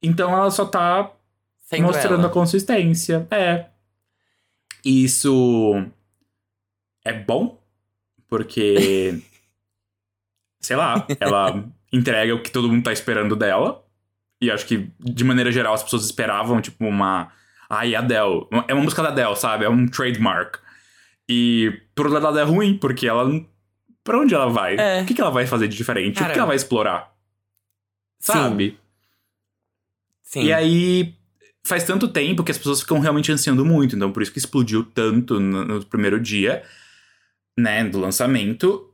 Então 0.00 0.32
ela 0.32 0.50
só 0.50 0.64
tá 0.66 1.10
Sendo 1.68 1.82
mostrando 1.82 2.20
ela. 2.20 2.28
a 2.28 2.32
consistência. 2.32 3.26
É. 3.30 3.66
Isso 4.82 5.84
é 7.04 7.12
bom, 7.12 7.60
porque. 8.26 9.22
sei 10.60 10.76
lá, 10.76 11.06
ela 11.20 11.62
entrega 11.92 12.34
o 12.34 12.42
que 12.42 12.50
todo 12.50 12.68
mundo 12.68 12.84
tá 12.84 12.92
esperando 12.92 13.36
dela. 13.36 13.84
E 14.40 14.50
acho 14.50 14.64
que, 14.64 14.90
de 14.98 15.24
maneira 15.24 15.52
geral, 15.52 15.74
as 15.74 15.82
pessoas 15.82 16.04
esperavam, 16.04 16.58
tipo, 16.62 16.86
uma. 16.86 17.30
Ai, 17.68 17.94
Adele. 17.94 18.46
É 18.66 18.72
uma 18.72 18.82
música 18.82 19.02
da 19.02 19.10
Adele, 19.10 19.36
sabe? 19.36 19.66
É 19.66 19.68
um 19.68 19.86
trademark. 19.86 20.58
E 21.28 21.82
por 21.94 22.06
outro 22.06 22.22
lado 22.22 22.38
é 22.38 22.44
ruim, 22.44 22.78
porque 22.78 23.06
ela. 23.06 23.28
Pra 24.02 24.18
onde 24.18 24.34
ela 24.34 24.48
vai? 24.48 24.76
É. 24.78 25.02
O 25.02 25.04
que, 25.04 25.12
que 25.12 25.20
ela 25.20 25.30
vai 25.30 25.46
fazer 25.46 25.68
de 25.68 25.76
diferente? 25.76 26.18
Cara, 26.18 26.30
o 26.30 26.32
que 26.32 26.38
ela 26.38 26.46
vai 26.46 26.56
explorar? 26.56 27.14
Sabe? 28.18 28.78
Sim. 30.22 30.44
E 30.44 30.52
aí. 30.52 31.17
Faz 31.68 31.84
tanto 31.84 32.08
tempo 32.08 32.42
que 32.42 32.50
as 32.50 32.56
pessoas 32.56 32.80
ficam 32.80 32.98
realmente 32.98 33.30
ansiando 33.30 33.62
muito. 33.62 33.94
Então, 33.94 34.10
por 34.10 34.22
isso 34.22 34.32
que 34.32 34.38
explodiu 34.38 34.82
tanto 34.82 35.38
no, 35.38 35.64
no 35.66 35.84
primeiro 35.84 36.18
dia, 36.18 36.62
né, 37.58 37.84
do 37.84 38.00
lançamento. 38.00 38.90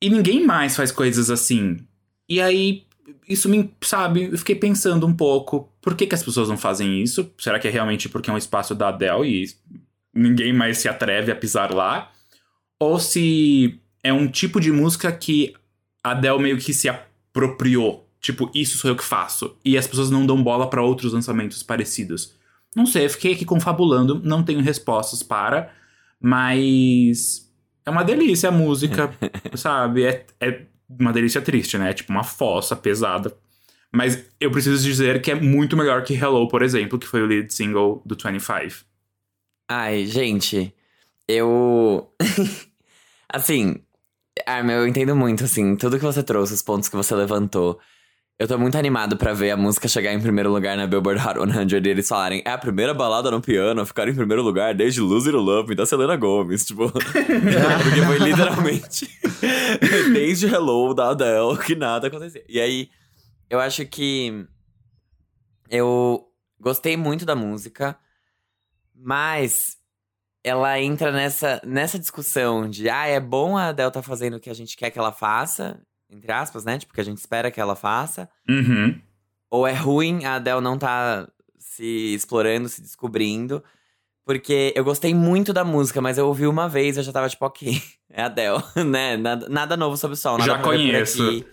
E 0.00 0.08
ninguém 0.08 0.46
mais 0.46 0.76
faz 0.76 0.92
coisas 0.92 1.28
assim. 1.28 1.84
E 2.28 2.40
aí, 2.40 2.84
isso 3.28 3.48
me, 3.48 3.68
sabe, 3.82 4.28
eu 4.30 4.38
fiquei 4.38 4.54
pensando 4.54 5.04
um 5.08 5.12
pouco, 5.12 5.68
por 5.82 5.96
que, 5.96 6.06
que 6.06 6.14
as 6.14 6.22
pessoas 6.22 6.48
não 6.48 6.56
fazem 6.56 7.02
isso? 7.02 7.28
Será 7.36 7.58
que 7.58 7.66
é 7.66 7.70
realmente 7.70 8.08
porque 8.08 8.30
é 8.30 8.32
um 8.32 8.38
espaço 8.38 8.76
da 8.76 8.90
Adele 8.90 9.42
e 9.42 9.48
ninguém 10.14 10.52
mais 10.52 10.78
se 10.78 10.88
atreve 10.88 11.32
a 11.32 11.36
pisar 11.36 11.74
lá, 11.74 12.12
ou 12.78 13.00
se 13.00 13.80
é 14.04 14.12
um 14.12 14.28
tipo 14.28 14.60
de 14.60 14.70
música 14.70 15.10
que 15.10 15.52
a 16.02 16.12
Adele 16.12 16.38
meio 16.38 16.58
que 16.58 16.72
se 16.72 16.88
apropriou. 16.88 18.03
Tipo, 18.24 18.50
isso 18.54 18.78
sou 18.78 18.90
eu 18.90 18.96
que 18.96 19.04
faço. 19.04 19.54
E 19.62 19.76
as 19.76 19.86
pessoas 19.86 20.08
não 20.10 20.24
dão 20.24 20.42
bola 20.42 20.70
para 20.70 20.82
outros 20.82 21.12
lançamentos 21.12 21.62
parecidos. 21.62 22.32
Não 22.74 22.86
sei, 22.86 23.04
eu 23.04 23.10
fiquei 23.10 23.34
aqui 23.34 23.44
confabulando, 23.44 24.18
não 24.24 24.42
tenho 24.42 24.62
respostas 24.62 25.22
para, 25.22 25.70
mas 26.18 27.52
é 27.84 27.90
uma 27.90 28.02
delícia 28.02 28.48
a 28.48 28.52
música, 28.52 29.14
sabe? 29.54 30.06
É, 30.06 30.24
é 30.40 30.62
uma 30.88 31.12
delícia 31.12 31.42
triste, 31.42 31.76
né? 31.76 31.90
É 31.90 31.92
tipo 31.92 32.10
uma 32.10 32.24
fossa 32.24 32.74
pesada. 32.74 33.36
Mas 33.92 34.24
eu 34.40 34.50
preciso 34.50 34.82
dizer 34.82 35.20
que 35.20 35.30
é 35.30 35.34
muito 35.34 35.76
melhor 35.76 36.02
que 36.02 36.14
Hello, 36.14 36.48
por 36.48 36.62
exemplo, 36.62 36.98
que 36.98 37.06
foi 37.06 37.20
o 37.20 37.26
lead 37.26 37.52
single 37.52 38.02
do 38.06 38.16
25. 38.16 38.86
Ai, 39.68 40.06
gente, 40.06 40.74
eu. 41.28 42.10
assim, 43.28 43.82
Armin, 44.46 44.72
eu 44.72 44.88
entendo 44.88 45.14
muito, 45.14 45.44
assim, 45.44 45.76
tudo 45.76 45.98
que 45.98 46.04
você 46.04 46.22
trouxe, 46.22 46.54
os 46.54 46.62
pontos 46.62 46.88
que 46.88 46.96
você 46.96 47.14
levantou. 47.14 47.78
Eu 48.36 48.48
tô 48.48 48.58
muito 48.58 48.76
animado 48.76 49.16
para 49.16 49.32
ver 49.32 49.52
a 49.52 49.56
música 49.56 49.86
chegar 49.86 50.12
em 50.12 50.20
primeiro 50.20 50.50
lugar 50.50 50.76
na 50.76 50.88
Billboard 50.88 51.22
Hot 51.24 51.38
100 51.38 51.86
e 51.86 51.88
eles 51.88 52.08
falarem 52.08 52.42
é 52.44 52.50
a 52.50 52.58
primeira 52.58 52.92
balada 52.92 53.30
no 53.30 53.40
piano 53.40 53.80
a 53.80 53.86
ficar 53.86 54.08
em 54.08 54.14
primeiro 54.14 54.42
lugar 54.42 54.74
desde 54.74 55.00
Lose 55.00 55.28
It 55.28 55.38
Love 55.38 55.76
da 55.76 55.86
Selena 55.86 56.16
Gomez, 56.16 56.64
tipo. 56.64 56.90
porque 56.90 58.02
foi 58.04 58.18
literalmente 58.18 59.08
desde 60.12 60.46
Hello 60.46 60.92
da 60.92 61.10
Adele 61.10 61.56
que 61.64 61.76
nada 61.76 62.08
acontecia. 62.08 62.44
E 62.48 62.60
aí, 62.60 62.90
eu 63.48 63.60
acho 63.60 63.86
que 63.86 64.44
eu 65.70 66.28
gostei 66.58 66.96
muito 66.96 67.24
da 67.24 67.36
música, 67.36 67.96
mas 68.92 69.76
ela 70.42 70.80
entra 70.80 71.12
nessa, 71.12 71.62
nessa 71.64 72.00
discussão 72.00 72.68
de 72.68 72.88
ah, 72.90 73.06
é 73.06 73.20
bom 73.20 73.56
a 73.56 73.68
Adele 73.68 73.92
tá 73.92 74.02
fazendo 74.02 74.38
o 74.38 74.40
que 74.40 74.50
a 74.50 74.54
gente 74.54 74.76
quer 74.76 74.90
que 74.90 74.98
ela 74.98 75.12
faça 75.12 75.80
entre 76.14 76.32
aspas, 76.32 76.64
né? 76.64 76.78
Tipo, 76.78 76.94
que 76.94 77.00
a 77.00 77.04
gente 77.04 77.18
espera 77.18 77.50
que 77.50 77.60
ela 77.60 77.74
faça. 77.74 78.28
Uhum. 78.48 79.00
Ou 79.50 79.66
é 79.66 79.72
ruim 79.72 80.24
a 80.24 80.36
Adele 80.36 80.60
não 80.60 80.78
tá 80.78 81.28
se 81.58 82.14
explorando, 82.14 82.68
se 82.68 82.80
descobrindo. 82.80 83.62
Porque 84.24 84.72
eu 84.74 84.84
gostei 84.84 85.14
muito 85.14 85.52
da 85.52 85.64
música, 85.64 86.00
mas 86.00 86.16
eu 86.16 86.26
ouvi 86.26 86.46
uma 86.46 86.68
vez 86.68 86.96
e 86.96 87.00
eu 87.00 87.04
já 87.04 87.12
tava 87.12 87.28
tipo, 87.28 87.44
ok, 87.44 87.80
é 88.10 88.22
a 88.22 88.26
Adele, 88.26 88.62
né? 88.86 89.16
Nada, 89.16 89.48
nada 89.48 89.76
novo 89.76 89.96
sobre 89.96 90.14
o 90.14 90.16
sol, 90.16 90.40
Já 90.40 90.58
conheço. 90.58 91.44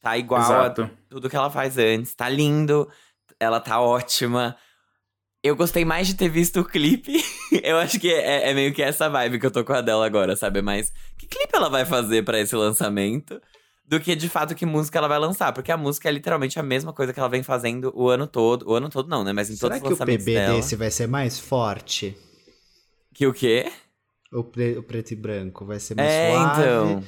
Tá 0.00 0.16
igual 0.16 0.40
Exato. 0.40 0.82
a 0.82 0.90
tudo 1.08 1.28
que 1.28 1.36
ela 1.36 1.50
faz 1.50 1.76
antes. 1.76 2.14
Tá 2.14 2.28
lindo, 2.28 2.88
ela 3.38 3.60
tá 3.60 3.80
ótima. 3.80 4.56
Eu 5.42 5.54
gostei 5.54 5.84
mais 5.84 6.06
de 6.06 6.14
ter 6.14 6.28
visto 6.28 6.60
o 6.60 6.64
clipe. 6.64 7.22
eu 7.62 7.78
acho 7.78 7.98
que 7.98 8.12
é, 8.12 8.50
é, 8.50 8.54
meio 8.54 8.72
que 8.72 8.82
essa 8.82 9.08
vibe 9.08 9.38
que 9.38 9.46
eu 9.46 9.50
tô 9.50 9.64
com 9.64 9.72
a 9.72 9.78
Adele 9.78 10.04
agora, 10.04 10.34
sabe? 10.34 10.62
Mas 10.62 10.92
que 11.16 11.26
clipe 11.26 11.54
ela 11.54 11.68
vai 11.68 11.84
fazer 11.84 12.24
para 12.24 12.40
esse 12.40 12.54
lançamento? 12.56 13.40
Do 13.88 13.98
que 13.98 14.14
de 14.14 14.28
fato 14.28 14.54
que 14.54 14.66
música 14.66 14.98
ela 14.98 15.08
vai 15.08 15.18
lançar. 15.18 15.52
Porque 15.52 15.72
a 15.72 15.76
música 15.76 16.08
é 16.08 16.12
literalmente 16.12 16.58
a 16.58 16.62
mesma 16.62 16.92
coisa 16.92 17.12
que 17.12 17.18
ela 17.18 17.28
vem 17.28 17.42
fazendo 17.42 17.90
o 17.96 18.08
ano 18.08 18.26
todo. 18.26 18.68
O 18.70 18.74
ano 18.74 18.90
todo 18.90 19.08
não, 19.08 19.24
né? 19.24 19.32
Mas 19.32 19.48
em 19.48 19.56
Será 19.56 19.76
todos 19.76 19.84
os 19.84 19.90
lançamentos 19.98 20.24
dela. 20.26 20.36
Será 20.36 20.46
que 20.46 20.52
o 20.52 20.56
PB 20.56 20.62
desse 20.62 20.76
vai 20.76 20.90
ser 20.90 21.08
mais 21.08 21.38
forte? 21.38 22.16
Que 23.14 23.26
o 23.26 23.32
quê? 23.32 23.72
O, 24.30 24.44
pre 24.44 24.76
o 24.76 24.82
preto 24.82 25.12
e 25.12 25.16
branco 25.16 25.64
vai 25.64 25.80
ser 25.80 25.94
mais 25.94 26.10
é, 26.10 26.32
suave. 26.32 26.60
então. 26.60 27.04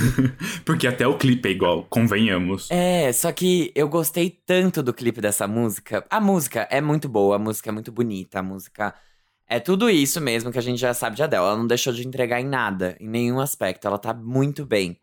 Porque 0.64 0.86
até 0.86 1.06
o 1.06 1.18
clipe 1.18 1.46
é 1.46 1.52
igual, 1.52 1.84
convenhamos. 1.84 2.70
É, 2.70 3.12
só 3.12 3.30
que 3.30 3.70
eu 3.74 3.86
gostei 3.86 4.30
tanto 4.30 4.82
do 4.82 4.94
clipe 4.94 5.20
dessa 5.20 5.46
música. 5.46 6.02
A 6.08 6.18
música 6.18 6.66
é 6.70 6.80
muito 6.80 7.10
boa, 7.10 7.36
a 7.36 7.38
música 7.38 7.68
é 7.68 7.72
muito 7.72 7.92
bonita, 7.92 8.38
a 8.38 8.42
música 8.42 8.94
é 9.46 9.60
tudo 9.60 9.90
isso 9.90 10.18
mesmo 10.18 10.50
que 10.50 10.58
a 10.58 10.62
gente 10.62 10.80
já 10.80 10.94
sabe 10.94 11.14
de 11.14 11.22
Adele. 11.22 11.42
Ela 11.42 11.56
não 11.56 11.66
deixou 11.66 11.92
de 11.92 12.08
entregar 12.08 12.40
em 12.40 12.46
nada, 12.46 12.96
em 12.98 13.06
nenhum 13.06 13.38
aspecto. 13.38 13.86
Ela 13.86 13.98
tá 13.98 14.14
muito 14.14 14.64
bem. 14.64 14.98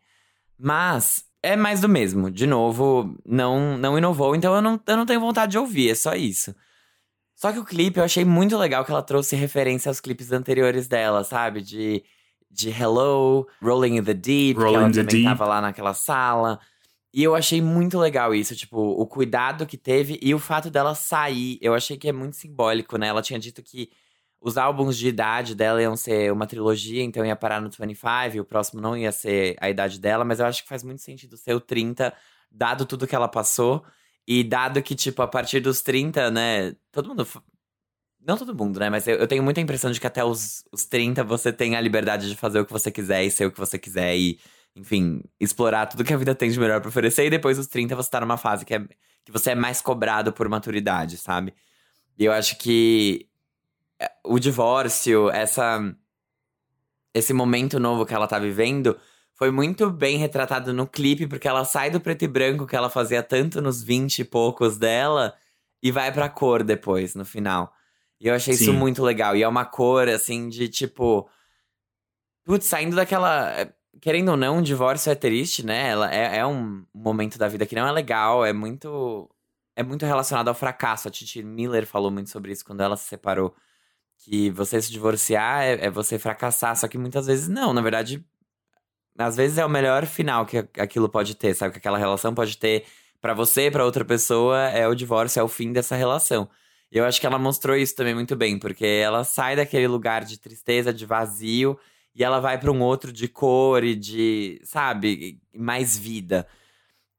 Mas 0.58 1.24
é 1.42 1.56
mais 1.56 1.80
do 1.80 1.88
mesmo. 1.88 2.30
De 2.30 2.46
novo, 2.46 3.16
não 3.24 3.78
não 3.78 3.96
inovou, 3.96 4.34
então 4.34 4.54
eu 4.54 4.62
não, 4.62 4.80
eu 4.86 4.96
não 4.96 5.06
tenho 5.06 5.20
vontade 5.20 5.52
de 5.52 5.58
ouvir, 5.58 5.90
é 5.90 5.94
só 5.94 6.14
isso. 6.14 6.54
Só 7.36 7.52
que 7.52 7.58
o 7.60 7.64
clipe 7.64 7.98
eu 8.00 8.04
achei 8.04 8.24
muito 8.24 8.58
legal 8.58 8.84
que 8.84 8.90
ela 8.90 9.02
trouxe 9.02 9.36
referência 9.36 9.88
aos 9.88 10.00
clipes 10.00 10.32
anteriores 10.32 10.88
dela, 10.88 11.22
sabe? 11.22 11.62
De, 11.62 12.02
de 12.50 12.68
Hello, 12.70 13.46
Rolling 13.62 13.98
in 13.98 14.02
the 14.02 14.12
Deep, 14.12 14.58
Rolling 14.58 14.72
que 14.72 14.76
ela 14.76 14.88
the 14.88 15.00
também 15.04 15.22
Deep. 15.22 15.24
tava 15.24 15.46
lá 15.46 15.60
naquela 15.60 15.94
sala. 15.94 16.58
E 17.14 17.22
eu 17.22 17.36
achei 17.36 17.62
muito 17.62 17.96
legal 17.98 18.34
isso, 18.34 18.56
tipo, 18.56 18.76
o 18.76 19.06
cuidado 19.06 19.66
que 19.66 19.78
teve 19.78 20.18
e 20.20 20.34
o 20.34 20.38
fato 20.38 20.68
dela 20.68 20.94
sair. 20.96 21.58
Eu 21.62 21.74
achei 21.74 21.96
que 21.96 22.08
é 22.08 22.12
muito 22.12 22.36
simbólico, 22.36 22.98
né? 22.98 23.06
Ela 23.06 23.22
tinha 23.22 23.38
dito 23.38 23.62
que 23.62 23.88
os 24.40 24.56
álbuns 24.56 24.96
de 24.96 25.08
idade 25.08 25.54
dela 25.54 25.82
iam 25.82 25.96
ser 25.96 26.32
uma 26.32 26.46
trilogia, 26.46 27.02
então 27.02 27.24
ia 27.24 27.34
parar 27.34 27.60
no 27.60 27.68
25, 27.68 28.36
e 28.36 28.40
o 28.40 28.44
próximo 28.44 28.80
não 28.80 28.96
ia 28.96 29.10
ser 29.10 29.56
a 29.60 29.68
idade 29.68 29.98
dela, 29.98 30.24
mas 30.24 30.38
eu 30.40 30.46
acho 30.46 30.62
que 30.62 30.68
faz 30.68 30.84
muito 30.84 31.02
sentido 31.02 31.36
ser 31.36 31.54
o 31.54 31.60
30, 31.60 32.14
dado 32.50 32.86
tudo 32.86 33.06
que 33.06 33.14
ela 33.14 33.28
passou. 33.28 33.84
E 34.26 34.44
dado 34.44 34.82
que, 34.82 34.94
tipo, 34.94 35.22
a 35.22 35.26
partir 35.26 35.58
dos 35.60 35.80
30, 35.80 36.30
né, 36.30 36.76
todo 36.92 37.08
mundo. 37.08 37.26
Não 38.20 38.36
todo 38.36 38.54
mundo, 38.54 38.78
né? 38.78 38.90
Mas 38.90 39.08
eu, 39.08 39.16
eu 39.16 39.26
tenho 39.26 39.42
muita 39.42 39.60
impressão 39.60 39.90
de 39.90 39.98
que 39.98 40.06
até 40.06 40.22
os, 40.22 40.62
os 40.70 40.84
30 40.84 41.24
você 41.24 41.50
tem 41.50 41.76
a 41.76 41.80
liberdade 41.80 42.28
de 42.28 42.36
fazer 42.36 42.60
o 42.60 42.66
que 42.66 42.72
você 42.72 42.90
quiser 42.90 43.24
e 43.24 43.30
ser 43.30 43.46
o 43.46 43.50
que 43.52 43.58
você 43.58 43.78
quiser 43.78 44.16
e, 44.16 44.38
enfim, 44.76 45.22
explorar 45.40 45.86
tudo 45.86 46.04
que 46.04 46.12
a 46.12 46.16
vida 46.16 46.34
tem 46.34 46.50
de 46.50 46.60
melhor 46.60 46.80
pra 46.80 46.90
oferecer. 46.90 47.24
E 47.26 47.30
depois 47.30 47.56
dos 47.56 47.66
30 47.68 47.96
você 47.96 48.10
tá 48.10 48.20
numa 48.20 48.36
fase 48.36 48.66
que, 48.66 48.74
é, 48.74 48.80
que 49.24 49.32
você 49.32 49.52
é 49.52 49.54
mais 49.54 49.80
cobrado 49.80 50.30
por 50.32 50.46
maturidade, 50.48 51.16
sabe? 51.16 51.54
E 52.18 52.24
eu 52.26 52.32
acho 52.32 52.58
que 52.58 53.28
o 54.24 54.38
divórcio, 54.38 55.30
essa 55.30 55.80
esse 57.14 57.32
momento 57.32 57.80
novo 57.80 58.06
que 58.06 58.14
ela 58.14 58.28
tá 58.28 58.38
vivendo, 58.38 58.96
foi 59.34 59.50
muito 59.50 59.90
bem 59.90 60.18
retratado 60.18 60.72
no 60.72 60.86
clipe, 60.86 61.26
porque 61.26 61.48
ela 61.48 61.64
sai 61.64 61.90
do 61.90 62.00
preto 62.00 62.24
e 62.24 62.28
branco 62.28 62.66
que 62.66 62.76
ela 62.76 62.90
fazia 62.90 63.22
tanto 63.22 63.60
nos 63.60 63.82
20 63.82 64.20
e 64.20 64.24
poucos 64.24 64.76
dela 64.76 65.34
e 65.82 65.90
vai 65.90 66.12
pra 66.12 66.28
cor 66.28 66.62
depois, 66.62 67.14
no 67.14 67.24
final. 67.24 67.72
E 68.20 68.26
eu 68.26 68.34
achei 68.34 68.54
Sim. 68.54 68.64
isso 68.64 68.72
muito 68.72 69.02
legal. 69.02 69.36
E 69.36 69.42
é 69.42 69.48
uma 69.48 69.64
cor, 69.64 70.08
assim, 70.08 70.48
de 70.48 70.68
tipo. 70.68 71.28
Putz, 72.44 72.66
saindo 72.66 72.96
daquela. 72.96 73.72
Querendo 74.00 74.30
ou 74.30 74.36
não, 74.36 74.58
um 74.58 74.62
divórcio 74.62 75.10
é 75.10 75.14
triste, 75.14 75.64
né? 75.64 75.88
Ela 75.88 76.12
é, 76.12 76.38
é 76.38 76.46
um 76.46 76.84
momento 76.92 77.38
da 77.38 77.48
vida 77.48 77.66
que 77.66 77.74
não 77.74 77.86
é 77.86 77.92
legal, 77.92 78.44
é 78.44 78.52
muito. 78.52 79.30
É 79.76 79.82
muito 79.84 80.04
relacionado 80.04 80.48
ao 80.48 80.54
fracasso. 80.54 81.06
A 81.06 81.10
Titi 81.10 81.42
Miller 81.42 81.86
falou 81.86 82.10
muito 82.10 82.30
sobre 82.30 82.50
isso 82.50 82.64
quando 82.64 82.80
ela 82.80 82.96
se 82.96 83.04
separou 83.04 83.54
que 84.18 84.50
você 84.50 84.80
se 84.80 84.90
divorciar 84.90 85.62
é, 85.62 85.86
é, 85.86 85.90
você 85.90 86.18
fracassar, 86.18 86.76
só 86.76 86.88
que 86.88 86.98
muitas 86.98 87.26
vezes 87.26 87.48
não, 87.48 87.72
na 87.72 87.80
verdade, 87.80 88.24
às 89.16 89.36
vezes 89.36 89.58
é 89.58 89.64
o 89.64 89.70
melhor 89.70 90.06
final 90.06 90.46
que 90.46 90.58
aquilo 90.78 91.08
pode 91.08 91.34
ter, 91.34 91.54
sabe? 91.54 91.72
Que 91.72 91.78
aquela 91.78 91.98
relação 91.98 92.34
pode 92.34 92.56
ter 92.58 92.84
para 93.20 93.34
você, 93.34 93.70
para 93.70 93.84
outra 93.84 94.04
pessoa, 94.04 94.68
é 94.68 94.86
o 94.86 94.94
divórcio, 94.94 95.40
é 95.40 95.42
o 95.42 95.48
fim 95.48 95.72
dessa 95.72 95.96
relação. 95.96 96.48
E 96.90 96.98
eu 96.98 97.04
acho 97.04 97.20
que 97.20 97.26
ela 97.26 97.38
mostrou 97.38 97.76
isso 97.76 97.94
também 97.94 98.14
muito 98.14 98.36
bem, 98.36 98.58
porque 98.58 98.86
ela 98.86 99.24
sai 99.24 99.56
daquele 99.56 99.86
lugar 99.86 100.24
de 100.24 100.38
tristeza, 100.38 100.92
de 100.92 101.04
vazio, 101.04 101.78
e 102.14 102.24
ela 102.24 102.40
vai 102.40 102.58
para 102.58 102.72
um 102.72 102.82
outro 102.82 103.12
de 103.12 103.28
cor 103.28 103.84
e 103.84 103.94
de, 103.94 104.60
sabe, 104.64 105.40
mais 105.54 105.96
vida. 105.98 106.46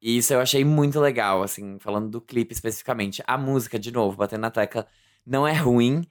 E 0.02 0.18
isso 0.18 0.34
eu 0.34 0.40
achei 0.40 0.64
muito 0.66 1.00
legal, 1.00 1.44
assim, 1.44 1.78
falando 1.80 2.10
do 2.10 2.22
clipe 2.22 2.54
especificamente. 2.54 3.22
A 3.28 3.38
música, 3.38 3.78
de 3.78 3.92
novo, 3.92 4.18
batendo 4.18 4.42
na 4.42 4.52
tecla, 4.52 4.88
não 5.26 5.48
é 5.48 5.54
ruim, 5.54 6.06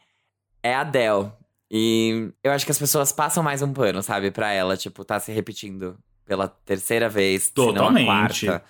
é 0.62 0.74
a 0.74 0.80
Adele. 0.80 1.32
E 1.70 2.32
eu 2.42 2.52
acho 2.52 2.64
que 2.64 2.72
as 2.72 2.78
pessoas 2.78 3.12
passam 3.12 3.42
mais 3.42 3.60
um 3.60 3.72
pano, 3.72 4.02
sabe, 4.02 4.30
pra 4.30 4.52
ela, 4.52 4.76
tipo, 4.76 5.04
tá 5.04 5.20
se 5.20 5.30
repetindo 5.32 5.98
pela 6.24 6.48
terceira 6.48 7.08
vez, 7.08 7.50
Totalmente. 7.50 8.36
se 8.36 8.46
não 8.46 8.52
a 8.54 8.58
quarta. 8.58 8.64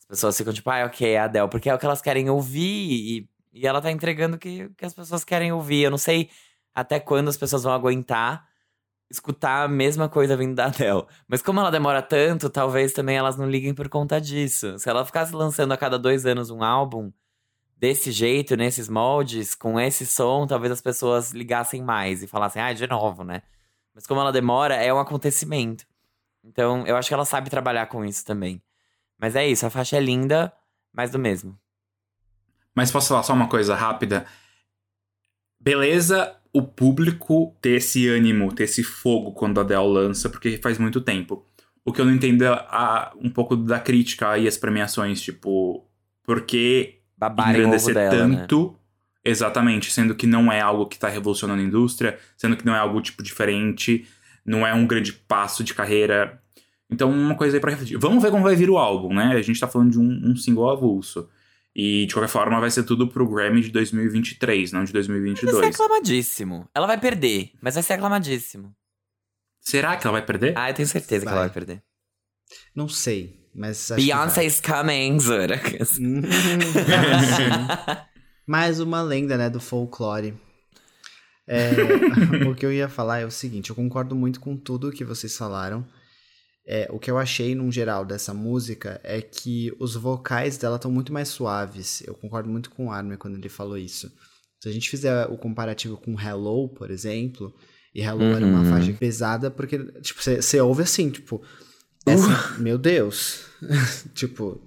As 0.00 0.06
pessoas 0.06 0.36
ficam 0.36 0.52
tipo, 0.52 0.70
ah, 0.70 0.84
ok, 0.84 1.08
é 1.08 1.18
a 1.18 1.24
Adele, 1.24 1.48
porque 1.48 1.68
é 1.68 1.74
o 1.74 1.78
que 1.78 1.86
elas 1.86 2.02
querem 2.02 2.28
ouvir 2.30 2.60
e, 2.62 3.28
e 3.52 3.66
ela 3.66 3.80
tá 3.80 3.90
entregando 3.90 4.36
o 4.36 4.38
que, 4.38 4.68
que 4.76 4.84
as 4.84 4.94
pessoas 4.94 5.24
querem 5.24 5.52
ouvir. 5.52 5.82
Eu 5.82 5.90
não 5.90 5.98
sei 5.98 6.30
até 6.74 7.00
quando 7.00 7.28
as 7.28 7.36
pessoas 7.36 7.62
vão 7.62 7.72
aguentar 7.72 8.46
escutar 9.10 9.64
a 9.64 9.68
mesma 9.68 10.08
coisa 10.08 10.36
vindo 10.36 10.54
da 10.54 10.66
Adele. 10.66 11.04
Mas 11.28 11.42
como 11.42 11.60
ela 11.60 11.70
demora 11.70 12.02
tanto, 12.02 12.50
talvez 12.50 12.92
também 12.92 13.16
elas 13.16 13.36
não 13.36 13.48
liguem 13.48 13.74
por 13.74 13.88
conta 13.88 14.20
disso. 14.20 14.78
Se 14.78 14.88
ela 14.88 15.04
ficasse 15.04 15.34
lançando 15.34 15.72
a 15.72 15.76
cada 15.76 15.98
dois 15.98 16.26
anos 16.26 16.50
um 16.50 16.62
álbum, 16.62 17.12
desse 17.76 18.10
jeito, 18.10 18.56
nesses 18.56 18.88
moldes, 18.88 19.54
com 19.54 19.78
esse 19.78 20.06
som, 20.06 20.46
talvez 20.46 20.72
as 20.72 20.80
pessoas 20.80 21.32
ligassem 21.32 21.82
mais 21.82 22.22
e 22.22 22.26
falassem, 22.26 22.62
ah, 22.62 22.72
de 22.72 22.86
novo, 22.86 23.24
né? 23.24 23.42
Mas 23.94 24.06
como 24.06 24.20
ela 24.20 24.32
demora, 24.32 24.74
é 24.74 24.92
um 24.92 24.98
acontecimento. 24.98 25.84
Então, 26.42 26.86
eu 26.86 26.96
acho 26.96 27.08
que 27.08 27.14
ela 27.14 27.24
sabe 27.24 27.50
trabalhar 27.50 27.86
com 27.86 28.04
isso 28.04 28.24
também. 28.24 28.62
Mas 29.18 29.36
é 29.36 29.46
isso, 29.46 29.64
a 29.66 29.70
faixa 29.70 29.96
é 29.96 30.00
linda, 30.00 30.52
mais 30.92 31.10
do 31.10 31.18
mesmo. 31.18 31.58
Mas 32.74 32.90
posso 32.90 33.08
falar 33.08 33.22
só 33.22 33.32
uma 33.32 33.48
coisa 33.48 33.74
rápida? 33.74 34.26
Beleza 35.60 36.36
o 36.52 36.62
público 36.62 37.56
ter 37.60 37.76
esse 37.76 38.08
ânimo, 38.08 38.52
ter 38.54 38.64
esse 38.64 38.84
fogo 38.84 39.32
quando 39.32 39.58
a 39.58 39.62
Adele 39.62 39.88
lança, 39.88 40.30
porque 40.30 40.56
faz 40.58 40.78
muito 40.78 41.00
tempo. 41.00 41.44
O 41.84 41.92
que 41.92 42.00
eu 42.00 42.04
não 42.04 42.14
entendo 42.14 42.44
é 42.44 42.48
a, 42.48 43.12
um 43.16 43.28
pouco 43.28 43.56
da 43.56 43.80
crítica 43.80 44.30
aí 44.30 44.46
as 44.46 44.56
premiações, 44.56 45.20
tipo, 45.20 45.84
porque 46.22 47.00
Babarem 47.16 47.60
engrandecer 47.60 47.94
dela, 47.94 48.10
tanto. 48.10 48.72
Né? 48.72 48.78
Exatamente, 49.24 49.90
sendo 49.90 50.14
que 50.14 50.26
não 50.26 50.52
é 50.52 50.60
algo 50.60 50.86
que 50.86 50.96
está 50.96 51.08
revolucionando 51.08 51.62
a 51.62 51.64
indústria, 51.64 52.18
sendo 52.36 52.56
que 52.56 52.66
não 52.66 52.74
é 52.74 52.78
algo 52.78 53.00
tipo 53.00 53.22
diferente, 53.22 54.06
não 54.44 54.66
é 54.66 54.74
um 54.74 54.86
grande 54.86 55.12
passo 55.12 55.64
de 55.64 55.72
carreira. 55.72 56.40
Então, 56.90 57.10
uma 57.10 57.34
coisa 57.34 57.56
aí 57.56 57.60
pra 57.60 57.70
refletir. 57.70 57.96
Vamos 57.98 58.22
ver 58.22 58.30
como 58.30 58.42
vai 58.42 58.54
vir 58.54 58.68
o 58.68 58.76
álbum, 58.76 59.14
né? 59.14 59.32
A 59.32 59.42
gente 59.42 59.58
tá 59.58 59.66
falando 59.66 59.92
de 59.92 59.98
um, 59.98 60.30
um 60.30 60.36
single 60.36 60.70
avulso. 60.70 61.28
E, 61.74 62.06
de 62.06 62.14
qualquer 62.14 62.28
forma, 62.28 62.60
vai 62.60 62.70
ser 62.70 62.84
tudo 62.84 63.08
pro 63.08 63.28
Grammy 63.28 63.60
de 63.60 63.70
2023, 63.70 64.70
não 64.70 64.84
de 64.84 64.92
2022. 64.92 65.56
Vai 65.56 65.72
ser 65.72 65.82
aclamadíssimo. 65.82 66.68
Ela 66.72 66.86
vai 66.86 67.00
perder, 67.00 67.50
mas 67.60 67.74
vai 67.74 67.82
ser 67.82 67.94
aclamadíssimo. 67.94 68.72
Será 69.60 69.96
que 69.96 70.06
ela 70.06 70.12
vai 70.12 70.24
perder? 70.24 70.56
Ah, 70.56 70.70
eu 70.70 70.74
tenho 70.74 70.86
certeza 70.86 71.24
vai. 71.24 71.32
que 71.32 71.36
ela 71.36 71.46
vai 71.46 71.54
perder. 71.54 71.82
Não 72.76 72.86
sei. 72.86 73.43
Mas 73.54 73.90
Beyoncé 73.94 74.44
is 74.44 74.60
coming. 74.60 75.18
Uhum. 76.00 76.22
Mais 78.46 78.80
uma 78.80 79.00
lenda, 79.02 79.36
né, 79.38 79.48
do 79.48 79.60
folclore. 79.60 80.34
É, 81.46 81.70
o 82.48 82.54
que 82.54 82.66
eu 82.66 82.72
ia 82.72 82.88
falar 82.88 83.20
é 83.20 83.24
o 83.24 83.30
seguinte, 83.30 83.70
eu 83.70 83.76
concordo 83.76 84.14
muito 84.16 84.40
com 84.40 84.56
tudo 84.56 84.90
que 84.92 85.04
vocês 85.04 85.36
falaram. 85.36 85.86
É, 86.66 86.88
o 86.90 86.98
que 86.98 87.10
eu 87.10 87.18
achei, 87.18 87.54
num 87.54 87.70
geral, 87.70 88.04
dessa 88.06 88.32
música 88.32 88.98
é 89.04 89.20
que 89.20 89.70
os 89.78 89.94
vocais 89.94 90.56
dela 90.56 90.76
estão 90.76 90.90
muito 90.90 91.12
mais 91.12 91.28
suaves. 91.28 92.02
Eu 92.06 92.14
concordo 92.14 92.48
muito 92.48 92.70
com 92.70 92.86
o 92.86 92.90
Armin 92.90 93.16
quando 93.16 93.36
ele 93.36 93.50
falou 93.50 93.76
isso. 93.76 94.10
Se 94.62 94.68
a 94.68 94.72
gente 94.72 94.88
fizer 94.88 95.26
o 95.26 95.36
comparativo 95.36 95.98
com 95.98 96.18
Hello, 96.18 96.70
por 96.70 96.90
exemplo, 96.90 97.54
e 97.94 98.00
Hello 98.00 98.22
era 98.24 98.46
uma 98.46 98.60
Uhum. 98.60 98.70
faixa 98.70 98.92
pesada, 98.94 99.50
porque, 99.50 99.78
tipo, 100.00 100.22
você 100.22 100.58
ouve 100.60 100.82
assim, 100.82 101.10
tipo, 101.10 101.42
essa- 102.06 102.58
meu 102.58 102.78
Deus, 102.78 103.46
tipo, 104.14 104.60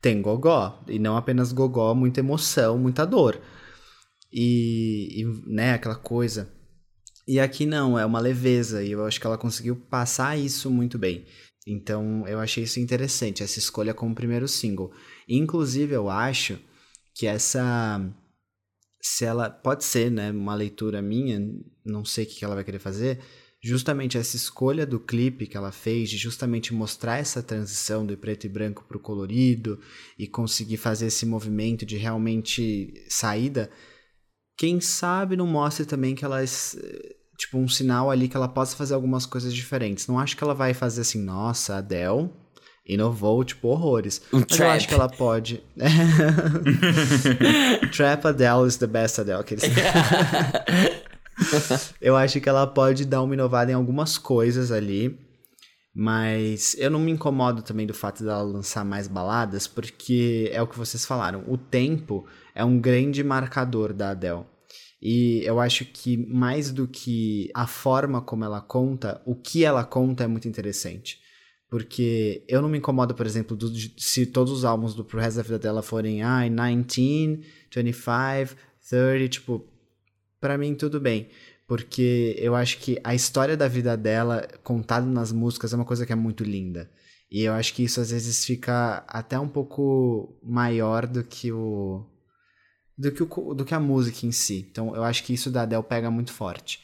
tem 0.00 0.20
gogó, 0.22 0.82
e 0.88 0.98
não 0.98 1.16
apenas 1.16 1.52
gogó, 1.52 1.94
muita 1.94 2.20
emoção, 2.20 2.78
muita 2.78 3.04
dor. 3.06 3.40
E, 4.32 5.20
e, 5.22 5.24
né, 5.46 5.74
aquela 5.74 5.96
coisa. 5.96 6.52
E 7.26 7.38
aqui 7.38 7.66
não, 7.66 7.98
é 7.98 8.04
uma 8.04 8.20
leveza, 8.20 8.82
e 8.82 8.92
eu 8.92 9.04
acho 9.04 9.20
que 9.20 9.26
ela 9.26 9.38
conseguiu 9.38 9.76
passar 9.76 10.38
isso 10.38 10.70
muito 10.70 10.98
bem. 10.98 11.26
Então 11.66 12.26
eu 12.26 12.40
achei 12.40 12.64
isso 12.64 12.80
interessante, 12.80 13.42
essa 13.42 13.58
escolha 13.58 13.94
como 13.94 14.14
primeiro 14.14 14.48
single. 14.48 14.92
Inclusive, 15.28 15.94
eu 15.94 16.08
acho 16.08 16.58
que 17.14 17.26
essa. 17.26 18.00
Se 19.02 19.24
ela. 19.24 19.50
Pode 19.50 19.84
ser, 19.84 20.10
né? 20.10 20.30
Uma 20.30 20.54
leitura 20.54 21.02
minha, 21.02 21.38
não 21.84 22.04
sei 22.04 22.24
o 22.24 22.26
que 22.26 22.44
ela 22.44 22.54
vai 22.54 22.64
querer 22.64 22.78
fazer. 22.78 23.20
Justamente 23.62 24.16
essa 24.16 24.36
escolha 24.36 24.86
do 24.86 24.98
clipe 24.98 25.46
que 25.46 25.56
ela 25.56 25.70
fez, 25.70 26.08
de 26.08 26.16
justamente 26.16 26.72
mostrar 26.72 27.18
essa 27.18 27.42
transição 27.42 28.06
do 28.06 28.16
preto 28.16 28.46
e 28.46 28.48
branco 28.48 28.84
para 28.88 28.96
o 28.96 29.00
colorido 29.00 29.78
e 30.18 30.26
conseguir 30.26 30.78
fazer 30.78 31.06
esse 31.06 31.26
movimento 31.26 31.84
de 31.84 31.98
realmente 31.98 32.94
saída, 33.08 33.70
quem 34.56 34.80
sabe 34.80 35.36
não 35.36 35.46
mostre 35.46 35.84
também 35.84 36.14
que 36.14 36.24
ela 36.24 36.42
tipo 37.36 37.58
um 37.58 37.68
sinal 37.68 38.10
ali 38.10 38.28
que 38.28 38.36
ela 38.36 38.48
possa 38.48 38.76
fazer 38.76 38.94
algumas 38.94 39.26
coisas 39.26 39.54
diferentes. 39.54 40.06
Não 40.06 40.18
acho 40.18 40.36
que 40.36 40.44
ela 40.44 40.54
vai 40.54 40.72
fazer 40.72 41.02
assim, 41.02 41.22
nossa, 41.22 41.76
Adele 41.76 42.30
inovou 42.86 43.44
tipo 43.44 43.68
horrores. 43.68 44.22
Um 44.32 44.40
Mas 44.40 44.50
eu 44.50 44.56
trap. 44.56 44.76
acho 44.76 44.88
que 44.88 44.94
ela 44.94 45.08
pode. 45.08 45.62
trap 47.92 48.26
Adele 48.26 48.66
is 48.66 48.76
the 48.76 48.86
best 48.86 49.20
Adele. 49.20 49.40
Aqueles... 49.40 49.64
eu 52.00 52.16
acho 52.16 52.40
que 52.40 52.48
ela 52.48 52.66
pode 52.66 53.04
dar 53.04 53.22
uma 53.22 53.34
inovada 53.34 53.70
em 53.70 53.74
algumas 53.74 54.18
coisas 54.18 54.70
ali. 54.70 55.18
Mas 55.92 56.76
eu 56.78 56.88
não 56.88 57.00
me 57.00 57.10
incomodo 57.10 57.62
também 57.62 57.84
do 57.86 57.92
fato 57.92 58.22
dela 58.22 58.42
lançar 58.42 58.84
mais 58.84 59.08
baladas, 59.08 59.66
porque 59.66 60.48
é 60.52 60.62
o 60.62 60.66
que 60.66 60.78
vocês 60.78 61.04
falaram. 61.04 61.42
O 61.48 61.58
tempo 61.58 62.24
é 62.54 62.64
um 62.64 62.78
grande 62.78 63.24
marcador 63.24 63.92
da 63.92 64.10
Adele. 64.10 64.44
E 65.02 65.42
eu 65.44 65.58
acho 65.58 65.84
que 65.86 66.16
mais 66.16 66.70
do 66.70 66.86
que 66.86 67.50
a 67.54 67.66
forma 67.66 68.20
como 68.20 68.44
ela 68.44 68.60
conta, 68.60 69.20
o 69.26 69.34
que 69.34 69.64
ela 69.64 69.82
conta 69.82 70.22
é 70.24 70.26
muito 70.28 70.46
interessante. 70.46 71.18
Porque 71.68 72.44
eu 72.48 72.60
não 72.60 72.68
me 72.68 72.78
incomodo, 72.78 73.14
por 73.14 73.26
exemplo, 73.26 73.56
do- 73.56 73.70
se 73.98 74.26
todos 74.26 74.52
os 74.52 74.64
álbuns 74.64 74.94
do 74.94 75.04
pro 75.04 75.18
resto 75.20 75.36
da 75.38 75.42
vida 75.42 75.58
dela 75.58 75.82
forem 75.82 76.22
ah, 76.22 76.40
19, 76.40 76.84
25, 76.84 77.42
30, 77.70 79.28
tipo, 79.28 79.64
pra 80.40 80.58
mim 80.58 80.74
tudo 80.74 81.00
bem. 81.00 81.28
Porque 81.68 82.34
eu 82.38 82.56
acho 82.56 82.78
que 82.78 82.98
a 83.04 83.14
história 83.14 83.56
da 83.56 83.68
vida 83.68 83.96
dela, 83.96 84.48
contada 84.64 85.06
nas 85.06 85.30
músicas, 85.30 85.72
é 85.72 85.76
uma 85.76 85.84
coisa 85.84 86.04
que 86.04 86.12
é 86.12 86.16
muito 86.16 86.42
linda. 86.42 86.90
E 87.30 87.42
eu 87.42 87.52
acho 87.52 87.72
que 87.74 87.84
isso 87.84 88.00
às 88.00 88.10
vezes 88.10 88.44
fica 88.44 89.04
até 89.06 89.38
um 89.38 89.48
pouco 89.48 90.36
maior 90.42 91.06
do 91.06 91.22
que 91.22 91.52
o. 91.52 92.04
do 92.98 93.12
que, 93.12 93.22
o, 93.22 93.54
do 93.54 93.64
que 93.64 93.72
a 93.72 93.78
música 93.78 94.26
em 94.26 94.32
si. 94.32 94.66
Então 94.68 94.96
eu 94.96 95.04
acho 95.04 95.22
que 95.22 95.32
isso 95.32 95.48
da 95.50 95.62
Adele 95.62 95.84
pega 95.84 96.10
muito 96.10 96.32
forte. 96.32 96.80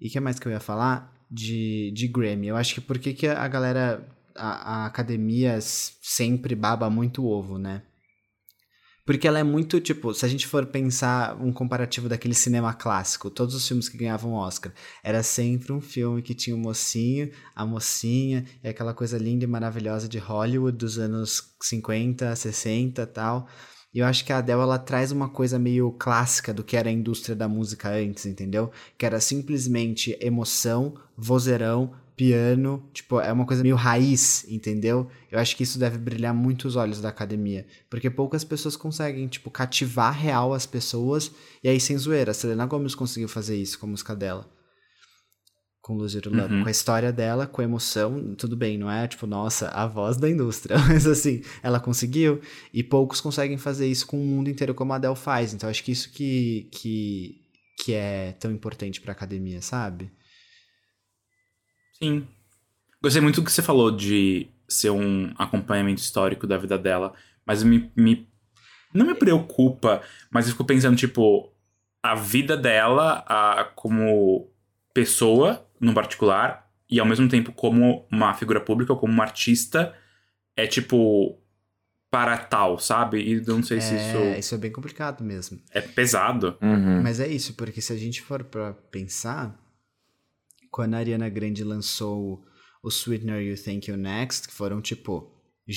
E 0.00 0.06
o 0.08 0.10
que 0.10 0.20
mais 0.20 0.38
que 0.38 0.46
eu 0.46 0.52
ia 0.52 0.60
falar? 0.60 1.12
De, 1.28 1.90
de 1.92 2.06
Grammy. 2.06 2.48
Eu 2.48 2.56
acho 2.56 2.74
que 2.74 2.80
por 2.80 2.98
que, 2.98 3.12
que 3.12 3.26
a 3.26 3.48
galera. 3.48 4.06
A, 4.34 4.84
a 4.84 4.86
academia 4.86 5.58
sempre 5.60 6.54
baba 6.54 6.88
muito 6.88 7.26
ovo, 7.26 7.58
né? 7.58 7.82
Porque 9.04 9.26
ela 9.26 9.38
é 9.40 9.42
muito, 9.42 9.80
tipo, 9.80 10.14
se 10.14 10.24
a 10.24 10.28
gente 10.28 10.46
for 10.46 10.64
pensar 10.66 11.36
um 11.42 11.52
comparativo 11.52 12.08
daquele 12.08 12.34
cinema 12.34 12.72
clássico, 12.72 13.30
todos 13.30 13.52
os 13.54 13.66
filmes 13.66 13.88
que 13.88 13.98
ganhavam 13.98 14.34
Oscar, 14.34 14.72
era 15.02 15.24
sempre 15.24 15.72
um 15.72 15.80
filme 15.80 16.22
que 16.22 16.34
tinha 16.34 16.54
o 16.54 16.58
mocinho, 16.58 17.30
a 17.54 17.66
mocinha, 17.66 18.44
e 18.62 18.68
aquela 18.68 18.94
coisa 18.94 19.18
linda 19.18 19.44
e 19.44 19.48
maravilhosa 19.48 20.08
de 20.08 20.18
Hollywood 20.18 20.78
dos 20.78 20.98
anos 20.98 21.52
50, 21.60 22.36
60 22.36 23.02
e 23.02 23.06
tal. 23.06 23.48
E 23.92 23.98
eu 23.98 24.06
acho 24.06 24.24
que 24.24 24.32
a 24.32 24.38
Adele, 24.38 24.60
ela 24.60 24.78
traz 24.78 25.12
uma 25.12 25.28
coisa 25.28 25.58
meio 25.58 25.92
clássica 25.92 26.54
do 26.54 26.64
que 26.64 26.76
era 26.76 26.88
a 26.88 26.92
indústria 26.92 27.36
da 27.36 27.46
música 27.46 27.90
antes, 27.90 28.24
entendeu? 28.24 28.70
Que 28.96 29.04
era 29.04 29.20
simplesmente 29.20 30.16
emoção, 30.18 30.94
vozeirão, 31.16 31.92
piano, 32.16 32.88
tipo, 32.92 33.18
é 33.20 33.32
uma 33.32 33.46
coisa 33.46 33.62
meio 33.62 33.74
raiz, 33.76 34.44
entendeu? 34.48 35.10
Eu 35.30 35.38
acho 35.38 35.56
que 35.56 35.62
isso 35.62 35.78
deve 35.78 35.98
brilhar 35.98 36.34
muito 36.34 36.68
os 36.68 36.76
olhos 36.76 37.00
da 37.00 37.08
academia, 37.08 37.66
porque 37.90 38.10
poucas 38.10 38.44
pessoas 38.44 38.76
conseguem, 38.76 39.26
tipo, 39.28 39.50
cativar 39.50 40.12
real 40.16 40.52
as 40.52 40.66
pessoas, 40.66 41.32
e 41.64 41.68
aí 41.68 41.80
sem 41.80 41.96
zoeira, 41.96 42.30
a 42.30 42.34
Selena 42.34 42.66
Gomez 42.66 42.94
conseguiu 42.94 43.28
fazer 43.28 43.56
isso 43.56 43.78
com 43.78 43.86
a 43.86 43.90
música 43.90 44.14
dela. 44.14 44.48
Com 45.80 45.96
Your 45.96 46.28
Love, 46.28 46.54
Uhum. 46.54 46.62
com 46.62 46.68
a 46.68 46.70
história 46.70 47.12
dela, 47.12 47.44
com 47.44 47.60
a 47.60 47.64
emoção, 47.64 48.36
tudo 48.36 48.56
bem, 48.56 48.78
não 48.78 48.88
é 48.88 49.08
tipo, 49.08 49.26
nossa, 49.26 49.66
a 49.70 49.84
voz 49.84 50.16
da 50.16 50.30
indústria, 50.30 50.76
mas 50.86 51.06
assim, 51.08 51.42
ela 51.60 51.80
conseguiu, 51.80 52.40
e 52.72 52.84
poucos 52.84 53.20
conseguem 53.20 53.58
fazer 53.58 53.88
isso 53.88 54.06
com 54.06 54.16
o 54.22 54.24
mundo 54.24 54.48
inteiro 54.48 54.74
como 54.74 54.92
a 54.92 54.96
Adele 54.96 55.16
faz, 55.16 55.52
então 55.52 55.68
acho 55.68 55.82
que 55.82 55.90
isso 55.90 56.12
que, 56.12 56.68
que, 56.70 57.40
que 57.82 57.94
é 57.94 58.32
tão 58.38 58.52
importante 58.52 59.00
pra 59.00 59.10
academia, 59.12 59.60
sabe? 59.60 60.08
Sim. 62.02 62.26
Gostei 63.02 63.22
muito 63.22 63.40
do 63.40 63.44
que 63.44 63.52
você 63.52 63.62
falou 63.62 63.90
de 63.90 64.48
ser 64.68 64.90
um 64.90 65.32
acompanhamento 65.38 66.00
histórico 66.00 66.46
da 66.46 66.56
vida 66.56 66.78
dela, 66.78 67.12
mas 67.46 67.62
me, 67.62 67.90
me 67.96 68.28
não 68.92 69.06
me 69.06 69.14
preocupa, 69.14 70.02
mas 70.30 70.46
eu 70.46 70.52
fico 70.52 70.64
pensando, 70.64 70.96
tipo, 70.96 71.52
a 72.02 72.14
vida 72.14 72.56
dela 72.56 73.24
a, 73.26 73.64
como 73.74 74.50
pessoa, 74.92 75.66
no 75.80 75.94
particular, 75.94 76.70
e 76.90 77.00
ao 77.00 77.06
mesmo 77.06 77.28
tempo 77.28 77.52
como 77.52 78.06
uma 78.10 78.34
figura 78.34 78.60
pública, 78.60 78.94
como 78.94 79.12
uma 79.12 79.24
artista, 79.24 79.94
é 80.56 80.66
tipo 80.66 81.38
para 82.10 82.36
tal, 82.36 82.78
sabe? 82.78 83.22
E 83.22 83.32
eu 83.34 83.56
não 83.56 83.62
sei 83.62 83.80
se 83.80 83.94
é, 83.94 83.96
isso 83.96 84.38
isso 84.40 84.54
é 84.54 84.58
bem 84.58 84.70
complicado 84.70 85.24
mesmo. 85.24 85.58
é 85.70 85.80
pesado. 85.80 86.58
Uhum. 86.60 87.02
Mas 87.02 87.18
é 87.20 87.26
isso, 87.26 87.54
porque 87.54 87.80
se 87.80 87.92
a 87.92 87.96
gente 87.96 88.20
for 88.20 88.44
pra 88.44 88.74
pensar, 88.90 89.58
quando 90.72 90.94
a 90.94 90.98
Ariana 90.98 91.28
Grande 91.28 91.62
lançou 91.62 92.42
o 92.82 92.88
Sweetener 92.88 93.42
You 93.42 93.54
Think 93.56 93.90
You 93.90 93.96
Next, 93.96 94.48
que 94.48 94.54
foram, 94.54 94.80
tipo, 94.80 95.30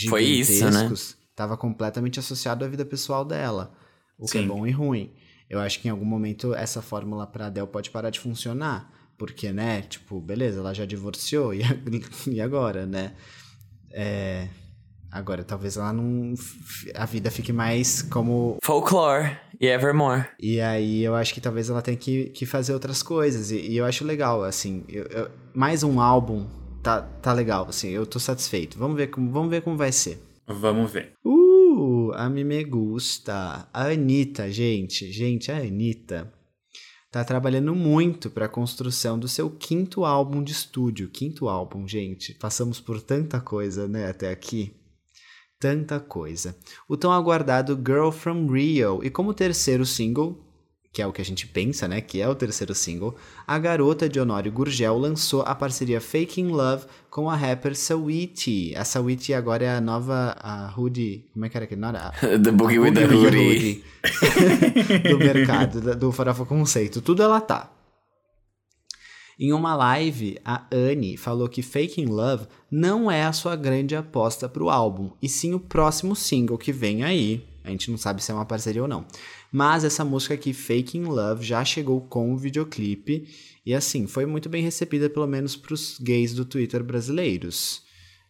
Foi 0.08 0.24
isso, 0.24 0.64
né? 0.64 0.72
gigantescos, 0.72 1.18
tava 1.36 1.58
completamente 1.58 2.18
associado 2.18 2.64
à 2.64 2.68
vida 2.68 2.86
pessoal 2.86 3.26
dela, 3.26 3.78
o 4.18 4.26
que 4.26 4.38
é 4.38 4.42
Sim. 4.42 4.48
bom 4.48 4.66
e 4.66 4.72
ruim. 4.72 5.14
Eu 5.50 5.60
acho 5.60 5.80
que 5.80 5.90
em 5.90 5.92
algum 5.92 6.06
momento 6.06 6.56
essa 6.56 6.82
fórmula 6.82 7.28
pra 7.28 7.48
Adele 7.48 7.68
pode 7.68 7.92
parar 7.92 8.10
de 8.10 8.22
funcionar, 8.22 8.92
porque, 9.18 9.52
né, 9.52 9.82
tipo, 9.82 10.20
beleza, 10.20 10.60
ela 10.62 10.74
já 10.74 10.86
divorciou, 10.86 11.54
e, 11.54 11.62
e 12.28 12.42
agora, 12.42 12.86
né? 12.86 13.16
É, 13.92 14.48
agora, 15.12 15.44
talvez 15.44 15.76
ela 15.76 15.92
não... 15.92 16.34
a 16.96 17.06
vida 17.06 17.30
fique 17.30 17.52
mais 17.52 18.02
como 18.02 18.58
Folklore 18.64 19.38
e 19.60 19.68
Evermore. 19.68 20.26
e 20.40 20.60
aí 20.62 21.04
eu 21.04 21.16
acho 21.16 21.34
que 21.34 21.42
talvez 21.42 21.70
ela 21.70 21.82
tenha 21.82 21.98
que, 21.98 22.26
que 22.30 22.46
fazer 22.46 22.74
outras 22.74 23.02
coisas. 23.04 23.52
E, 23.52 23.58
e 23.72 23.78
eu 23.78 23.86
acho 23.86 24.04
legal, 24.06 24.44
assim. 24.44 24.84
eu- 24.90 25.06
eu- 25.06 25.30
mais 25.54 25.84
um 25.84 26.00
álbum 26.00 26.46
tá, 26.84 27.02
tá 27.02 27.34
legal, 27.34 27.68
assim. 27.70 27.90
Eu 27.90 28.06
tô 28.06 28.20
satisfeito. 28.20 28.78
Vamos 28.78 28.96
ver 28.98 29.08
como, 29.08 29.32
vamos 29.32 29.50
ver 29.50 29.62
como 29.62 29.78
vai 29.78 29.92
ser. 29.92 30.22
Vamos 30.48 30.92
ver. 30.92 31.14
Uh, 31.26 32.12
a 32.14 32.30
mim 32.30 32.44
me 32.44 32.64
gusta. 32.64 33.68
A 33.74 33.86
Anitta, 33.88 34.52
gente. 34.52 35.12
Gente, 35.12 35.52
a 35.52 35.58
Anitta 35.58 36.32
tá 37.12 37.24
trabalhando 37.24 37.74
muito 37.74 38.30
pra 38.30 38.48
construção 38.50 39.18
do 39.18 39.28
seu 39.28 39.50
quinto 39.50 40.06
álbum 40.06 40.44
de 40.44 40.52
estúdio. 40.52 41.10
Quinto 41.10 41.48
álbum, 41.48 41.88
gente. 41.88 42.34
Passamos 42.36 42.80
por 42.80 43.02
tanta 43.02 43.40
coisa, 43.40 43.88
né, 43.88 44.08
até 44.10 44.30
aqui. 44.30 44.74
Tanta 45.66 46.00
coisa. 46.00 46.56
O 46.88 46.96
tão 46.96 47.12
aguardado 47.12 47.76
Girl 47.76 48.12
from 48.12 48.46
Rio. 48.46 49.00
E 49.04 49.10
como 49.10 49.34
terceiro 49.34 49.84
single, 49.84 50.38
que 50.94 51.02
é 51.02 51.08
o 51.08 51.12
que 51.12 51.20
a 51.22 51.26
gente 51.26 51.48
pensa, 51.48 51.88
né, 51.88 52.02
que 52.02 52.22
é 52.22 52.30
o 52.30 52.36
terceiro 52.36 52.76
single, 52.76 53.16
a 53.48 53.58
garota 53.58 54.08
de 54.08 54.20
Honório 54.20 54.52
Gurgel 54.52 54.96
lançou 55.00 55.42
a 55.42 55.56
parceria 55.56 56.00
Faking 56.00 56.50
Love 56.50 56.86
com 57.10 57.30
a 57.32 57.36
rapper 57.36 57.76
Saweetie. 57.76 58.76
A 58.76 58.86
Saweetie 58.86 59.34
agora 59.34 59.66
é 59.66 59.76
a 59.76 59.82
nova 59.82 60.36
a 60.40 60.72
Hoodie, 60.78 61.26
como 61.34 61.46
é 61.46 61.50
que 61.50 61.58
era 61.58 61.64
aquele 61.66 61.82
nome? 61.82 61.98
A- 61.98 62.12
The 62.38 62.52
Boogie 62.52 62.78
with 62.78 62.94
the 62.94 63.06
Hoodie 63.06 63.26
Hoodie. 63.50 63.84
Do 65.10 65.18
mercado, 65.18 65.96
do 65.96 66.12
Farofa 66.12 66.46
Conceito. 66.46 67.02
Tudo 67.02 67.24
ela 67.24 67.42
tá. 67.42 67.72
Em 69.38 69.52
uma 69.52 69.76
live, 69.76 70.40
a 70.46 70.66
Anne 70.72 71.18
falou 71.18 71.50
que 71.50 71.62
Faking 71.62 72.06
Love 72.06 72.48
não 72.72 73.12
é 73.12 73.24
a 73.24 73.34
sua 73.34 73.56
grande 73.56 73.96
aposta 73.96 74.48
para 74.48 74.64
o 74.64 74.70
álbum, 74.70 75.12
e 75.22 75.28
sim 75.28 75.54
o 75.54 75.60
próximo 75.60 76.16
single 76.16 76.58
que 76.58 76.72
vem 76.72 77.04
aí. 77.04 77.46
A 77.64 77.70
gente 77.70 77.92
não 77.92 77.98
sabe 77.98 78.24
se 78.24 78.32
é 78.32 78.34
uma 78.34 78.46
parceria 78.46 78.82
ou 78.82 78.88
não. 78.88 79.06
Mas 79.52 79.84
essa 79.84 80.06
música 80.06 80.36
aqui, 80.36 80.54
Faking 80.54 81.04
Love, 81.04 81.44
já 81.44 81.66
chegou 81.66 82.00
com 82.02 82.34
o 82.34 82.38
videoclipe 82.38 83.28
e 83.66 83.74
assim, 83.74 84.06
foi 84.06 84.26
muito 84.26 84.48
bem 84.48 84.62
recebida 84.62 85.10
pelo 85.10 85.28
menos 85.28 85.56
para 85.56 85.74
os 85.74 85.98
gays 86.00 86.34
do 86.34 86.46
Twitter 86.46 86.84
brasileiros. 86.84 87.84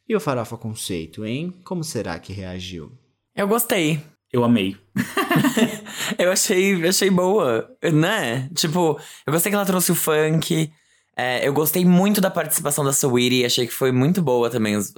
E 0.08 0.16
o 0.16 0.20
Farofa 0.20 0.58
Conceito, 0.58 1.26
hein? 1.26 1.54
Como 1.64 1.84
será 1.84 2.18
que 2.18 2.32
reagiu? 2.32 2.92
Eu 3.36 3.48
gostei. 3.48 4.02
Eu 4.32 4.44
amei. 4.44 4.78
eu 6.18 6.32
achei, 6.32 6.88
achei 6.88 7.10
boa, 7.10 7.70
né? 7.94 8.50
Tipo, 8.54 9.00
eu 9.26 9.34
gostei 9.34 9.52
que 9.52 9.56
ela 9.56 9.66
trouxe 9.66 9.92
o 9.92 9.96
funk. 9.96 10.72
É, 11.16 11.48
eu 11.48 11.54
gostei 11.54 11.86
muito 11.86 12.20
da 12.20 12.30
participação 12.30 12.84
da 12.84 12.92
Sweetie. 12.92 13.46
Achei 13.46 13.66
que 13.66 13.74
foi 13.74 13.92
muito 13.92 14.22
boa 14.22 14.50
também 14.50 14.76
os, 14.76 14.94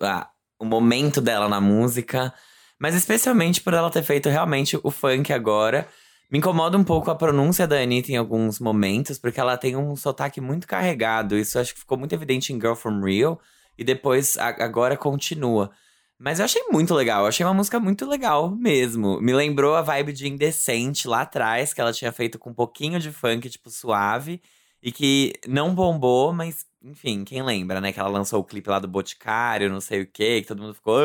o 0.60 0.66
momento 0.66 1.22
dela 1.22 1.48
na 1.48 1.62
música. 1.62 2.34
Mas 2.80 2.96
especialmente 2.96 3.62
por 3.62 3.74
ela 3.74 3.90
ter 3.90 4.04
feito 4.04 4.30
realmente 4.30 4.80
o 4.84 4.92
funk 4.92 5.32
agora. 5.32 5.88
Me 6.30 6.40
incomoda 6.40 6.78
um 6.78 6.84
pouco 6.84 7.10
a 7.10 7.16
pronúncia 7.16 7.66
da 7.66 7.78
Anitta 7.80 8.12
em 8.12 8.18
alguns 8.18 8.60
momentos, 8.60 9.18
porque 9.18 9.40
ela 9.40 9.58
tem 9.58 9.78
um 9.78 9.96
sotaque 9.96 10.42
muito 10.42 10.68
carregado. 10.68 11.38
Isso 11.38 11.58
acho 11.58 11.74
que 11.74 11.80
ficou 11.80 11.98
muito 11.98 12.14
evidente 12.14 12.52
em 12.52 12.60
Girl 12.60 12.74
From 12.74 13.02
Real. 13.02 13.40
E 13.78 13.84
depois, 13.84 14.38
a, 14.38 14.48
agora 14.64 14.98
continua. 14.98 15.72
Mas 16.20 16.40
eu 16.40 16.46
achei 16.46 16.64
muito 16.72 16.96
legal, 16.96 17.22
eu 17.22 17.28
achei 17.28 17.46
uma 17.46 17.54
música 17.54 17.80
muito 17.80 18.06
legal 18.06 18.50
mesmo. 18.50 19.22
Me 19.22 19.34
lembrou 19.34 19.76
a 19.76 19.84
vibe 19.84 20.12
de 20.14 20.28
Indecente 20.28 21.08
lá 21.08 21.22
atrás, 21.22 21.74
que 21.74 21.80
ela 21.80 21.94
tinha 21.94 22.12
feito 22.12 22.40
com 22.40 22.50
um 22.50 22.54
pouquinho 22.54 23.00
de 23.00 23.12
funk, 23.12 23.48
tipo, 23.50 23.70
suave. 23.70 24.42
E 24.88 24.92
que 24.94 25.34
não 25.46 25.76
bombou, 25.76 26.32
mas, 26.32 26.66
enfim, 26.82 27.26
quem 27.26 27.44
lembra, 27.44 27.82
né? 27.82 27.92
Que 27.92 28.00
ela 28.00 28.08
lançou 28.08 28.40
o 28.40 28.44
clipe 28.46 28.70
lá 28.70 28.80
do 28.80 28.88
Boticário, 28.88 29.70
não 29.70 29.82
sei 29.82 30.04
o 30.04 30.08
quê, 30.08 30.40
que 30.40 30.48
todo 30.48 30.62
mundo 30.62 30.74
ficou. 30.74 30.98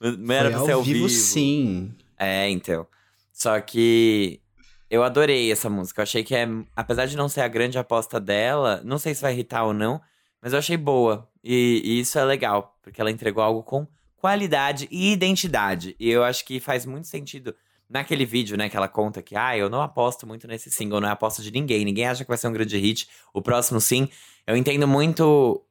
Ah, 0.00 0.12
não 0.16 0.32
era 0.32 0.50
Foi 0.50 0.58
pra 0.58 0.66
ser 0.66 0.72
ao 0.74 0.82
vivo, 0.84 0.98
vivo. 0.98 1.08
sim. 1.08 1.92
É, 2.16 2.48
então. 2.48 2.86
Só 3.32 3.60
que 3.60 4.40
eu 4.88 5.02
adorei 5.02 5.50
essa 5.50 5.68
música. 5.68 6.00
Eu 6.00 6.04
achei 6.04 6.22
que 6.22 6.32
é. 6.32 6.46
Apesar 6.76 7.06
de 7.06 7.16
não 7.16 7.28
ser 7.28 7.40
a 7.40 7.48
grande 7.48 7.76
aposta 7.76 8.20
dela, 8.20 8.80
não 8.84 8.98
sei 8.98 9.16
se 9.16 9.20
vai 9.22 9.32
irritar 9.32 9.64
ou 9.64 9.74
não, 9.74 10.00
mas 10.40 10.52
eu 10.52 10.60
achei 10.60 10.76
boa. 10.76 11.28
E, 11.42 11.82
e 11.84 11.98
isso 11.98 12.20
é 12.20 12.24
legal, 12.24 12.78
porque 12.80 13.00
ela 13.00 13.10
entregou 13.10 13.42
algo 13.42 13.64
com 13.64 13.84
qualidade 14.14 14.86
e 14.92 15.12
identidade. 15.12 15.96
E 15.98 16.08
eu 16.08 16.22
acho 16.22 16.44
que 16.44 16.60
faz 16.60 16.86
muito 16.86 17.08
sentido 17.08 17.52
naquele 17.88 18.26
vídeo, 18.26 18.56
né, 18.56 18.68
que 18.68 18.76
ela 18.76 18.88
conta 18.88 19.22
que, 19.22 19.34
ah, 19.36 19.56
eu 19.56 19.70
não 19.70 19.80
aposto 19.80 20.26
muito 20.26 20.46
nesse 20.46 20.70
single, 20.70 21.00
não 21.00 21.08
é 21.08 21.12
aposta 21.12 21.42
de 21.42 21.50
ninguém, 21.50 21.84
ninguém 21.84 22.06
acha 22.06 22.24
que 22.24 22.28
vai 22.28 22.36
ser 22.36 22.48
um 22.48 22.52
grande 22.52 22.76
hit. 22.76 23.08
O 23.32 23.40
próximo 23.40 23.80
sim. 23.80 24.08
Eu 24.46 24.56
entendo 24.56 24.86
muito 24.86 25.64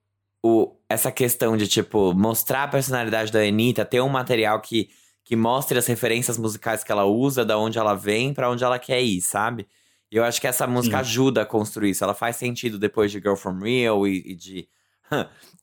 o, 0.44 0.76
essa 0.90 1.12
questão 1.12 1.56
de, 1.56 1.68
tipo, 1.68 2.14
mostrar 2.14 2.64
a 2.64 2.68
personalidade 2.68 3.32
da 3.32 3.40
Anitta, 3.40 3.86
ter 3.86 4.02
um 4.02 4.10
material 4.10 4.60
que, 4.62 4.90
que 5.24 5.36
mostre 5.36 5.78
as 5.78 5.86
referências 5.86 6.38
musicais 6.38 6.84
que 6.84 6.92
ela 6.92 7.06
usa, 7.06 7.46
da 7.46 7.58
onde 7.58 7.78
ela 7.78 7.94
vem, 7.94 8.34
para 8.34 8.50
onde 8.50 8.64
ela 8.64 8.80
quer 8.80 9.02
ir, 9.02 9.22
sabe? 9.22 9.68
E 10.12 10.16
eu 10.16 10.24
acho 10.24 10.40
que 10.40 10.48
essa 10.48 10.66
música 10.66 10.96
Sim. 10.98 11.02
ajuda 11.02 11.42
a 11.42 11.46
construir 11.46 11.92
isso. 11.92 12.04
Ela 12.04 12.14
faz 12.14 12.38
sentido 12.38 12.80
depois 12.80 13.12
de 13.12 13.20
Girl 13.20 13.36
From 13.36 13.60
Real 13.60 14.08
e, 14.08 14.24
e 14.26 14.36
de 14.36 14.68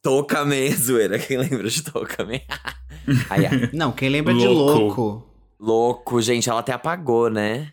Toca 0.02 0.44
Me, 0.44 0.70
zoeira. 0.76 1.18
Quem 1.18 1.38
lembra 1.38 1.68
de 1.68 1.82
Toca 1.82 2.24
Me? 2.24 2.42
ai, 3.30 3.46
ai. 3.46 3.70
Não, 3.72 3.90
quem 3.90 4.08
lembra 4.08 4.34
de 4.34 4.46
Louco. 4.46 5.33
Louco? 5.58 6.20
Gente, 6.20 6.48
ela 6.48 6.60
até 6.60 6.72
apagou, 6.72 7.30
né? 7.30 7.72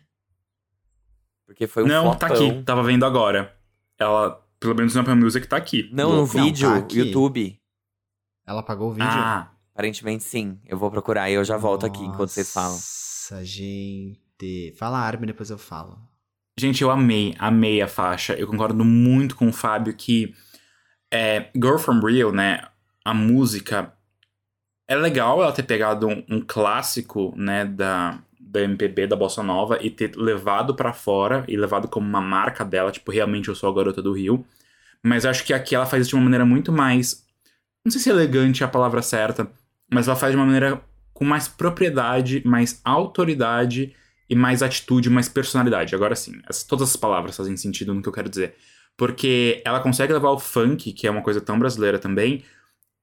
Porque 1.46 1.68
foi 1.68 1.84
um 1.84 1.88
não, 1.88 2.16
tá 2.16 2.28
flopão. 2.28 2.50
aqui, 2.50 2.64
tava 2.64 2.84
vendo 2.84 3.06
agora. 3.06 3.56
Ela, 4.00 4.42
pelo 4.60 4.76
menos 4.76 4.96
na 4.96 5.02
Apple 5.02 5.16
Music, 5.16 5.48
tá 5.48 5.58
aqui. 5.58 5.90
Não, 5.92 6.10
no 6.10 6.16
Louco. 6.18 6.38
Não, 6.38 6.46
vídeo, 6.46 6.70
tá 6.70 6.78
aqui. 6.78 7.00
YouTube. 7.00 7.60
Ela 8.46 8.62
apagou 8.62 8.90
o 8.90 8.94
vídeo? 8.94 9.08
Ah, 9.10 9.52
Aparentemente 9.74 10.24
sim. 10.24 10.60
Eu 10.66 10.78
vou 10.78 10.92
procurar 10.92 11.30
e 11.30 11.34
eu 11.34 11.44
já 11.44 11.58
volto 11.58 11.86
aqui 11.86 12.04
enquanto 12.04 12.30
vocês 12.30 12.52
falam. 12.52 12.72
Nossa, 12.74 13.44
gente. 13.44 14.74
Fala 14.78 15.00
Armin, 15.00 15.28
depois 15.28 15.50
eu 15.50 15.58
falo. 15.58 15.98
Gente, 16.60 16.82
eu 16.84 16.92
amei, 16.92 17.34
amei 17.40 17.82
a 17.82 17.88
faixa. 17.88 18.34
Eu 18.34 18.48
concordo 18.48 18.84
muito 18.84 19.36
com 19.36 19.48
o 19.48 19.54
Fábio 19.54 19.94
que 19.96 20.36
é, 21.12 21.50
Girl 21.56 21.78
From 21.78 22.00
Real, 22.00 22.32
né? 22.32 22.68
A 23.04 23.14
música 23.14 23.94
é 24.92 24.96
legal 24.96 25.42
ela 25.42 25.54
ter 25.54 25.64
pegado 25.64 26.06
um, 26.06 26.22
um 26.30 26.42
clássico, 26.46 27.34
né, 27.38 27.64
da, 27.64 28.20
da 28.38 28.62
MPB, 28.62 29.08
da 29.08 29.16
Bossa 29.16 29.42
Nova, 29.42 29.78
e 29.82 29.90
ter 29.90 30.16
levado 30.18 30.76
pra 30.76 30.92
fora 30.92 31.46
e 31.48 31.56
levado 31.56 31.88
como 31.88 32.06
uma 32.06 32.20
marca 32.20 32.66
dela, 32.66 32.92
tipo, 32.92 33.10
realmente 33.10 33.48
eu 33.48 33.56
sou 33.56 33.70
a 33.72 33.74
garota 33.74 34.02
do 34.02 34.12
Rio. 34.12 34.46
Mas 35.02 35.26
acho 35.26 35.46
que 35.46 35.54
aqui 35.54 35.74
ela 35.76 35.86
faz 35.86 36.02
isso 36.02 36.10
de 36.10 36.16
uma 36.16 36.24
maneira 36.26 36.46
muito 36.46 36.74
mais. 36.74 37.26
Não 37.86 37.92
sei 37.92 38.02
se 38.02 38.10
elegante 38.10 38.64
é 38.64 38.66
a 38.66 38.70
palavra 38.70 39.02
certa, 39.02 39.50
mas 39.90 40.10
ela 40.10 40.18
faz 40.18 40.32
de 40.34 40.38
uma 40.38 40.46
maneira 40.46 40.82
com 41.14 41.24
mais 41.24 41.48
propriedade, 41.48 42.42
mais 42.46 42.82
autoridade 42.84 43.96
e 44.30 44.36
mais 44.36 44.62
atitude, 44.62 45.10
mais 45.10 45.30
personalidade. 45.30 45.96
Agora 45.96 46.16
sim, 46.16 46.34
essas- 46.50 46.64
todas 46.64 46.90
as 46.90 46.96
palavras 46.98 47.38
fazem 47.38 47.56
sentido 47.56 47.94
no 47.94 48.02
que 48.02 48.10
eu 48.10 48.14
quero 48.14 48.30
dizer. 48.30 48.56
Porque 48.98 49.62
ela 49.64 49.80
consegue 49.80 50.12
levar 50.12 50.32
o 50.32 50.38
funk, 50.40 50.92
que 50.92 51.08
é 51.08 51.12
uma 51.12 51.22
coisa 51.22 51.40
tão 51.40 51.58
brasileira 51.58 51.98
também, 51.98 52.44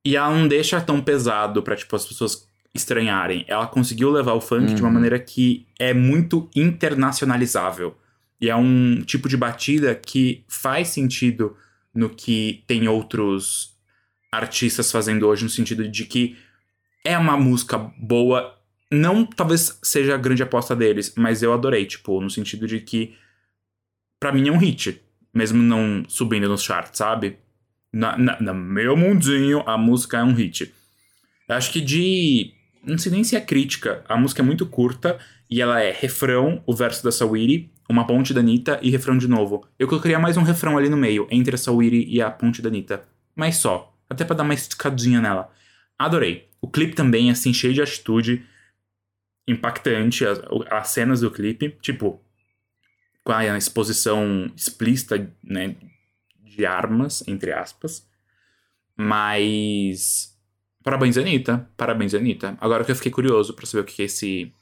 e 0.05 0.17
ela 0.17 0.31
não 0.35 0.47
deixa 0.49 0.81
tão 0.81 1.01
pesado 1.01 1.63
pra, 1.63 1.77
tipo, 1.77 1.95
as 1.95 2.07
pessoas 2.07 2.49
estranharem. 2.75 3.45
Ela 3.49 3.67
conseguiu 3.67 4.11
levar 4.11 4.35
o 4.35 4.41
funk 4.41 4.75
de 4.75 4.81
uma 4.83 4.89
Uhum. 4.89 4.95
maneira 4.95 5.19
que 5.19 5.67
é 5.79 5.93
muito 5.95 6.49
internacionalizável. 6.55 7.97
E 8.41 8.49
é 8.49 8.55
um 8.57 9.03
tipo 9.03 9.29
de 9.29 9.37
batida 9.37 9.95
que 9.95 10.45
faz 10.49 10.89
sentido 10.89 11.57
no 11.95 12.09
que 12.09 12.63
tem 12.67 12.87
outros 12.87 13.75
artistas 14.31 14.93
fazendo 14.93 15.27
hoje, 15.27 15.43
no 15.43 15.51
sentido 15.51 15.89
de 15.89 16.05
que 16.05 16.37
é 17.05 17.17
uma 17.19 17.37
música 17.37 17.79
boa. 17.99 18.55
Não 18.93 19.25
talvez 19.27 19.79
seja 19.83 20.15
a 20.15 20.19
grande 20.19 20.43
aposta 20.43 20.77
deles, 20.77 21.13
mas 21.17 21.43
eu 21.43 21.53
adorei, 21.53 21.85
tipo, 21.87 22.21
no 22.21 22.31
sentido 22.31 22.67
de 22.67 22.81
que 22.81 23.15
pra 24.21 24.31
mim 24.33 24.49
é 24.49 24.53
um 24.53 24.59
hit, 24.59 25.03
mesmo 25.35 25.61
não 25.63 26.05
subindo 26.09 26.49
nos 26.49 26.63
charts, 26.63 26.99
sabe? 26.99 27.39
Na, 27.93 28.17
na- 28.19 28.41
no 28.41 28.55
meu 28.55 28.97
mundinho, 28.97 29.63
a 29.67 29.79
música 29.79 30.19
é 30.19 30.23
um 30.25 30.33
hit. 30.35 30.73
Eu 31.49 31.55
acho 31.55 31.73
que 31.73 31.81
de. 31.81 32.53
Não 32.85 32.99
sei 32.99 33.11
nem 33.13 33.25
se 33.25 33.37
é 33.37 33.41
crítica. 33.41 34.05
A 34.09 34.17
música 34.17 34.43
é 34.43 34.45
muito 34.45 34.67
curta 34.67 35.19
e 35.51 35.61
ela 35.61 35.81
é 35.81 35.91
refrão, 35.91 36.63
o 36.67 36.75
verso 36.75 37.03
da 37.03 37.11
Sawiri, 37.11 37.71
uma 37.89 38.07
ponte 38.07 38.33
da 38.35 38.41
Anitta 38.41 38.79
e 38.83 38.91
refrão 38.91 39.17
de 39.19 39.27
novo. 39.27 39.67
Eu 39.79 39.89
colocaria 39.89 40.19
mais 40.19 40.37
um 40.37 40.43
refrão 40.43 40.77
ali 40.77 40.89
no 40.89 40.97
meio, 40.97 41.27
entre 41.31 41.55
a 41.55 41.59
Sawiri 41.59 42.05
e 42.09 42.21
a 42.21 42.31
ponte 42.31 42.61
da 42.63 42.69
Anitta. 42.69 43.05
Mas 43.35 43.57
só. 43.57 43.95
Até 44.11 44.25
pra 44.25 44.37
dar 44.37 44.43
uma 44.45 44.55
esticadinha 44.55 45.21
nela. 45.21 45.51
Adorei. 45.99 46.49
O 46.61 46.69
clipe 46.69 46.95
também, 46.95 47.31
assim, 47.31 47.53
cheio 47.53 47.75
de 47.75 47.83
atitude. 47.83 48.45
Impactante. 49.47 50.25
As, 50.27 50.41
as 50.71 50.89
cenas 50.89 51.21
do 51.21 51.31
clipe. 51.31 51.77
Tipo, 51.81 52.21
com 53.25 53.33
a 53.33 53.57
exposição 53.57 54.51
explícita, 54.57 55.31
né? 55.43 55.75
De 56.59 56.67
armas, 56.67 57.23
entre 57.29 57.53
aspas. 57.53 58.05
Mas. 58.97 60.37
Parabéns, 60.83 61.17
Anitta. 61.17 61.71
Parabéns, 61.77 62.15
Anitta. 62.15 62.59
Agora 62.61 62.85
que 62.85 62.91
eu 62.91 62.97
fiquei 62.97 63.13
curioso 63.13 63.55
pra 63.55 63.65
saber 63.65 63.83
o 63.83 63.85
que 63.85 64.03
é 64.03 64.07
esse. 64.07 64.53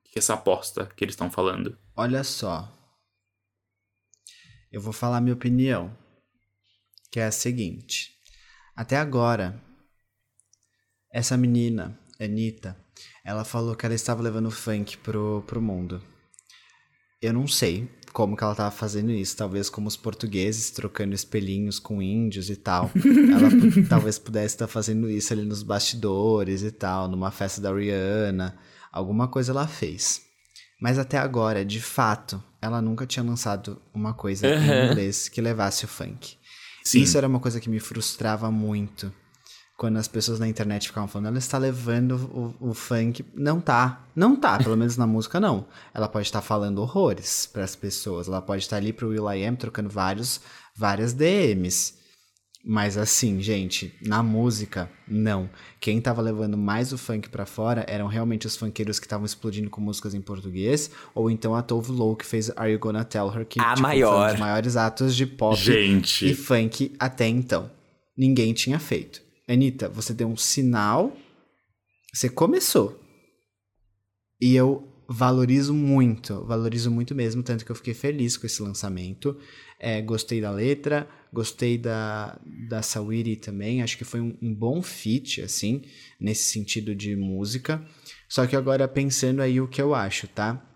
O 0.00 0.10
que 0.10 0.18
é 0.18 0.18
essa 0.18 0.34
aposta 0.34 0.86
que 0.96 1.04
eles 1.04 1.12
estão 1.12 1.30
falando. 1.30 1.78
Olha 1.94 2.24
só. 2.24 2.68
Eu 4.72 4.80
vou 4.80 4.92
falar 4.92 5.20
minha 5.20 5.34
opinião. 5.34 5.96
Que 7.12 7.20
é 7.20 7.26
a 7.26 7.30
seguinte. 7.30 8.18
Até 8.74 8.96
agora, 8.96 9.62
essa 11.12 11.36
menina, 11.36 11.96
Anitta, 12.20 12.76
ela 13.24 13.44
falou 13.44 13.76
que 13.76 13.86
ela 13.86 13.94
estava 13.94 14.20
levando 14.20 14.50
funk 14.50 14.98
pro, 14.98 15.44
pro 15.46 15.62
mundo. 15.62 16.02
Eu 17.22 17.32
não 17.32 17.46
sei 17.46 17.88
como 18.14 18.36
que 18.36 18.44
ela 18.44 18.52
estava 18.52 18.70
fazendo 18.70 19.10
isso. 19.10 19.36
Talvez 19.36 19.68
como 19.68 19.88
os 19.88 19.96
portugueses, 19.96 20.70
trocando 20.70 21.16
espelhinhos 21.16 21.80
com 21.80 22.00
índios 22.00 22.48
e 22.48 22.54
tal. 22.54 22.88
Ela 22.94 23.50
talvez 23.88 24.20
pudesse 24.20 24.54
estar 24.54 24.68
fazendo 24.68 25.10
isso 25.10 25.32
ali 25.32 25.44
nos 25.44 25.64
bastidores 25.64 26.62
e 26.62 26.70
tal, 26.70 27.08
numa 27.08 27.32
festa 27.32 27.60
da 27.60 27.74
Rihanna. 27.74 28.56
Alguma 28.92 29.26
coisa 29.26 29.50
ela 29.50 29.66
fez. 29.66 30.22
Mas 30.80 30.96
até 30.96 31.18
agora, 31.18 31.64
de 31.64 31.80
fato, 31.80 32.40
ela 32.62 32.80
nunca 32.80 33.04
tinha 33.04 33.24
lançado 33.24 33.82
uma 33.92 34.14
coisa 34.14 34.46
em 34.46 34.52
Aham. 34.52 34.92
inglês 34.92 35.28
que 35.28 35.40
levasse 35.40 35.84
o 35.84 35.88
funk. 35.88 36.36
Sim. 36.84 37.00
Isso 37.00 37.18
era 37.18 37.26
uma 37.26 37.40
coisa 37.40 37.58
que 37.58 37.68
me 37.68 37.80
frustrava 37.80 38.48
muito. 38.48 39.12
Quando 39.76 39.96
as 39.96 40.06
pessoas 40.06 40.38
na 40.38 40.46
internet 40.46 40.86
ficavam 40.86 41.08
falando, 41.08 41.26
ela 41.26 41.38
está 41.38 41.58
levando 41.58 42.54
o, 42.60 42.70
o 42.70 42.74
funk. 42.74 43.24
Não 43.34 43.60
tá. 43.60 44.06
Não 44.14 44.36
tá, 44.36 44.58
pelo 44.62 44.76
menos 44.76 44.96
na 44.96 45.06
música 45.06 45.40
não. 45.40 45.66
Ela 45.92 46.08
pode 46.08 46.26
estar 46.28 46.40
falando 46.42 46.78
horrores 46.78 47.46
para 47.46 47.64
as 47.64 47.74
pessoas. 47.74 48.28
Ela 48.28 48.40
pode 48.40 48.62
estar 48.62 48.76
ali 48.76 48.92
pro 48.92 49.08
Will 49.08 49.30
I 49.32 49.44
Am 49.44 49.56
trocando 49.56 49.88
vários, 49.88 50.40
várias 50.76 51.12
DMs. 51.12 51.94
Mas 52.66 52.96
assim, 52.96 53.42
gente, 53.42 53.92
na 54.00 54.22
música, 54.22 54.90
não. 55.06 55.50
Quem 55.78 56.00
tava 56.00 56.22
levando 56.22 56.56
mais 56.56 56.94
o 56.94 56.96
funk 56.98 57.28
pra 57.28 57.44
fora 57.44 57.84
eram 57.86 58.06
realmente 58.06 58.46
os 58.46 58.56
funkeiros 58.56 58.98
que 58.98 59.04
estavam 59.04 59.26
explodindo 59.26 59.68
com 59.68 59.82
músicas 59.82 60.14
em 60.14 60.22
português, 60.22 60.90
ou 61.14 61.30
então 61.30 61.54
a 61.54 61.60
Tove 61.60 61.92
Lo 61.92 62.16
que 62.16 62.24
fez 62.24 62.50
Are 62.56 62.72
You 62.72 62.78
Gonna 62.78 63.04
Tell 63.04 63.30
Her, 63.30 63.44
que 63.44 63.60
A 63.60 63.70
tipo, 63.74 63.82
maior. 63.82 64.14
foi 64.16 64.24
um 64.24 64.30
dos 64.30 64.40
maiores 64.40 64.76
atos 64.78 65.14
de 65.14 65.26
pop 65.26 65.60
Gente. 65.60 66.30
e 66.30 66.34
funk 66.34 66.94
até 66.98 67.28
então. 67.28 67.70
Ninguém 68.16 68.54
tinha 68.54 68.78
feito. 68.78 69.23
Anitta, 69.46 69.88
você 69.88 70.14
deu 70.14 70.28
um 70.28 70.36
sinal, 70.36 71.16
você 72.12 72.28
começou. 72.28 73.00
E 74.40 74.54
eu 74.54 74.88
valorizo 75.06 75.74
muito, 75.74 76.44
valorizo 76.44 76.90
muito 76.90 77.14
mesmo, 77.14 77.42
tanto 77.42 77.64
que 77.64 77.70
eu 77.70 77.76
fiquei 77.76 77.94
feliz 77.94 78.36
com 78.36 78.46
esse 78.46 78.62
lançamento. 78.62 79.38
É, 79.78 80.00
gostei 80.00 80.40
da 80.40 80.50
letra, 80.50 81.08
gostei 81.32 81.76
da, 81.76 82.38
da 82.68 82.80
Sawiri 82.80 83.36
também, 83.36 83.82
acho 83.82 83.98
que 83.98 84.04
foi 84.04 84.20
um, 84.20 84.36
um 84.40 84.54
bom 84.54 84.80
feat, 84.80 85.42
assim, 85.42 85.82
nesse 86.18 86.44
sentido 86.44 86.94
de 86.94 87.14
música. 87.14 87.84
Só 88.28 88.46
que 88.46 88.56
agora 88.56 88.88
pensando 88.88 89.40
aí 89.40 89.60
o 89.60 89.68
que 89.68 89.82
eu 89.82 89.94
acho, 89.94 90.26
tá? 90.28 90.73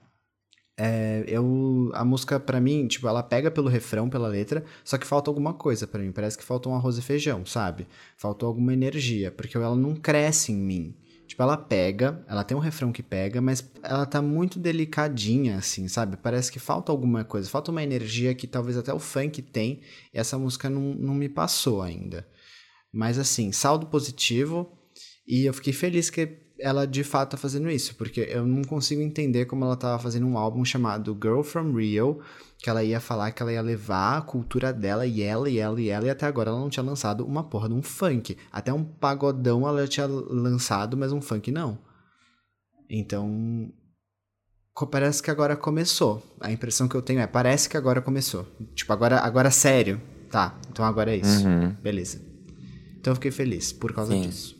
É, 0.81 1.24
eu, 1.26 1.91
a 1.93 2.05
música 2.05 2.39
pra 2.39 2.61
mim, 2.61 2.87
tipo, 2.87 3.09
ela 3.09 3.20
pega 3.20 3.51
pelo 3.51 3.68
refrão, 3.68 4.09
pela 4.09 4.29
letra, 4.29 4.64
só 4.85 4.97
que 4.97 5.05
falta 5.05 5.29
alguma 5.29 5.53
coisa 5.53 5.89
pra 5.89 6.01
mim. 6.01 6.12
Parece 6.12 6.39
que 6.39 6.45
falta 6.45 6.68
um 6.68 6.74
arroz 6.74 6.97
e 6.97 7.03
feijão, 7.03 7.45
sabe? 7.45 7.89
Faltou 8.16 8.47
alguma 8.47 8.72
energia, 8.72 9.33
porque 9.33 9.57
ela 9.57 9.74
não 9.74 9.97
cresce 9.97 10.53
em 10.53 10.57
mim. 10.57 10.95
Tipo, 11.26 11.43
ela 11.43 11.57
pega, 11.57 12.24
ela 12.29 12.45
tem 12.45 12.57
um 12.57 12.61
refrão 12.61 12.93
que 12.93 13.03
pega, 13.03 13.41
mas 13.41 13.68
ela 13.83 14.07
tá 14.07 14.22
muito 14.22 14.59
delicadinha, 14.59 15.59
assim, 15.59 15.89
sabe? 15.89 16.16
Parece 16.16 16.51
que 16.51 16.61
falta 16.61 16.93
alguma 16.93 17.24
coisa, 17.24 17.51
falta 17.51 17.72
uma 17.72 17.83
energia 17.83 18.33
que 18.35 18.47
talvez 18.47 18.79
até 18.79 18.95
o 18.95 19.01
funk 19.01 19.43
tem, 19.43 19.81
e 20.14 20.18
essa 20.18 20.39
música 20.39 20.70
não, 20.70 20.95
não 20.95 21.12
me 21.12 21.29
passou 21.29 21.83
ainda. 21.83 22.26
Mas 22.93 23.18
assim, 23.18 23.51
saldo 23.53 23.87
positivo, 23.89 24.72
e 25.26 25.45
eu 25.45 25.53
fiquei 25.53 25.72
feliz 25.72 26.09
que 26.09 26.47
ela 26.59 26.86
de 26.86 27.04
fato 27.04 27.32
tá 27.32 27.36
fazendo 27.36 27.70
isso, 27.70 27.94
porque 27.94 28.20
eu 28.20 28.46
não 28.46 28.62
consigo 28.62 29.00
entender 29.00 29.46
como 29.46 29.64
ela 29.64 29.76
tava 29.76 30.02
fazendo 30.02 30.26
um 30.26 30.36
álbum 30.36 30.64
chamado 30.64 31.16
Girl 31.20 31.42
From 31.42 31.72
Rio, 31.72 32.20
que 32.59 32.68
ela 32.68 32.82
ia 32.82 33.00
falar 33.00 33.30
que 33.30 33.42
ela 33.42 33.52
ia 33.52 33.62
levar 33.62 34.18
a 34.18 34.22
cultura 34.22 34.72
dela 34.72 35.06
e 35.06 35.22
ela 35.22 35.48
e 35.48 35.59
ela 35.59 35.80
e 35.80 35.88
ela, 35.88 36.06
e 36.06 36.11
até 36.11 36.26
agora 36.26 36.50
ela 36.50 36.59
não 36.59 36.68
tinha 36.68 36.82
lançado 36.82 37.24
uma 37.24 37.44
porra 37.44 37.68
de 37.68 37.74
um 37.74 37.82
funk. 37.82 38.36
Até 38.50 38.72
um 38.72 38.84
pagodão 38.84 39.66
ela 39.66 39.86
tinha 39.86 40.06
lançado, 40.06 40.96
mas 40.96 41.12
um 41.12 41.20
funk 41.20 41.50
não. 41.50 41.78
Então. 42.90 43.72
Parece 44.90 45.20
que 45.20 45.30
agora 45.30 45.56
começou. 45.56 46.22
A 46.40 46.52
impressão 46.52 46.86
que 46.86 46.94
eu 46.94 47.02
tenho 47.02 47.18
é, 47.20 47.26
parece 47.26 47.68
que 47.68 47.76
agora 47.76 48.00
começou. 48.00 48.46
Tipo, 48.74 48.92
agora, 48.92 49.18
agora 49.18 49.50
sério. 49.50 50.00
Tá, 50.30 50.56
então 50.70 50.84
agora 50.84 51.12
é 51.12 51.16
isso. 51.16 51.46
Uhum. 51.46 51.70
Beleza. 51.82 52.20
Então 52.96 53.12
eu 53.12 53.16
fiquei 53.16 53.30
feliz 53.30 53.72
por 53.72 53.92
causa 53.92 54.12
Sim. 54.12 54.22
disso. 54.22 54.57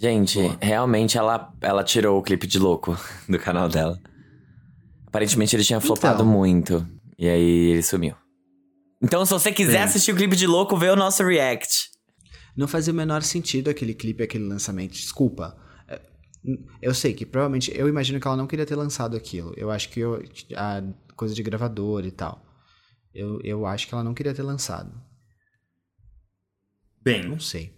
Gente, 0.00 0.38
realmente 0.60 1.18
ela, 1.18 1.52
ela 1.60 1.82
tirou 1.82 2.18
o 2.18 2.22
clipe 2.22 2.46
de 2.46 2.58
louco 2.58 2.96
do 3.28 3.38
canal 3.38 3.68
dela. 3.68 3.98
Aparentemente 5.06 5.56
ele 5.56 5.64
tinha 5.64 5.80
flopado 5.80 6.22
Então. 6.22 6.26
muito. 6.26 6.86
E 7.18 7.28
aí 7.28 7.70
ele 7.70 7.82
sumiu. 7.82 8.14
Então, 9.02 9.24
se 9.24 9.32
você 9.32 9.50
quiser 9.52 9.78
Sim. 9.78 9.84
assistir 9.84 10.12
o 10.12 10.16
clipe 10.16 10.36
de 10.36 10.46
louco, 10.46 10.76
vê 10.76 10.88
o 10.88 10.96
nosso 10.96 11.24
react. 11.24 11.90
Não 12.56 12.66
fazia 12.68 12.92
o 12.92 12.96
menor 12.96 13.22
sentido 13.22 13.70
aquele 13.70 13.94
clipe, 13.94 14.22
aquele 14.22 14.44
lançamento. 14.44 14.92
Desculpa. 14.92 15.56
É, 15.88 16.00
Eu 16.82 16.94
sei 16.94 17.12
que 17.14 17.24
provavelmente. 17.26 17.72
Eu 17.76 17.88
imagino 17.88 18.20
que 18.20 18.26
ela 18.26 18.36
não 18.36 18.46
queria 18.46 18.66
ter 18.66 18.76
lançado 18.76 19.16
aquilo. 19.16 19.52
Eu 19.56 19.70
acho 19.70 19.88
que 19.88 20.00
eu- 20.00 20.22
a 20.56 20.82
coisa 21.16 21.34
de 21.34 21.42
gravador 21.42 22.04
e 22.04 22.10
tal. 22.10 22.44
Eu, 23.14 23.40
eu 23.42 23.66
acho 23.66 23.86
que 23.88 23.94
ela 23.94 24.04
não 24.04 24.14
queria 24.14 24.34
ter 24.34 24.42
lançado. 24.42 24.92
Bem, 27.02 27.26
Não 27.28 27.40
sei. 27.40 27.72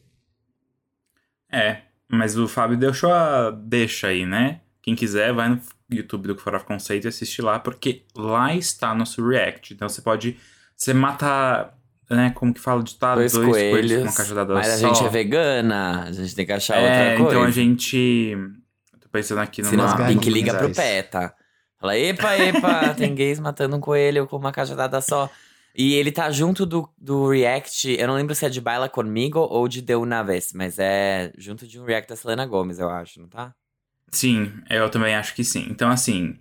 é. 1.52 1.82
Mas 2.10 2.36
o 2.36 2.48
Fábio 2.48 2.76
deixou 2.76 3.12
a 3.12 3.50
deixa 3.50 4.08
aí, 4.08 4.26
né? 4.26 4.60
Quem 4.82 4.94
quiser, 4.96 5.32
vai 5.32 5.48
no 5.48 5.60
YouTube 5.90 6.28
do 6.28 6.36
Farofa 6.36 6.64
Conceito 6.64 7.04
e 7.04 7.08
assiste 7.08 7.40
lá, 7.40 7.58
porque 7.58 8.02
lá 8.16 8.54
está 8.54 8.94
nosso 8.94 9.26
react. 9.26 9.72
Então 9.74 9.88
você 9.88 10.02
pode. 10.02 10.36
Você 10.76 10.92
mata. 10.92 11.72
Né, 12.08 12.32
como 12.34 12.52
que 12.52 12.58
fala 12.58 12.82
de 12.82 12.96
tá, 12.96 13.14
dois, 13.14 13.32
coelhos, 13.32 13.52
coelhos. 13.52 13.92
com 13.98 14.02
uma 14.02 14.12
cajadada 14.12 14.54
mas 14.54 14.68
a 14.68 14.78
só. 14.78 14.88
gente 14.88 15.06
é 15.06 15.08
vegana. 15.08 16.02
A 16.08 16.12
gente 16.12 16.34
tem 16.34 16.44
que 16.44 16.52
achar 16.52 16.76
É, 16.78 16.82
outra 16.82 17.16
coisa. 17.16 17.30
então 17.30 17.42
a 17.44 17.50
gente. 17.52 18.36
Tô 19.00 19.08
pensando 19.12 19.38
aqui 19.38 19.60
a 19.60 19.64
Pink 19.64 19.78
galinhas, 19.78 20.26
liga 20.26 20.54
pro 20.54 20.72
tá? 21.08 21.32
Fala, 21.78 21.96
epa, 21.96 22.36
epa, 22.36 22.94
tem 22.98 23.14
gays 23.14 23.38
matando 23.38 23.76
um 23.76 23.80
coelho 23.80 24.26
com 24.26 24.36
uma 24.36 24.50
cajadada 24.50 25.00
só. 25.00 25.30
E 25.74 25.94
ele 25.94 26.10
tá 26.10 26.30
junto 26.30 26.66
do, 26.66 26.88
do 26.98 27.28
react, 27.28 27.88
eu 27.88 28.06
não 28.08 28.14
lembro 28.14 28.34
se 28.34 28.44
é 28.44 28.48
de 28.48 28.60
Baila 28.60 28.88
Comigo 28.88 29.38
ou 29.38 29.68
de 29.68 29.80
De 29.80 29.94
Una 29.94 30.22
Vez, 30.22 30.52
mas 30.52 30.78
é 30.78 31.32
junto 31.38 31.66
de 31.66 31.78
um 31.78 31.84
react 31.84 32.08
da 32.08 32.16
Selena 32.16 32.44
Gomes, 32.44 32.78
eu 32.78 32.90
acho, 32.90 33.20
não 33.20 33.28
tá? 33.28 33.54
Sim, 34.10 34.52
eu 34.68 34.90
também 34.90 35.14
acho 35.14 35.34
que 35.34 35.44
sim. 35.44 35.66
Então, 35.70 35.88
assim, 35.88 36.36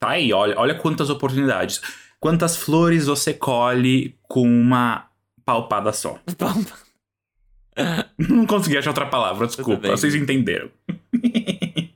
tá 0.00 0.10
aí, 0.10 0.32
olha, 0.32 0.58
olha 0.58 0.74
quantas 0.74 1.10
oportunidades. 1.10 1.80
Quantas 2.18 2.56
flores 2.56 3.06
você 3.06 3.34
colhe 3.34 4.18
com 4.22 4.48
uma 4.48 5.08
palpada 5.44 5.92
só. 5.92 6.18
Não 8.16 8.46
consegui 8.46 8.78
achar 8.78 8.90
outra 8.90 9.06
palavra, 9.06 9.46
desculpa. 9.46 9.88
Vocês 9.88 10.14
entenderam. 10.14 10.70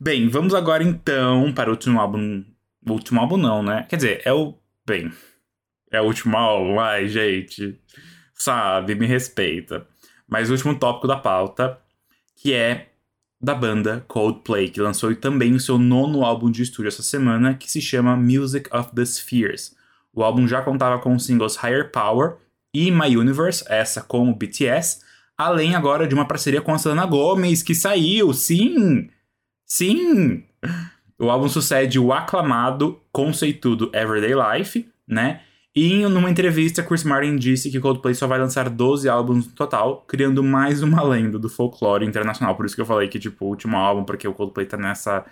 bem, 0.00 0.28
vamos 0.28 0.52
agora 0.52 0.82
então 0.82 1.52
para 1.52 1.70
o 1.70 1.72
último 1.72 2.00
álbum. 2.00 2.44
O 2.86 2.92
último 2.92 3.20
álbum 3.20 3.36
não, 3.36 3.62
né? 3.62 3.86
Quer 3.88 3.96
dizer, 3.96 4.22
é 4.24 4.32
o. 4.32 4.58
Bem. 4.84 5.12
É 5.94 6.00
o 6.00 6.06
último 6.06 6.36
álbum, 6.36 6.80
ai, 6.80 7.06
gente. 7.06 7.78
Sabe, 8.34 8.96
me 8.96 9.06
respeita. 9.06 9.86
Mas 10.26 10.50
o 10.50 10.52
último 10.52 10.74
tópico 10.76 11.06
da 11.06 11.16
pauta, 11.16 11.78
que 12.34 12.52
é 12.52 12.88
da 13.40 13.54
banda 13.54 14.04
Coldplay, 14.08 14.70
que 14.70 14.80
lançou 14.80 15.14
também 15.14 15.54
o 15.54 15.60
seu 15.60 15.78
nono 15.78 16.24
álbum 16.24 16.50
de 16.50 16.62
estúdio 16.62 16.88
essa 16.88 17.02
semana, 17.02 17.54
que 17.54 17.70
se 17.70 17.80
chama 17.80 18.16
Music 18.16 18.68
of 18.76 18.90
the 18.92 19.04
Spheres. 19.04 19.76
O 20.12 20.24
álbum 20.24 20.48
já 20.48 20.62
contava 20.62 20.98
com 20.98 21.14
os 21.14 21.26
singles 21.26 21.56
Higher 21.56 21.92
Power 21.92 22.38
e 22.74 22.90
My 22.90 23.16
Universe, 23.16 23.64
essa 23.68 24.02
com 24.02 24.28
o 24.28 24.34
BTS, 24.34 24.98
além 25.38 25.76
agora 25.76 26.08
de 26.08 26.14
uma 26.14 26.26
parceria 26.26 26.60
com 26.60 26.74
a 26.74 26.78
Selena 26.78 27.06
Gomez, 27.06 27.62
que 27.62 27.74
saiu, 27.74 28.32
sim! 28.32 29.08
Sim! 29.64 30.42
O 31.16 31.30
álbum 31.30 31.48
sucede 31.48 32.00
o 32.00 32.12
aclamado, 32.12 33.00
conceitudo 33.12 33.92
Everyday 33.94 34.32
Life, 34.34 34.88
né? 35.06 35.42
E 35.76 35.92
em 35.92 36.08
numa 36.08 36.30
entrevista, 36.30 36.84
Chris 36.84 37.02
Martin 37.02 37.34
disse 37.34 37.68
que 37.68 37.80
Coldplay 37.80 38.14
só 38.14 38.28
vai 38.28 38.38
lançar 38.38 38.70
12 38.70 39.08
álbuns 39.08 39.46
no 39.46 39.52
total, 39.52 40.04
criando 40.06 40.40
mais 40.40 40.82
uma 40.82 41.02
lenda 41.02 41.36
do 41.36 41.48
folclore 41.48 42.06
internacional. 42.06 42.54
Por 42.54 42.64
isso 42.64 42.76
que 42.76 42.80
eu 42.80 42.86
falei 42.86 43.08
que, 43.08 43.18
tipo, 43.18 43.44
o 43.44 43.48
último 43.48 43.76
álbum, 43.76 44.04
porque 44.04 44.28
o 44.28 44.32
Coldplay 44.32 44.66
tá 44.66 44.76
nessa. 44.76 45.24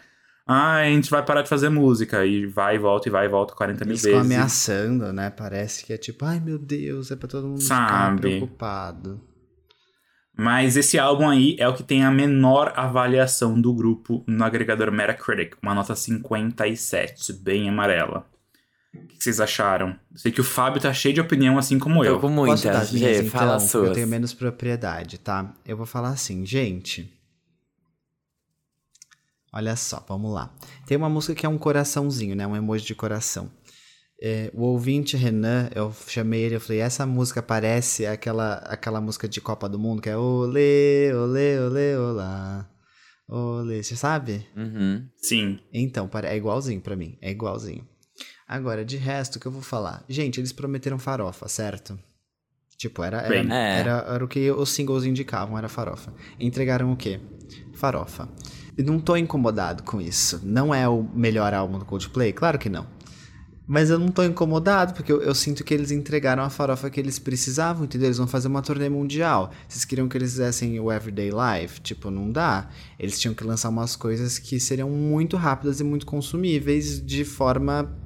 Ah, 0.45 0.79
a 0.79 0.85
gente 0.87 1.09
vai 1.09 1.25
parar 1.25 1.43
de 1.43 1.49
fazer 1.49 1.69
música. 1.69 2.27
E 2.27 2.45
vai 2.45 2.75
e 2.75 2.79
volta, 2.79 3.09
e 3.09 3.13
vai 3.13 3.27
e 3.27 3.29
volta 3.29 3.55
40 3.55 3.85
mil 3.85 3.93
Eles 3.93 4.03
vezes. 4.03 4.21
ameaçando, 4.21 5.13
né? 5.13 5.31
Parece 5.31 5.87
que 5.87 5.93
é 5.93 5.97
tipo, 5.97 6.25
ai 6.25 6.41
meu 6.41 6.59
Deus, 6.59 7.13
é 7.13 7.17
pra 7.17 7.29
todo 7.29 7.47
mundo 7.47 7.63
Sabe. 7.63 7.87
ficar 7.91 8.21
preocupado. 8.21 9.21
Mas 10.37 10.77
esse 10.77 10.99
álbum 10.99 11.29
aí 11.29 11.55
é 11.61 11.69
o 11.69 11.75
que 11.75 11.85
tem 11.85 12.05
a 12.05 12.11
menor 12.11 12.73
avaliação 12.75 13.61
do 13.61 13.73
grupo 13.73 14.25
no 14.27 14.43
agregador 14.43 14.91
Metacritic, 14.91 15.55
uma 15.63 15.75
nota 15.75 15.95
57, 15.95 17.33
bem 17.35 17.69
amarela. 17.69 18.27
O 18.95 19.07
que 19.07 19.23
vocês 19.25 19.41
acharam? 19.41 19.99
Sei 20.15 20.31
que 20.31 20.41
o 20.41 20.45
Fábio 20.45 20.81
tá 20.81 20.93
cheio 20.93 21.15
de 21.15 21.21
opinião, 21.21 21.57
assim 21.57 21.79
como 21.79 22.01
Tô 22.01 22.05
eu. 22.05 22.21
com 22.21 22.35
Posso 22.35 22.65
dar 22.65 22.71
muita. 22.73 22.79
as 22.79 22.93
minhas, 22.93 23.17
Gê, 23.19 23.25
fala 23.25 23.45
então? 23.45 23.57
as 23.57 23.63
Porque 23.65 23.77
Eu 23.79 23.83
suas. 23.85 23.95
tenho 23.95 24.07
menos 24.07 24.35
propriedade, 24.35 25.19
tá? 25.19 25.55
Eu 25.65 25.77
vou 25.77 25.87
falar 25.87 26.11
assim, 26.11 26.45
gente. 26.45 27.11
Olha 29.53 29.77
só, 29.77 30.05
vamos 30.09 30.33
lá. 30.33 30.55
Tem 30.87 30.97
uma 30.97 31.09
música 31.09 31.35
que 31.35 31.45
é 31.45 31.49
um 31.49 31.59
coraçãozinho, 31.59 32.35
né? 32.35 32.47
Um 32.47 32.57
emoji 32.57 32.85
de 32.85 32.95
coração. 32.95 33.51
É, 34.21 34.51
o 34.55 34.63
ouvinte 34.63 35.17
Renan, 35.17 35.69
eu 35.75 35.93
chamei 36.07 36.43
ele, 36.43 36.55
eu 36.57 36.61
falei, 36.61 36.81
essa 36.81 37.05
música 37.05 37.43
parece 37.43 38.07
aquela, 38.07 38.55
aquela 38.59 39.01
música 39.01 39.29
de 39.29 39.41
Copa 39.41 39.69
do 39.69 39.79
Mundo, 39.79 40.01
que 40.01 40.09
é 40.09 40.17
Olê, 40.17 41.13
olê, 41.13 41.59
olê, 41.59 41.97
olá. 41.97 42.69
Olê, 43.27 43.83
você 43.83 43.97
sabe? 43.97 44.47
Uhum. 44.57 45.09
Sim. 45.17 45.59
Então, 45.73 46.09
é 46.23 46.37
igualzinho 46.37 46.81
pra 46.81 46.95
mim, 46.95 47.19
é 47.21 47.31
igualzinho. 47.31 47.87
Agora, 48.53 48.85
de 48.85 48.99
resto, 48.99 49.37
o 49.37 49.41
que 49.41 49.47
eu 49.47 49.51
vou 49.51 49.63
falar? 49.63 50.05
Gente, 50.07 50.39
eles 50.39 50.53
prometeram 50.53 50.99
farofa, 50.99 51.49
certo? 51.49 51.99
Tipo, 52.77 53.03
era, 53.03 53.23
era. 53.23 53.37
É. 53.37 53.79
era, 53.79 54.05
era 54.07 54.23
o 54.23 54.29
que 54.29 54.51
os 54.51 54.69
singles 54.69 55.05
indicavam, 55.05 55.57
era 55.57 55.71
farofa. 55.71 56.13
Entregaram 56.39 56.93
o 56.93 56.97
quê? 56.97 57.19
Farofa. 57.73 58.29
E 58.77 58.83
não 58.83 59.01
tô 59.01 59.17
incomodado 59.17 59.83
com 59.83 60.03
isso. 60.03 60.39
Não 60.45 60.75
é 60.75 60.87
o 60.87 61.03
melhor 61.03 61.55
álbum 61.55 61.79
do 61.79 61.87
Coldplay? 61.87 62.35
Claro 62.35 62.59
que 62.59 62.69
não. 62.69 62.87
Mas 63.67 63.89
eu 63.89 63.99
não 63.99 64.09
tô 64.09 64.23
incomodado, 64.23 64.93
porque 64.93 65.11
eu, 65.11 65.23
eu 65.23 65.35
sinto 65.35 65.65
que 65.65 65.73
eles 65.73 65.91
entregaram 65.91 66.43
a 66.43 66.51
farofa 66.51 66.91
que 66.91 67.01
eles 67.01 67.19
precisavam, 67.19 67.85
entendeu? 67.85 68.09
Eles 68.09 68.19
vão 68.19 68.27
fazer 68.27 68.49
uma 68.49 68.61
turnê 68.61 68.91
mundial. 68.91 69.51
Vocês 69.67 69.87
queriam 69.87 70.11
que 70.11 70.19
eles 70.19 70.33
fizessem 70.33 70.79
o 70.79 70.93
Everyday 70.93 71.31
Life? 71.31 71.81
Tipo, 71.81 72.11
não 72.11 72.31
dá. 72.31 72.69
Eles 72.99 73.19
tinham 73.19 73.35
que 73.35 73.45
lançar 73.45 73.71
umas 73.71 73.97
coisas 73.97 74.39
que 74.39 74.61
seriam 74.61 74.91
muito 74.91 75.39
rápidas 75.39 75.81
e 75.81 75.85
muito 75.85 76.05
consumíveis 76.05 77.01
de 77.01 77.25
forma 77.25 78.02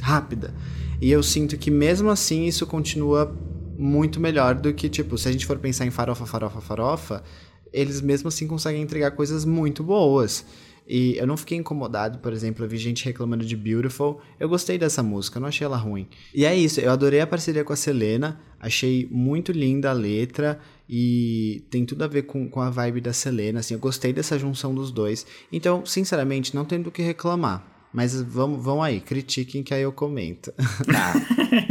rápida. 0.00 0.54
E 1.00 1.10
eu 1.10 1.22
sinto 1.22 1.56
que 1.56 1.70
mesmo 1.70 2.10
assim 2.10 2.46
isso 2.46 2.66
continua 2.66 3.34
muito 3.76 4.20
melhor 4.20 4.54
do 4.54 4.72
que, 4.72 4.88
tipo, 4.88 5.18
se 5.18 5.28
a 5.28 5.32
gente 5.32 5.46
for 5.46 5.58
pensar 5.58 5.84
em 5.84 5.90
farofa, 5.90 6.26
farofa, 6.26 6.60
farofa, 6.60 7.24
eles 7.72 8.00
mesmo 8.00 8.28
assim 8.28 8.46
conseguem 8.46 8.82
entregar 8.82 9.10
coisas 9.12 9.44
muito 9.44 9.82
boas. 9.82 10.44
E 10.86 11.16
eu 11.16 11.26
não 11.26 11.36
fiquei 11.36 11.56
incomodado, 11.56 12.18
por 12.18 12.32
exemplo, 12.32 12.64
eu 12.64 12.68
vi 12.68 12.76
gente 12.76 13.04
reclamando 13.04 13.44
de 13.44 13.56
Beautiful. 13.56 14.20
Eu 14.38 14.48
gostei 14.48 14.78
dessa 14.78 15.02
música, 15.02 15.40
não 15.40 15.48
achei 15.48 15.64
ela 15.64 15.78
ruim. 15.78 16.06
E 16.34 16.44
é 16.44 16.54
isso, 16.54 16.78
eu 16.80 16.92
adorei 16.92 17.20
a 17.20 17.26
parceria 17.26 17.64
com 17.64 17.72
a 17.72 17.76
Selena, 17.76 18.38
achei 18.60 19.08
muito 19.10 19.50
linda 19.50 19.90
a 19.90 19.94
letra 19.94 20.60
e 20.88 21.64
tem 21.70 21.86
tudo 21.86 22.04
a 22.04 22.06
ver 22.06 22.22
com, 22.22 22.48
com 22.48 22.60
a 22.60 22.68
vibe 22.68 23.00
da 23.00 23.14
Selena, 23.14 23.60
assim, 23.60 23.74
eu 23.74 23.80
gostei 23.80 24.12
dessa 24.12 24.38
junção 24.38 24.74
dos 24.74 24.90
dois. 24.90 25.26
Então, 25.50 25.86
sinceramente, 25.86 26.54
não 26.54 26.66
tem 26.66 26.80
do 26.80 26.90
que 26.90 27.02
reclamar. 27.02 27.73
Mas 27.94 28.20
vamos, 28.20 28.60
vamos 28.60 28.84
aí, 28.84 29.00
critiquem 29.00 29.62
que 29.62 29.72
aí 29.72 29.82
eu 29.82 29.92
comento. 29.92 30.52
Tá. 30.84 31.14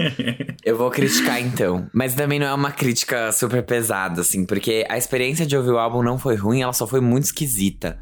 eu 0.63 0.77
vou 0.77 0.89
criticar 0.89 1.41
então. 1.41 1.89
Mas 1.91 2.15
também 2.15 2.39
não 2.39 2.47
é 2.47 2.53
uma 2.53 2.71
crítica 2.71 3.29
super 3.33 3.61
pesada, 3.61 4.21
assim, 4.21 4.45
porque 4.45 4.85
a 4.87 4.97
experiência 4.97 5.45
de 5.45 5.57
ouvir 5.57 5.71
o 5.71 5.77
álbum 5.77 6.01
não 6.01 6.17
foi 6.17 6.37
ruim, 6.37 6.61
ela 6.61 6.71
só 6.71 6.87
foi 6.87 7.01
muito 7.01 7.25
esquisita. 7.25 7.99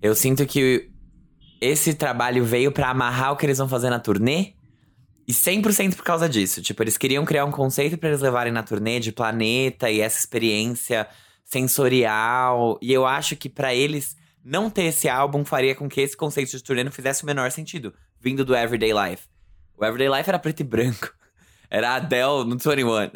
Eu 0.00 0.14
sinto 0.14 0.46
que 0.46 0.88
esse 1.60 1.92
trabalho 1.92 2.42
veio 2.42 2.72
para 2.72 2.88
amarrar 2.88 3.32
o 3.32 3.36
que 3.36 3.44
eles 3.44 3.58
vão 3.58 3.68
fazer 3.68 3.90
na 3.90 3.98
turnê. 3.98 4.54
E 5.26 5.32
100% 5.34 5.94
por 5.94 6.04
causa 6.04 6.26
disso. 6.26 6.62
Tipo, 6.62 6.82
eles 6.82 6.96
queriam 6.96 7.22
criar 7.26 7.44
um 7.44 7.50
conceito 7.50 7.98
para 7.98 8.08
eles 8.08 8.22
levarem 8.22 8.50
na 8.50 8.62
turnê 8.62 8.98
de 8.98 9.12
planeta 9.12 9.90
e 9.90 10.00
essa 10.00 10.18
experiência 10.18 11.06
sensorial. 11.44 12.78
E 12.80 12.90
eu 12.90 13.04
acho 13.04 13.36
que 13.36 13.50
para 13.50 13.74
eles 13.74 14.16
não 14.44 14.70
ter 14.70 14.84
esse 14.84 15.08
álbum 15.08 15.44
faria 15.44 15.74
com 15.74 15.88
que 15.88 16.00
esse 16.00 16.16
conceito 16.16 16.50
de 16.50 16.62
turnê 16.62 16.84
não 16.84 16.92
fizesse 16.92 17.22
o 17.22 17.26
menor 17.26 17.50
sentido, 17.50 17.94
vindo 18.20 18.44
do 18.44 18.54
Everyday 18.54 18.92
Life. 18.92 19.28
O 19.76 19.84
Everyday 19.84 20.16
Life 20.16 20.28
era 20.28 20.38
preto 20.38 20.60
e 20.60 20.64
branco. 20.64 21.12
Era 21.70 21.96
Adele 21.96 22.44
no 22.46 22.56
21. 22.56 23.10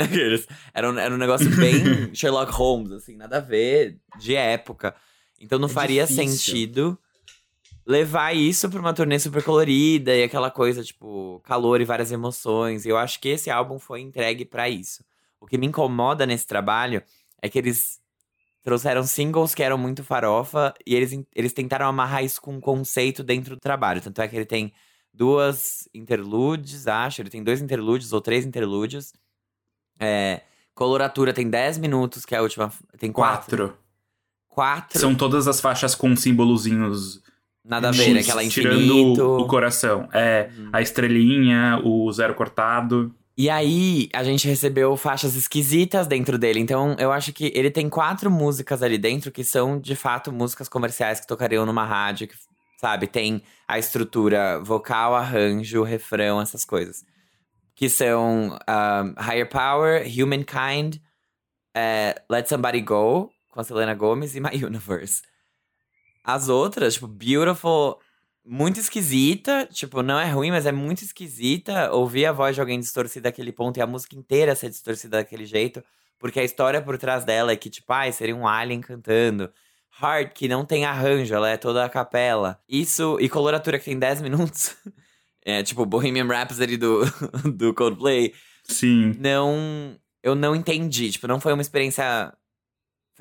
era, 0.74 0.92
um, 0.92 0.98
era 0.98 1.14
um 1.14 1.16
negócio 1.16 1.48
bem 1.56 2.12
Sherlock 2.14 2.52
Holmes, 2.52 2.92
assim, 2.92 3.16
nada 3.16 3.38
a 3.38 3.40
ver, 3.40 3.98
de 4.18 4.36
época. 4.36 4.94
Então 5.40 5.58
não 5.58 5.68
é 5.68 5.72
faria 5.72 6.06
difícil. 6.06 6.36
sentido 6.36 6.98
levar 7.86 8.36
isso 8.36 8.68
pra 8.68 8.78
uma 8.78 8.92
turnê 8.92 9.18
super 9.18 9.42
colorida 9.42 10.14
e 10.14 10.22
aquela 10.22 10.50
coisa, 10.50 10.84
tipo, 10.84 11.40
calor 11.44 11.80
e 11.80 11.86
várias 11.86 12.12
emoções. 12.12 12.84
E 12.84 12.90
eu 12.90 12.98
acho 12.98 13.18
que 13.20 13.30
esse 13.30 13.50
álbum 13.50 13.78
foi 13.78 14.02
entregue 14.02 14.44
para 14.44 14.68
isso. 14.68 15.02
O 15.40 15.46
que 15.46 15.56
me 15.56 15.66
incomoda 15.66 16.26
nesse 16.26 16.46
trabalho 16.46 17.02
é 17.40 17.48
que 17.48 17.58
eles 17.58 18.01
trouxeram 18.62 19.02
singles 19.04 19.54
que 19.54 19.62
eram 19.62 19.76
muito 19.76 20.04
farofa 20.04 20.72
e 20.86 20.94
eles, 20.94 21.12
eles 21.34 21.52
tentaram 21.52 21.86
amarrar 21.86 22.24
isso 22.24 22.40
com 22.40 22.54
um 22.54 22.60
conceito 22.60 23.22
dentro 23.22 23.56
do 23.56 23.60
trabalho. 23.60 24.00
Tanto 24.00 24.22
é 24.22 24.28
que 24.28 24.36
ele 24.36 24.46
tem 24.46 24.72
duas 25.12 25.88
interludes, 25.92 26.86
acho. 26.86 27.20
Ele 27.20 27.30
tem 27.30 27.42
dois 27.42 27.60
interludes 27.60 28.12
ou 28.12 28.20
três 28.20 28.46
interludes. 28.46 29.12
É, 29.98 30.42
coloratura 30.74 31.32
tem 31.32 31.48
10 31.48 31.78
minutos, 31.78 32.24
que 32.24 32.34
é 32.34 32.38
a 32.38 32.42
última. 32.42 32.72
Tem 32.98 33.12
quatro. 33.12 33.68
Quatro. 33.68 33.82
Quatro. 34.48 34.98
São 34.98 35.14
todas 35.14 35.48
as 35.48 35.60
faixas 35.60 35.94
com 35.94 36.14
símbolozinhos. 36.14 37.22
Nada 37.64 37.88
a 37.88 37.92
ver, 37.92 38.18
aquela 38.18 38.42
infinito. 38.42 39.14
Tirando 39.14 39.38
o 39.38 39.46
coração. 39.46 40.08
É, 40.12 40.50
hum. 40.56 40.70
a 40.72 40.82
estrelinha, 40.82 41.80
o 41.84 42.10
zero 42.12 42.34
cortado. 42.34 43.14
E 43.36 43.48
aí, 43.48 44.10
a 44.12 44.22
gente 44.22 44.46
recebeu 44.46 44.94
faixas 44.96 45.34
esquisitas 45.34 46.06
dentro 46.06 46.36
dele. 46.36 46.60
Então, 46.60 46.94
eu 46.98 47.10
acho 47.10 47.32
que 47.32 47.50
ele 47.54 47.70
tem 47.70 47.88
quatro 47.88 48.30
músicas 48.30 48.82
ali 48.82 48.98
dentro 48.98 49.32
que 49.32 49.42
são, 49.42 49.80
de 49.80 49.96
fato, 49.96 50.30
músicas 50.30 50.68
comerciais 50.68 51.18
que 51.18 51.26
tocariam 51.26 51.64
numa 51.64 51.84
rádio, 51.84 52.28
que, 52.28 52.34
sabe? 52.78 53.06
Tem 53.06 53.42
a 53.66 53.78
estrutura 53.78 54.60
vocal, 54.62 55.14
arranjo, 55.14 55.82
refrão, 55.82 56.42
essas 56.42 56.62
coisas. 56.64 57.04
Que 57.74 57.88
são 57.88 58.58
Higher 59.18 59.48
Power, 59.48 60.04
Humankind, 60.06 60.96
uh, 61.76 62.20
Let 62.30 62.48
Somebody 62.48 62.82
Go, 62.82 63.30
com 63.48 63.60
a 63.60 63.64
Selena 63.64 63.94
Gomez, 63.94 64.36
e 64.36 64.40
My 64.40 64.62
Universe. 64.62 65.22
As 66.22 66.50
outras, 66.50 66.94
tipo, 66.94 67.08
Beautiful 67.08 67.98
muito 68.44 68.80
esquisita. 68.80 69.68
Tipo, 69.70 70.02
não 70.02 70.18
é 70.18 70.30
ruim, 70.30 70.50
mas 70.50 70.66
é 70.66 70.72
muito 70.72 71.02
esquisita 71.02 71.92
ouvir 71.92 72.26
a 72.26 72.32
voz 72.32 72.54
de 72.54 72.60
alguém 72.60 72.78
distorcida 72.78 73.24
daquele 73.24 73.52
ponto 73.52 73.78
e 73.78 73.82
a 73.82 73.86
música 73.86 74.16
inteira 74.16 74.54
ser 74.54 74.68
distorcida 74.70 75.18
daquele 75.18 75.44
jeito. 75.44 75.82
Porque 76.18 76.40
a 76.40 76.44
história 76.44 76.80
por 76.80 76.96
trás 76.98 77.24
dela 77.24 77.52
é 77.52 77.56
que, 77.56 77.68
tipo, 77.68 77.92
ai, 77.92 78.12
seria 78.12 78.36
um 78.36 78.46
alien 78.46 78.80
cantando. 78.80 79.52
Heart, 80.00 80.32
que 80.34 80.48
não 80.48 80.64
tem 80.64 80.84
arranjo, 80.84 81.34
ela 81.34 81.50
é 81.50 81.56
toda 81.56 81.84
a 81.84 81.88
capela. 81.88 82.60
Isso, 82.68 83.18
e 83.20 83.28
coloratura 83.28 83.78
que 83.78 83.84
tem 83.84 83.98
10 83.98 84.22
minutos. 84.22 84.76
é, 85.44 85.62
tipo, 85.62 85.84
Bohemian 85.84 86.26
Rhapsody 86.26 86.76
do, 86.76 87.02
do 87.52 87.74
Coldplay. 87.74 88.32
Sim. 88.64 89.14
Não. 89.18 89.98
Eu 90.22 90.34
não 90.34 90.54
entendi. 90.54 91.10
Tipo, 91.10 91.26
não 91.26 91.40
foi 91.40 91.52
uma 91.52 91.62
experiência 91.62 92.32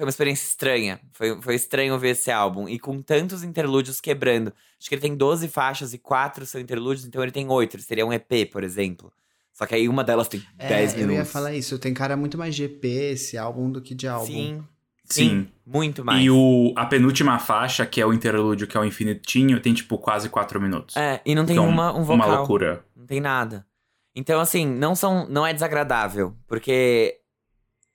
foi 0.02 0.06
uma 0.08 0.10
experiência 0.10 0.46
estranha. 0.46 1.00
Foi, 1.12 1.40
foi 1.42 1.56
estranho 1.56 1.98
ver 2.00 2.10
esse 2.10 2.32
álbum. 2.32 2.68
E 2.68 2.80
com 2.80 3.02
tantos 3.02 3.44
interlúdios 3.44 4.02
quebrando. 4.02 4.52
Acho 4.80 4.90
que 4.90 4.96
ele 4.96 5.02
tem 5.02 5.16
12 5.16 5.48
faixas 5.48 5.94
e 5.94 6.00
4 6.00 6.46
são 6.46 6.60
interlúdios, 6.60 7.06
então 7.06 7.22
ele 7.22 7.32
tem 7.32 7.48
8. 7.48 7.76
Ele 7.76 7.84
seria 7.84 8.06
um 8.06 8.12
EP, 8.12 8.52
por 8.52 8.64
exemplo. 8.64 9.14
Só 9.54 9.66
que 9.66 9.76
aí 9.76 9.88
uma 9.88 10.04
delas 10.04 10.28
tem 10.28 10.42
é, 10.58 10.68
10 10.70 10.96
minutos. 10.96 11.16
Eu 11.16 11.20
ia 11.20 11.26
falar 11.26 11.54
isso. 11.54 11.78
Tem 11.78 11.94
cara 11.94 12.18
muito 12.18 12.36
mais 12.36 12.56
de 12.56 12.64
EP 12.64 12.84
esse 12.84 13.38
álbum 13.38 13.70
do 13.70 13.80
que 13.80 13.94
de 13.94 14.08
álbum. 14.08 14.26
Sim. 14.26 14.64
Sim, 15.04 15.30
Sim, 15.30 15.48
muito 15.66 16.06
mais. 16.06 16.24
E 16.24 16.30
o, 16.30 16.74
a 16.76 16.86
penúltima 16.86 17.38
faixa, 17.38 17.86
que 17.86 18.00
é 18.00 18.06
o 18.06 18.14
interlúdio, 18.14 18.66
que 18.66 18.78
é 18.78 18.80
o 18.80 18.86
infinitinho, 18.86 19.60
tem 19.60 19.74
tipo 19.74 19.98
quase 19.98 20.30
4 20.30 20.60
minutos. 20.60 20.96
É, 20.96 21.22
e 21.26 21.36
não 21.36 21.46
tem 21.46 21.58
então, 21.58 21.68
uma, 21.68 21.92
um 21.92 22.04
vocal. 22.04 22.28
Uma 22.28 22.38
loucura. 22.38 22.86
Não 22.96 23.06
tem 23.06 23.20
nada. 23.20 23.66
Então, 24.16 24.40
assim, 24.40 24.66
não 24.66 24.96
são, 24.96 25.28
não 25.30 25.46
é 25.46 25.54
desagradável, 25.54 26.34
porque 26.48 27.21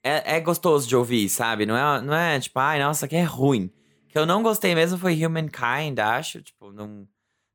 é, 0.07 0.37
é 0.37 0.39
gostoso 0.39 0.87
de 0.87 0.95
ouvir, 0.95 1.29
sabe? 1.29 1.65
Não 1.65 1.75
é, 1.75 2.01
não 2.01 2.13
é 2.13 2.39
tipo, 2.39 2.57
ai, 2.59 2.79
nossa, 2.79 3.07
que 3.07 3.15
é 3.15 3.23
ruim. 3.23 3.71
O 4.05 4.07
que 4.09 4.17
eu 4.17 4.25
não 4.25 4.41
gostei 4.41 4.73
mesmo 4.73 4.97
foi 4.97 5.25
Humankind, 5.25 5.99
acho. 5.99 6.41
Tipo, 6.41 6.71
não, 6.71 7.07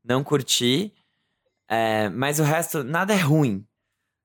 não 0.05 0.22
curti. 0.22 0.92
É, 1.68 2.09
mas 2.11 2.38
o 2.38 2.42
resto, 2.42 2.84
nada 2.84 3.14
é 3.14 3.18
ruim. 3.18 3.66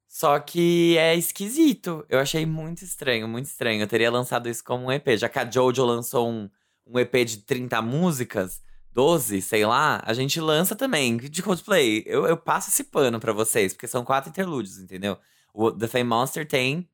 Só 0.08 0.40
que 0.40 0.98
é 0.98 1.16
esquisito. 1.16 2.06
Eu 2.10 2.20
achei 2.20 2.46
muito 2.46 2.84
estranho, 2.84 3.28
muito 3.28 3.46
estranho. 3.46 3.82
Eu 3.82 3.88
teria 3.88 4.12
lançado 4.12 4.50
isso 4.50 4.64
como 4.64 4.86
um 4.86 4.92
EP. 4.92 5.18
Já 5.18 5.30
que 5.30 5.40
a 5.40 5.50
Jojo 5.50 5.86
lançou 5.86 6.30
um, 6.30 6.50
um 6.86 7.00
EP 7.00 7.26
de 7.26 7.38
30 7.38 7.82
músicas, 7.82 8.62
12, 8.92 9.42
sei 9.42 9.66
lá, 9.66 10.02
a 10.06 10.14
gente 10.14 10.42
lança 10.42 10.76
também 10.76 11.18
de 11.18 11.44
Coldplay. 11.44 12.04
Eu, 12.06 12.26
eu 12.26 12.36
passo 12.36 12.70
esse 12.70 12.84
pano 12.84 13.20
para 13.20 13.32
vocês, 13.32 13.74
porque 13.74 13.88
são 13.88 14.04
quatro 14.04 14.30
interlúdios, 14.30 14.80
entendeu? 14.80 15.18
O 15.54 15.72
The 15.72 15.88
Fame 15.88 16.10
Monster 16.10 16.48
tem 16.48 16.90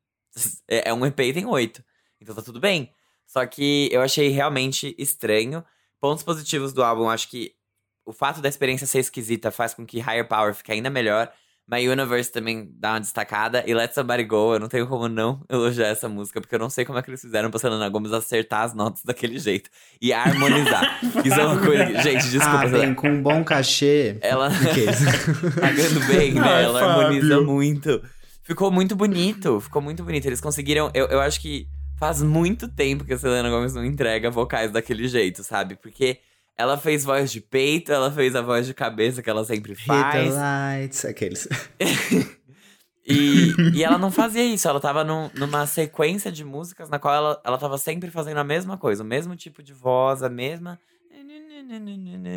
é, 0.67 0.89
é 0.89 0.93
um 0.93 1.05
EP 1.05 1.19
e 1.19 1.33
tem 1.33 1.45
oito. 1.45 1.83
Então 2.19 2.33
tá 2.33 2.41
tudo 2.41 2.59
bem. 2.59 2.91
Só 3.25 3.45
que 3.45 3.89
eu 3.91 4.01
achei 4.01 4.29
realmente 4.29 4.95
estranho. 4.97 5.63
Pontos 5.99 6.23
positivos 6.23 6.73
do 6.73 6.83
álbum, 6.83 7.09
acho 7.09 7.29
que 7.29 7.53
o 8.05 8.11
fato 8.11 8.41
da 8.41 8.49
experiência 8.49 8.85
ser 8.85 8.99
esquisita 8.99 9.51
faz 9.51 9.73
com 9.73 9.85
que 9.85 9.99
Higher 9.99 10.27
Power 10.27 10.53
fique 10.53 10.71
ainda 10.71 10.89
melhor. 10.89 11.31
My 11.65 11.87
Universe 11.87 12.29
também 12.29 12.69
dá 12.73 12.91
uma 12.91 12.99
destacada. 12.99 13.63
E 13.65 13.73
Let 13.73 13.93
Somebody 13.93 14.25
Go, 14.25 14.55
eu 14.55 14.59
não 14.59 14.67
tenho 14.67 14.85
como 14.85 15.07
não 15.07 15.41
elogiar 15.49 15.87
essa 15.87 16.09
música, 16.09 16.41
porque 16.41 16.53
eu 16.53 16.59
não 16.59 16.69
sei 16.69 16.83
como 16.83 16.99
é 16.99 17.01
que 17.01 17.09
eles 17.09 17.21
fizeram 17.21 17.49
pra 17.49 17.57
Selena 17.57 17.87
Gomes 17.87 18.11
acertar 18.11 18.63
as 18.63 18.73
notas 18.73 19.03
daquele 19.05 19.39
jeito. 19.39 19.69
E 20.01 20.11
harmonizar. 20.11 20.99
Isso 21.23 21.39
é 21.39 21.45
uma 21.45 21.61
coisa 21.65 21.85
que, 21.85 22.01
Gente, 22.01 22.29
desculpa. 22.29 22.63
Ah, 22.63 22.67
bem, 22.67 22.93
com 22.93 23.07
um 23.09 23.21
bom 23.23 23.43
cachê. 23.45 24.17
Ela. 24.19 24.49
Pagando 25.59 26.05
bem, 26.07 26.33
né? 26.33 26.41
Ai, 26.43 26.63
ela 26.65 26.79
Fábio. 26.81 27.01
harmoniza 27.01 27.41
muito. 27.41 28.01
Ficou 28.43 28.69
muito 28.69 28.95
bonito, 28.95 29.59
ficou 29.61 29.81
muito 29.81 30.03
bonito. 30.03 30.25
Eles 30.25 30.41
conseguiram. 30.41 30.91
Eu, 30.93 31.07
eu 31.07 31.21
acho 31.21 31.39
que 31.39 31.67
faz 31.97 32.21
muito 32.21 32.67
tempo 32.67 33.05
que 33.05 33.13
a 33.13 33.17
Selena 33.17 33.49
Gomez 33.49 33.73
não 33.73 33.85
entrega 33.85 34.29
vocais 34.29 34.71
daquele 34.71 35.07
jeito, 35.07 35.43
sabe? 35.43 35.75
Porque 35.75 36.19
ela 36.57 36.77
fez 36.77 37.05
voz 37.05 37.31
de 37.31 37.39
peito, 37.39 37.91
ela 37.91 38.11
fez 38.11 38.35
a 38.35 38.41
voz 38.41 38.67
de 38.67 38.73
cabeça 38.73 39.23
que 39.23 39.29
ela 39.29 39.45
sempre 39.45 39.75
faz. 39.75 40.25
Hit 40.25 40.33
the 40.33 40.39
lights, 40.39 41.05
aqueles. 41.05 41.47
e, 43.07 43.53
e 43.73 43.83
ela 43.83 43.97
não 43.97 44.11
fazia 44.11 44.43
isso, 44.43 44.67
ela 44.67 44.79
tava 44.79 45.03
num, 45.03 45.29
numa 45.35 45.65
sequência 45.65 46.31
de 46.31 46.43
músicas 46.43 46.89
na 46.89 46.99
qual 46.99 47.15
ela, 47.15 47.41
ela 47.43 47.57
tava 47.57 47.77
sempre 47.77 48.11
fazendo 48.11 48.37
a 48.37 48.43
mesma 48.43 48.77
coisa, 48.77 49.03
o 49.03 49.07
mesmo 49.07 49.35
tipo 49.35 49.63
de 49.63 49.73
voz, 49.73 50.21
a 50.21 50.29
mesma. 50.29 50.77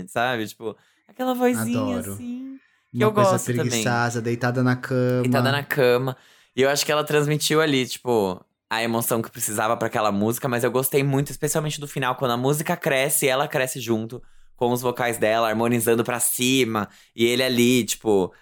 Sabe? 0.06 0.46
Tipo, 0.46 0.76
aquela 1.08 1.34
vozinha 1.34 1.98
Adoro. 1.98 2.12
assim. 2.12 2.58
Que 2.96 3.04
Uma 3.04 3.10
eu 3.10 3.12
coisa 3.12 3.32
gosto 3.32 3.44
preguiçosa, 3.44 4.20
também. 4.20 4.22
deitada 4.22 4.62
na 4.62 4.74
cama. 4.76 5.22
Deitada 5.22 5.52
na 5.52 5.62
cama. 5.62 6.16
E 6.54 6.62
eu 6.62 6.70
acho 6.70 6.86
que 6.86 6.90
ela 6.90 7.04
transmitiu 7.04 7.60
ali, 7.60 7.86
tipo, 7.86 8.42
a 8.70 8.82
emoção 8.82 9.20
que 9.20 9.30
precisava 9.30 9.76
para 9.76 9.88
aquela 9.88 10.10
música, 10.10 10.48
mas 10.48 10.64
eu 10.64 10.70
gostei 10.70 11.02
muito, 11.02 11.30
especialmente 11.30 11.78
do 11.78 11.86
final, 11.86 12.14
quando 12.16 12.30
a 12.30 12.36
música 12.36 12.74
cresce 12.76 13.26
e 13.26 13.28
ela 13.28 13.46
cresce 13.46 13.80
junto 13.80 14.22
com 14.56 14.72
os 14.72 14.80
vocais 14.80 15.18
dela, 15.18 15.48
harmonizando 15.50 16.02
para 16.02 16.18
cima, 16.18 16.88
e 17.14 17.26
ele 17.26 17.42
ali, 17.42 17.84
tipo, 17.84 18.32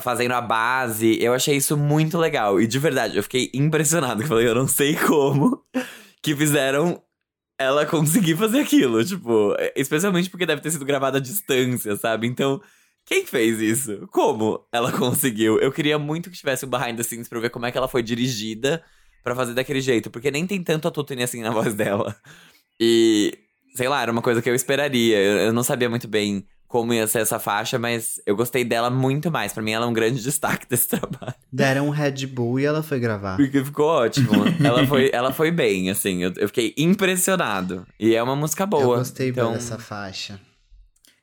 fazendo 0.00 0.32
a 0.32 0.40
base. 0.42 1.16
Eu 1.22 1.32
achei 1.32 1.56
isso 1.56 1.76
muito 1.78 2.18
legal. 2.18 2.60
E 2.60 2.66
de 2.66 2.78
verdade, 2.78 3.16
eu 3.16 3.22
fiquei 3.22 3.50
impressionado. 3.54 4.22
Eu 4.22 4.26
falei, 4.26 4.46
eu 4.46 4.54
não 4.54 4.68
sei 4.68 4.94
como 4.94 5.64
que 6.22 6.36
fizeram 6.36 7.02
ela 7.58 7.86
conseguir 7.86 8.36
fazer 8.36 8.60
aquilo. 8.60 9.02
Tipo, 9.02 9.56
especialmente 9.74 10.28
porque 10.28 10.44
deve 10.44 10.60
ter 10.60 10.70
sido 10.70 10.84
gravada 10.84 11.16
à 11.16 11.20
distância, 11.20 11.96
sabe? 11.96 12.26
Então, 12.26 12.60
Quem 13.06 13.24
fez 13.24 13.60
isso? 13.60 14.08
Como 14.10 14.66
ela 14.72 14.90
conseguiu? 14.92 15.58
Eu 15.60 15.70
queria 15.70 15.96
muito 15.96 16.28
que 16.28 16.36
tivesse 16.36 16.66
um 16.66 16.68
behind 16.68 16.96
the 16.96 17.04
scenes 17.04 17.28
pra 17.28 17.38
ver 17.38 17.50
como 17.50 17.64
é 17.64 17.70
que 17.70 17.78
ela 17.78 17.86
foi 17.88 18.02
dirigida 18.02 18.82
pra 19.22 19.34
fazer 19.34 19.54
daquele 19.54 19.80
jeito. 19.80 20.10
Porque 20.10 20.30
nem 20.30 20.44
tem 20.44 20.60
tanto 20.62 20.86
autotune 20.86 21.22
assim 21.22 21.40
na 21.40 21.50
voz 21.54 21.72
dela. 21.72 22.16
E, 22.80 23.32
sei 23.76 23.88
lá, 23.88 24.02
era 24.02 24.10
uma 24.10 24.20
coisa 24.20 24.42
que 24.42 24.50
eu 24.50 24.54
esperaria. 24.56 25.16
Eu, 25.16 25.38
eu 25.38 25.52
não 25.52 25.62
sabia 25.62 25.88
muito 25.88 26.08
bem 26.08 26.44
como 26.66 26.92
ia 26.92 27.06
ser 27.06 27.20
essa 27.20 27.38
faixa, 27.38 27.78
mas 27.78 28.20
eu 28.26 28.34
gostei 28.34 28.64
dela 28.64 28.90
muito 28.90 29.30
mais. 29.30 29.52
Pra 29.52 29.62
mim, 29.62 29.70
ela 29.70 29.86
é 29.86 29.88
um 29.88 29.92
grande 29.92 30.20
destaque 30.20 30.68
desse 30.68 30.88
trabalho. 30.88 31.34
Deram 31.52 31.86
um 31.86 31.90
Red 31.90 32.26
Bull 32.26 32.58
e 32.58 32.64
ela 32.64 32.82
foi 32.82 32.98
gravar. 32.98 33.36
Porque 33.36 33.64
ficou 33.64 33.86
ótimo. 33.86 34.30
ela, 34.64 34.84
foi, 34.84 35.10
ela 35.12 35.32
foi 35.32 35.52
bem, 35.52 35.90
assim. 35.90 36.24
Eu, 36.24 36.32
eu 36.36 36.48
fiquei 36.48 36.74
impressionado. 36.76 37.86
E 38.00 38.16
é 38.16 38.22
uma 38.22 38.34
música 38.34 38.66
boa. 38.66 38.82
Eu 38.82 38.98
gostei 38.98 39.28
então, 39.28 39.52
dessa 39.52 39.78
faixa. 39.78 40.40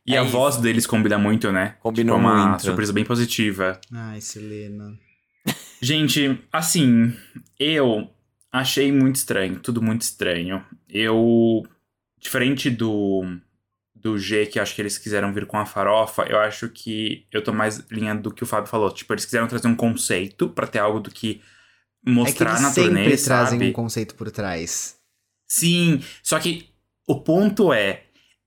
E 0.06 0.16
É 0.16 0.20
a 0.20 0.24
isso. 0.24 0.32
voz 0.32 0.58
deles 0.58 0.86
combina 0.86 1.18
muito, 1.18 1.52
né? 1.52 1.76
Combinou 1.80 2.18
tipo, 2.18 2.28
é 2.28 2.32
uma 2.32 2.48
muito. 2.50 2.64
surpresa 2.64 2.92
bem 2.94 3.06
positiva. 3.06 3.80
Ai, 3.92 4.20
Selena. 4.22 4.98
Gente, 5.82 6.40
assim, 6.52 7.14
eu 7.60 8.10
achei 8.52 8.92
muito 8.92 9.16
estranho, 9.18 9.60
tudo 9.60 9.82
muito 9.82 10.02
estranho. 10.02 10.64
Eu, 10.90 11.64
diferente 12.20 12.70
do, 12.70 13.24
do 13.94 14.18
G, 14.18 14.46
que 14.46 14.60
eu 14.60 14.64
acho 14.64 14.74
que 14.76 14.82
eles 14.82 14.98
quiseram 14.98 15.34
vir 15.34 15.46
com 15.46 15.58
a 15.58 15.66
farofa, 15.66 16.24
eu 16.24 16.40
acho 16.40 16.70
que 16.70 17.26
eu 17.32 17.44
tô 17.44 17.52
mais 17.52 17.80
linha 17.92 18.16
do 18.16 18.32
que 18.34 18.44
o 18.44 18.48
Fábio 18.48 18.70
falou. 18.70 18.92
Tipo, 18.92 19.14
eles 19.14 19.26
quiseram 19.26 19.48
trazer 19.48 19.68
um 19.68 19.76
conceito 19.76 20.48
pra 20.50 20.68
ter 20.68 20.80
algo 20.80 21.00
do 21.02 21.10
que 21.12 21.42
É 21.42 22.06
que 22.06 22.12
mostrar 22.12 22.52
eles 22.52 22.62
na 22.62 22.70
sempre 22.72 22.90
turnê, 22.90 23.18
trazem 23.18 23.60
sabe? 23.60 23.70
um 23.70 23.74
conceito 23.74 24.16
por 24.16 24.32
trás. 24.32 24.98
Sim, 25.48 26.02
só 26.22 26.40
que 26.40 26.70
o 27.08 27.20
ponto 27.22 27.74
é, 27.74 28.04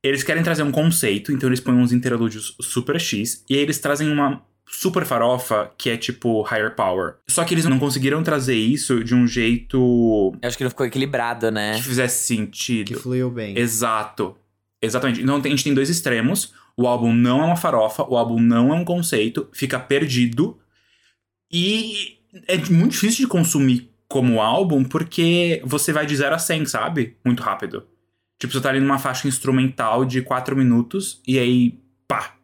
eles 0.09 0.23
querem 0.23 0.43
trazer 0.43 0.63
um 0.63 0.71
conceito, 0.73 1.33
então 1.33 1.49
eles 1.49 1.61
põem 1.61 1.77
uns 1.77 1.93
interlúdios 1.93 2.57
super 2.61 3.01
X, 3.01 3.45
e 3.49 3.55
aí 3.55 3.61
eles 3.61 3.79
trazem 3.79 4.11
uma 4.11 4.43
super 4.69 5.05
farofa 5.05 5.71
que 5.79 5.89
é 5.91 5.97
tipo 5.97 6.43
higher 6.43 6.75
power. 6.75 7.15
Só 7.29 7.45
que 7.45 7.55
eles 7.55 7.65
não 7.67 7.79
conseguiram 7.79 8.23
trazer 8.23 8.57
isso 8.57 9.03
de 9.05 9.15
um 9.15 9.27
jeito 9.27 10.33
Eu 10.43 10.49
acho 10.49 10.59
que 10.59 10.65
não 10.65 10.71
ficou 10.71 10.85
equilibrado, 10.87 11.51
né? 11.51 11.77
que 11.77 11.83
fizesse 11.83 12.19
Que 12.21 12.41
sentido. 12.41 13.01
fluiu 13.01 13.31
bem. 13.31 13.57
Exato. 13.57 14.37
Exatamente. 14.83 15.23
Então 15.23 15.37
a 15.37 15.49
gente 15.49 15.65
tem 15.65 15.73
dois 15.75 15.89
extremos. 15.89 16.53
O 16.77 16.87
álbum 16.87 17.13
não 17.13 17.41
é 17.41 17.45
uma 17.45 17.57
farofa, 17.57 18.03
o 18.03 18.17
álbum 18.17 18.39
não 18.39 18.75
é 18.75 18.77
um 18.77 18.85
conceito, 18.85 19.49
fica 19.53 19.79
perdido. 19.79 20.59
E 21.51 22.19
é 22.47 22.57
muito 22.71 22.93
difícil 22.93 23.25
de 23.25 23.29
consumir 23.29 23.91
como 24.09 24.41
álbum 24.41 24.85
porque 24.85 25.63
você 25.65 25.93
vai 25.93 26.07
de 26.07 26.15
0 26.17 26.35
a 26.35 26.39
100, 26.39 26.67
sabe? 26.67 27.17
Muito 27.25 27.43
rápido. 27.43 27.85
Tipo, 28.39 28.53
você 28.53 28.61
tá 28.61 28.69
ali 28.69 28.81
numa 28.81 28.99
faixa 28.99 29.27
instrumental 29.29 30.05
de 30.05 30.21
4 30.23 30.57
minutos 30.57 31.21
e 31.27 31.39
aí, 31.39 31.81
pá, 32.07 32.37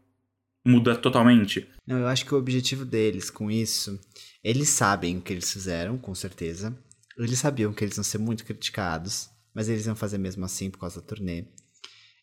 muda 0.67 0.97
totalmente. 0.97 1.69
Não, 1.87 1.99
eu 1.99 2.07
acho 2.07 2.25
que 2.25 2.35
o 2.35 2.39
objetivo 2.39 2.85
deles 2.85 3.29
com 3.31 3.51
isso, 3.51 4.01
eles 4.43 4.69
sabem 4.71 5.19
o 5.19 5.21
que 5.21 5.33
eles 5.33 5.53
fizeram, 5.53 5.99
com 5.99 6.15
certeza. 6.15 6.77
Eles 7.19 7.39
sabiam 7.39 7.73
que 7.73 7.85
eles 7.85 7.97
iam 7.97 8.05
ser 8.05 8.19
muito 8.19 8.45
criticados, 8.45 9.29
mas 9.55 9.69
eles 9.69 9.85
iam 9.87 9.95
fazer 9.95 10.17
mesmo 10.19 10.45
assim 10.45 10.71
por 10.71 10.79
causa 10.79 11.01
da 11.01 11.07
turnê. 11.07 11.45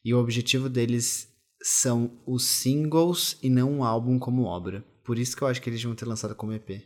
E 0.03 0.13
o 0.13 0.19
objetivo 0.19 0.67
deles 0.69 1.27
são 1.61 2.11
os 2.25 2.45
singles 2.45 3.37
e 3.43 3.49
não 3.49 3.71
um 3.71 3.83
álbum 3.83 4.17
como 4.17 4.43
obra. 4.43 4.83
Por 5.03 5.19
isso 5.19 5.35
que 5.35 5.41
eu 5.43 5.47
acho 5.47 5.61
que 5.61 5.69
eles 5.69 5.83
vão 5.83 5.93
ter 5.93 6.05
lançado 6.05 6.33
como 6.33 6.53
EP. 6.53 6.81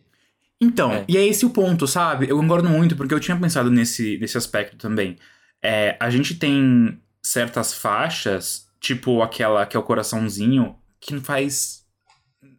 Então, 0.60 0.92
É. 0.92 1.06
e 1.08 1.16
é 1.18 1.26
esse 1.26 1.46
o 1.46 1.50
ponto, 1.50 1.86
sabe? 1.88 2.28
Eu 2.30 2.38
concordo 2.38 2.68
muito, 2.70 2.96
porque 2.96 3.14
eu 3.14 3.20
tinha 3.20 3.38
pensado 3.40 3.70
nesse, 3.70 4.18
nesse 4.18 4.38
aspecto 4.38 4.78
também. 4.78 5.18
É, 5.64 5.96
a 6.00 6.10
gente 6.10 6.36
tem 6.36 7.00
certas 7.22 7.74
faixas, 7.74 8.68
tipo 8.82 9.22
aquela 9.22 9.66
que 9.66 9.78
é 9.78 9.80
o 9.80 9.84
coraçãozinho, 9.84 10.76
que 11.00 11.14
não 11.14 11.22
faz. 11.22 11.84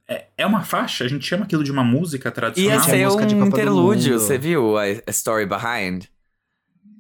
É, 0.09 0.27
é 0.39 0.47
uma 0.47 0.63
faixa, 0.63 1.05
a 1.05 1.09
gente 1.09 1.27
chama 1.27 1.45
aquilo 1.45 1.63
de 1.63 1.71
uma 1.71 1.85
música 1.85 2.29
Ia 2.29 2.33
tradicional. 2.33 2.81
Tinha 2.81 2.97
ser 2.97 3.05
música 3.05 3.27
de 3.27 3.35
um 3.35 3.47
interlúdio, 3.47 4.19
você 4.19 4.39
viu 4.39 4.79
a, 4.79 4.85
a 4.85 5.11
story 5.11 5.47
behind? 5.47 6.05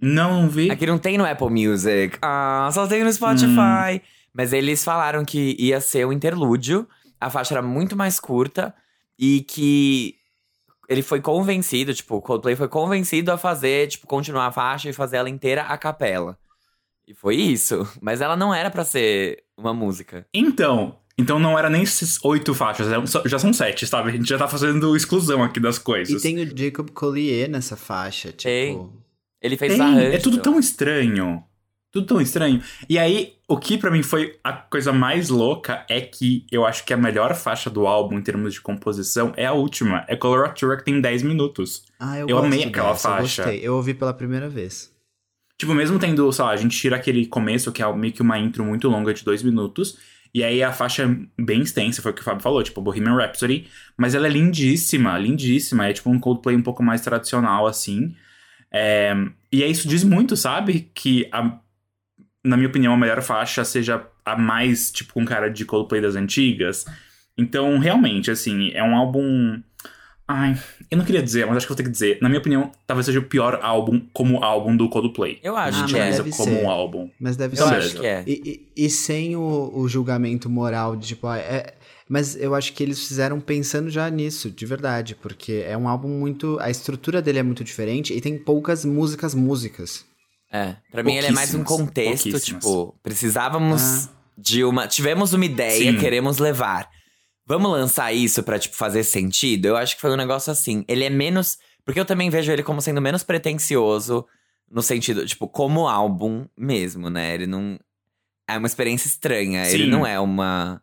Não, 0.00 0.42
não 0.42 0.48
vi. 0.50 0.70
Aqui 0.70 0.86
não 0.86 0.98
tem 0.98 1.16
no 1.16 1.24
Apple 1.24 1.48
Music. 1.48 2.18
Ah, 2.20 2.68
só 2.72 2.86
tem 2.86 3.02
no 3.02 3.10
Spotify. 3.10 4.02
Mas 4.34 4.52
eles 4.52 4.84
falaram 4.84 5.24
que 5.24 5.56
ia 5.58 5.80
ser 5.80 6.06
um 6.06 6.12
interlúdio. 6.12 6.86
A 7.18 7.30
faixa 7.30 7.54
era 7.54 7.62
muito 7.62 7.96
mais 7.96 8.20
curta. 8.20 8.74
E 9.18 9.40
que 9.42 10.16
ele 10.88 11.02
foi 11.02 11.20
convencido, 11.20 11.94
tipo, 11.94 12.16
o 12.16 12.22
Coldplay 12.22 12.56
foi 12.56 12.68
convencido 12.68 13.30
a 13.32 13.38
fazer, 13.38 13.88
tipo, 13.88 14.06
continuar 14.06 14.46
a 14.46 14.52
faixa 14.52 14.88
e 14.88 14.92
fazer 14.92 15.16
ela 15.16 15.30
inteira 15.30 15.62
a 15.62 15.76
capela. 15.78 16.38
E 17.06 17.14
foi 17.14 17.36
isso. 17.36 17.86
Mas 18.00 18.20
ela 18.20 18.36
não 18.36 18.54
era 18.54 18.70
pra 18.70 18.84
ser 18.84 19.44
uma 19.56 19.74
música. 19.74 20.26
Então, 20.32 20.98
então 21.18 21.38
não 21.38 21.58
era 21.58 21.68
nem 21.70 21.82
esses 21.82 22.18
oito 22.24 22.54
faixas, 22.54 22.88
já 23.26 23.38
são 23.38 23.52
sete, 23.52 23.86
sabe? 23.86 24.08
A 24.08 24.12
gente 24.12 24.28
já 24.28 24.38
tá 24.38 24.48
fazendo 24.48 24.96
exclusão 24.96 25.42
aqui 25.42 25.60
das 25.60 25.76
E 25.76 25.80
coisas. 25.80 26.22
tem 26.22 26.38
o 26.40 26.56
Jacob 26.56 26.90
Collier 26.90 27.48
nessa 27.48 27.76
faixa, 27.76 28.28
tipo. 28.28 28.42
Tem. 28.44 28.90
Ele 29.42 29.56
fez 29.58 29.72
Tem, 29.74 29.80
arranjo. 29.82 30.16
é 30.16 30.18
tudo 30.18 30.38
tão 30.40 30.58
estranho. 30.58 31.44
Tudo 31.94 32.06
tão 32.08 32.20
estranho. 32.20 32.60
E 32.88 32.98
aí, 32.98 33.34
o 33.46 33.56
que 33.56 33.78
pra 33.78 33.90
mim 33.90 34.02
foi 34.02 34.36
a 34.42 34.52
coisa 34.52 34.92
mais 34.92 35.28
louca 35.28 35.86
é 35.88 36.00
que 36.00 36.44
eu 36.50 36.66
acho 36.66 36.84
que 36.84 36.92
a 36.92 36.96
melhor 36.96 37.34
faixa 37.36 37.70
do 37.70 37.86
álbum 37.86 38.18
em 38.18 38.22
termos 38.22 38.52
de 38.52 38.60
composição 38.60 39.32
é 39.36 39.46
a 39.46 39.52
última. 39.52 40.04
É 40.08 40.16
Coloratura, 40.16 40.76
que 40.76 40.84
tem 40.84 41.00
10 41.00 41.22
minutos. 41.22 41.84
Ah, 42.00 42.18
eu, 42.18 42.28
Eu 42.28 42.38
amei 42.38 42.64
aquela 42.64 42.90
dessa, 42.90 43.08
eu 43.08 43.12
faixa. 43.12 43.42
gostei. 43.44 43.60
Eu 43.66 43.76
ouvi 43.76 43.94
pela 43.94 44.12
primeira 44.12 44.48
vez. 44.48 44.92
Tipo, 45.56 45.72
mesmo 45.72 45.96
tendo, 46.00 46.30
sei 46.32 46.44
lá, 46.44 46.50
a 46.50 46.56
gente 46.56 46.76
tira 46.76 46.96
aquele 46.96 47.26
começo, 47.26 47.70
que 47.70 47.80
é 47.80 47.92
meio 47.94 48.12
que 48.12 48.22
uma 48.22 48.36
intro 48.40 48.64
muito 48.64 48.88
longa 48.88 49.14
de 49.14 49.22
dois 49.24 49.40
minutos. 49.44 49.96
E 50.34 50.42
aí 50.42 50.64
a 50.64 50.72
faixa 50.72 51.04
é 51.04 51.42
bem 51.42 51.60
extensa, 51.62 52.02
foi 52.02 52.10
o 52.10 52.14
que 52.14 52.22
o 52.22 52.24
Fábio 52.24 52.42
falou, 52.42 52.60
tipo, 52.60 52.82
Bohemian 52.82 53.14
Rhapsody. 53.16 53.68
Mas 53.96 54.16
ela 54.16 54.26
é 54.26 54.30
lindíssima, 54.30 55.16
lindíssima. 55.16 55.86
É 55.88 55.92
tipo 55.92 56.10
um 56.10 56.18
Coldplay 56.18 56.56
um 56.56 56.62
pouco 56.62 56.82
mais 56.82 57.02
tradicional, 57.02 57.68
assim. 57.68 58.16
É, 58.72 59.14
E 59.52 59.62
aí 59.62 59.70
isso 59.70 59.86
diz 59.86 60.02
muito, 60.02 60.36
sabe? 60.36 60.90
Que, 60.92 61.28
a- 61.30 61.60
na 62.44 62.56
minha 62.56 62.68
opinião, 62.68 62.92
a 62.94 62.96
melhor 62.96 63.22
faixa 63.22 63.64
seja 63.64 64.06
a 64.24 64.36
mais, 64.36 64.90
tipo, 64.92 65.14
com 65.14 65.24
cara 65.24 65.48
de 65.48 65.64
Coldplay 65.64 66.00
das 66.02 66.14
antigas. 66.16 66.84
Então, 67.36 67.78
realmente, 67.78 68.30
assim, 68.30 68.70
é 68.72 68.82
um 68.82 68.94
álbum... 68.96 69.60
Ai, 70.26 70.58
eu 70.90 70.96
não 70.96 71.04
queria 71.04 71.22
dizer, 71.22 71.46
mas 71.46 71.58
acho 71.58 71.66
que 71.66 71.70
vou 71.72 71.76
ter 71.76 71.82
que 71.82 71.90
dizer. 71.90 72.18
Na 72.22 72.30
minha 72.30 72.38
opinião, 72.38 72.72
talvez 72.86 73.04
seja 73.04 73.18
o 73.18 73.24
pior 73.24 73.58
álbum 73.62 74.00
como 74.12 74.42
álbum 74.42 74.74
do 74.74 74.88
Coldplay. 74.88 75.38
Eu 75.42 75.54
A 75.54 75.64
acho 75.64 75.80
gente 75.80 75.92
que 75.92 75.98
é. 76.00 76.10
deve 76.12 76.30
como 76.30 76.50
ser. 76.50 76.62
um 76.64 76.70
álbum. 76.70 77.10
Mas 77.20 77.36
deve 77.36 77.58
Eu 77.60 77.66
ser. 77.68 77.74
acho 77.74 78.00
que 78.00 78.06
é. 78.06 78.24
E, 78.26 78.66
e- 78.76 78.84
e 78.86 78.90
sem 78.90 79.36
o, 79.36 79.70
o 79.74 79.86
julgamento 79.86 80.48
moral 80.48 80.96
de 80.96 81.08
tipo, 81.08 81.26
ah, 81.26 81.36
é, 81.36 81.74
mas 82.08 82.36
eu 82.36 82.54
acho 82.54 82.72
que 82.72 82.82
eles 82.82 83.06
fizeram 83.06 83.38
pensando 83.38 83.90
já 83.90 84.08
nisso, 84.08 84.50
de 84.50 84.64
verdade, 84.64 85.14
porque 85.14 85.62
é 85.66 85.76
um 85.76 85.86
álbum 85.86 86.08
muito. 86.08 86.58
A 86.58 86.70
estrutura 86.70 87.20
dele 87.20 87.40
é 87.40 87.42
muito 87.42 87.62
diferente 87.62 88.14
e 88.14 88.20
tem 88.20 88.38
poucas 88.38 88.82
músicas 88.82 89.34
músicas. 89.34 90.06
É, 90.56 90.76
pra 90.92 91.02
mim 91.02 91.16
ele 91.16 91.26
é 91.26 91.30
mais 91.32 91.52
um 91.52 91.64
contexto, 91.64 92.38
tipo, 92.38 92.96
precisávamos 93.02 93.82
Ah. 93.82 94.08
de 94.38 94.62
uma. 94.62 94.86
Tivemos 94.86 95.32
uma 95.32 95.44
ideia, 95.44 95.90
Sim. 95.92 95.98
queremos 95.98 96.38
levar. 96.38 96.88
Vamos 97.44 97.72
lançar 97.72 98.12
isso 98.12 98.40
pra, 98.42 98.56
tipo, 98.56 98.76
fazer 98.76 99.02
sentido? 99.02 99.66
Eu 99.66 99.76
acho 99.76 99.96
que 99.96 100.00
foi 100.00 100.12
um 100.12 100.16
negócio 100.16 100.52
assim. 100.52 100.84
Ele 100.86 101.02
é 101.04 101.10
menos. 101.10 101.58
Porque 101.84 101.98
eu 101.98 102.04
também 102.04 102.30
vejo 102.30 102.52
ele 102.52 102.62
como 102.62 102.80
sendo 102.80 103.00
menos 103.02 103.22
pretencioso 103.24 104.24
no 104.70 104.80
sentido, 104.80 105.26
tipo, 105.26 105.48
como 105.48 105.88
álbum 105.88 106.46
mesmo, 106.56 107.10
né? 107.10 107.34
Ele 107.34 107.46
não. 107.48 107.76
É 108.48 108.56
uma 108.56 108.66
experiência 108.68 109.08
estranha. 109.08 109.66
Ele 109.66 109.84
Sim. 109.86 109.90
não 109.90 110.06
é 110.06 110.20
uma. 110.20 110.80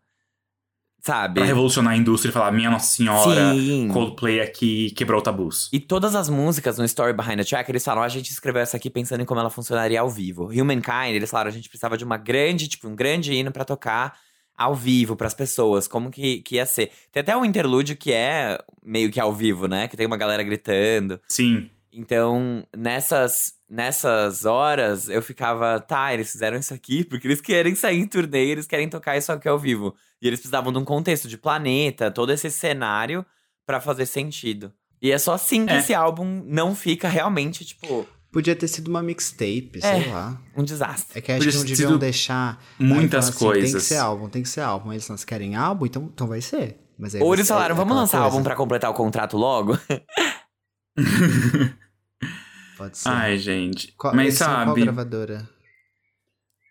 Sabe? 1.02 1.36
Pra 1.36 1.46
revolucionar 1.46 1.94
a 1.94 1.98
indústria 1.98 2.30
e 2.30 2.34
falar, 2.34 2.52
minha 2.52 2.70
Nossa 2.70 2.96
Senhora, 2.96 3.54
Sim. 3.56 3.88
Coldplay 3.88 4.40
aqui 4.40 4.92
quebrou 4.92 5.20
tabus. 5.20 5.68
E 5.74 5.80
todas 5.80 6.14
as 6.14 6.30
músicas 6.30 6.78
no 6.78 6.86
Story 6.86 7.12
Behind 7.12 7.38
the 7.38 7.44
Track, 7.44 7.72
eles 7.72 7.84
falam, 7.84 8.04
a 8.04 8.08
gente 8.08 8.30
escreveu 8.30 8.62
essa 8.62 8.78
aqui 8.78 8.90
pensando 8.90 9.22
em 9.22 9.26
como 9.26 9.40
ela 9.40 9.50
funcionaria 9.50 10.00
ao 10.00 10.10
vivo. 10.10 10.46
Humankind, 10.52 11.16
eles 11.16 11.32
falaram, 11.32 11.50
a 11.50 11.54
gente 11.54 11.70
precisava 11.70 11.98
de 11.98 12.04
uma 12.04 12.18
grande, 12.18 12.68
tipo, 12.68 12.88
um 12.88 12.96
grande 12.96 13.34
hino 13.34 13.52
pra 13.52 13.66
tocar 13.66 14.16
ao 14.56 14.76
vivo 14.76 15.16
pras 15.16 15.34
pessoas, 15.34 15.88
como 15.88 16.12
que, 16.12 16.42
que 16.42 16.56
ia 16.56 16.66
ser. 16.68 16.92
Tem 17.12 17.22
até 17.22 17.36
um 17.36 17.44
interlúdio 17.44 17.98
que 17.98 18.14
é 18.14 18.60
meio 18.84 19.10
que 19.10 19.20
ao 19.20 19.34
vivo, 19.34 19.68
né? 19.68 19.88
Que 19.88 19.98
tem 19.98 20.06
uma 20.06 20.18
galera 20.18 20.44
gritando. 20.44 21.20
Sim. 21.28 21.68
Então, 21.92 22.64
nessas, 22.78 23.54
nessas 23.72 24.44
horas, 24.46 25.08
eu 25.08 25.22
ficava, 25.22 25.80
tá, 25.80 26.14
eles 26.14 26.30
fizeram 26.32 26.58
isso 26.58 26.74
aqui 26.74 27.04
porque 27.06 27.26
eles 27.26 27.40
querem 27.40 27.74
sair 27.74 28.00
em 28.00 28.06
turnê, 28.06 28.48
eles 28.50 28.68
querem 28.68 28.90
tocar 28.90 29.16
isso 29.18 29.32
aqui 29.32 29.48
ao 29.48 29.58
vivo. 29.58 29.96
E 30.22 30.28
eles 30.28 30.40
precisavam 30.40 30.72
de 30.74 30.78
um 30.78 30.84
contexto 30.86 31.28
de 31.28 31.38
planeta, 31.38 32.12
todo 32.12 32.32
esse 32.34 32.52
cenário 32.52 33.26
pra 33.66 33.80
fazer 33.80 34.06
sentido. 34.06 34.74
E 35.02 35.10
é 35.12 35.18
só 35.18 35.34
assim 35.34 35.66
que 35.66 35.74
É. 35.74 35.78
esse 35.80 35.94
álbum 35.94 36.44
não 36.46 36.76
fica 36.76 37.08
realmente, 37.08 37.64
tipo, 37.66 38.06
Podia 38.32 38.56
ter 38.56 38.68
sido 38.70 38.88
uma 38.88 39.04
mixtape, 39.04 39.80
É. 39.84 40.02
sei 40.02 40.10
lá. 40.12 40.40
um 40.56 40.64
desastre. 40.64 41.18
É 41.20 41.22
que 41.22 41.32
acho 41.34 41.40
Podia 41.46 41.52
que 41.52 41.58
não 41.58 41.76
deviam 41.76 41.98
deixar. 41.98 42.64
muitas 42.80 43.28
aí 43.28 43.34
falar 43.34 43.52
Tem 43.54 43.62
que 43.64 43.72
coisas. 43.72 43.84
ser 43.84 43.98
álbum, 43.98 44.30
tem 44.30 44.42
que 44.44 44.48
ser 44.50 44.62
álbum. 44.62 44.92
Eles 44.94 45.10
não 45.10 45.16
querem 45.18 45.56
álbum, 45.56 45.86
então, 45.86 46.10
então 46.14 46.28
vai 46.28 46.40
ser. 46.40 46.78
Mas 46.98 47.14
aí 47.16 47.22
Ou 47.22 47.34
eles 47.34 47.48
falaram, 47.48 47.76
vamos 47.76 47.92
aquela 47.92 48.02
lançar 48.02 48.20
coisa. 48.20 48.34
álbum 48.36 48.44
pra 48.44 48.56
completar 48.56 48.90
o 48.90 48.94
contrato 48.94 49.36
logo? 49.38 49.78
Pode 52.82 52.98
ser. 52.98 53.10
Ai, 53.10 53.38
gente. 53.38 53.92
Qual, 53.94 54.16
Mas 54.16 54.26
eles 54.26 54.38
são 54.40 54.48
qual 54.48 54.66
sabe. 54.68 54.82
gravadora? 54.82 55.48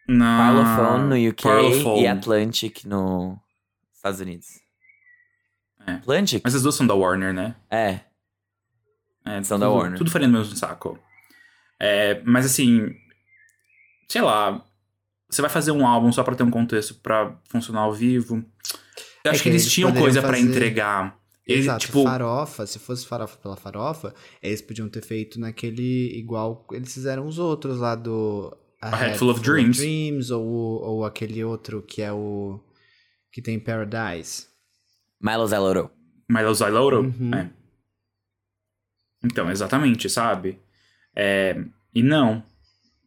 Na... 0.08 0.38
Parlophone 0.38 1.08
no 1.22 1.30
UK 1.30 1.42
Parlophone. 1.44 2.02
e 2.02 2.06
Atlantic 2.08 2.84
nos 2.84 3.38
Estados 3.94 4.18
Unidos. 4.20 4.46
É. 5.86 5.92
Atlantic? 5.92 6.40
Mas 6.42 6.54
as 6.56 6.62
duas 6.62 6.74
são 6.74 6.84
da 6.86 6.94
Warner, 6.94 7.32
né? 7.32 7.54
É. 7.70 8.00
É, 9.24 9.42
São 9.44 9.58
da 9.58 9.66
tudo, 9.66 9.76
Warner. 9.78 9.98
Tudo 9.98 10.10
faria 10.10 10.26
no 10.26 10.38
mesmo 10.38 10.56
saco. 10.56 10.98
É, 11.78 12.20
mas 12.24 12.44
assim, 12.46 12.88
sei 14.08 14.20
lá, 14.22 14.64
você 15.28 15.40
vai 15.40 15.50
fazer 15.50 15.70
um 15.70 15.86
álbum 15.86 16.10
só 16.10 16.24
pra 16.24 16.34
ter 16.34 16.42
um 16.42 16.50
contexto 16.50 16.94
pra 16.96 17.36
funcionar 17.48 17.82
ao 17.82 17.92
vivo. 17.92 18.44
Eu 19.24 19.28
É 19.28 19.28
acho 19.30 19.38
que 19.38 19.44
que 19.44 19.48
eles 19.50 19.62
eles 19.62 19.72
tinham 19.72 19.92
coisa 19.94 20.20
pra 20.20 20.30
fazer- 20.32 20.42
entregar. 20.42 21.16
Eles, 21.50 21.64
Exato, 21.64 21.86
tipo, 21.86 22.02
farofa, 22.04 22.66
se 22.66 22.78
fosse 22.78 23.06
farofa 23.06 23.36
pela 23.38 23.56
farofa, 23.56 24.14
eles 24.42 24.62
podiam 24.62 24.88
ter 24.88 25.02
feito 25.02 25.38
naquele 25.40 26.16
igual 26.16 26.66
eles 26.72 26.92
fizeram 26.94 27.26
os 27.26 27.38
outros 27.38 27.78
lá 27.78 27.94
do 27.94 28.56
A 28.80 28.94
Head 28.94 29.18
Full 29.18 29.30
of 29.30 29.40
Dreams. 29.40 30.30
ou, 30.30 30.44
o- 30.46 30.82
ou 30.82 31.04
aquele 31.04 31.42
outro 31.42 31.82
que 31.82 32.02
é 32.02 32.12
o 32.12 32.60
que 33.32 33.42
tem 33.42 33.58
Paradise. 33.58 34.46
Milo 35.20 35.46
Zaloro. 35.46 35.90
Milo 36.28 36.54
Zyloro. 36.54 37.02
Uhum. 37.02 37.34
É. 37.34 37.50
Então, 39.24 39.50
exatamente, 39.50 40.08
sabe? 40.08 40.58
É, 41.14 41.62
e 41.94 42.02
não. 42.02 42.42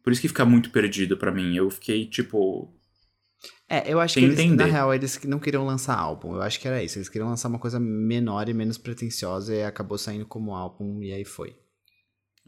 Por 0.02 0.12
isso 0.12 0.20
que 0.20 0.28
fica 0.28 0.44
muito 0.44 0.70
perdido 0.70 1.16
pra 1.16 1.32
mim. 1.32 1.56
Eu 1.56 1.70
fiquei, 1.70 2.06
tipo. 2.06 2.72
É, 3.68 3.90
eu 3.90 3.98
acho 3.98 4.14
Sem 4.14 4.22
que 4.22 4.28
eles, 4.28 4.38
entender. 4.38 4.66
na 4.66 4.70
real, 4.70 4.94
eles 4.94 5.20
não 5.24 5.38
queriam 5.38 5.64
lançar 5.64 5.98
álbum. 5.98 6.34
Eu 6.34 6.42
acho 6.42 6.60
que 6.60 6.68
era 6.68 6.82
isso. 6.82 6.98
Eles 6.98 7.08
queriam 7.08 7.28
lançar 7.28 7.48
uma 7.48 7.58
coisa 7.58 7.80
menor 7.80 8.48
e 8.48 8.54
menos 8.54 8.76
pretensiosa 8.78 9.54
e 9.54 9.64
acabou 9.64 9.96
saindo 9.96 10.26
como 10.26 10.54
álbum 10.54 11.02
e 11.02 11.12
aí 11.12 11.24
foi. 11.24 11.56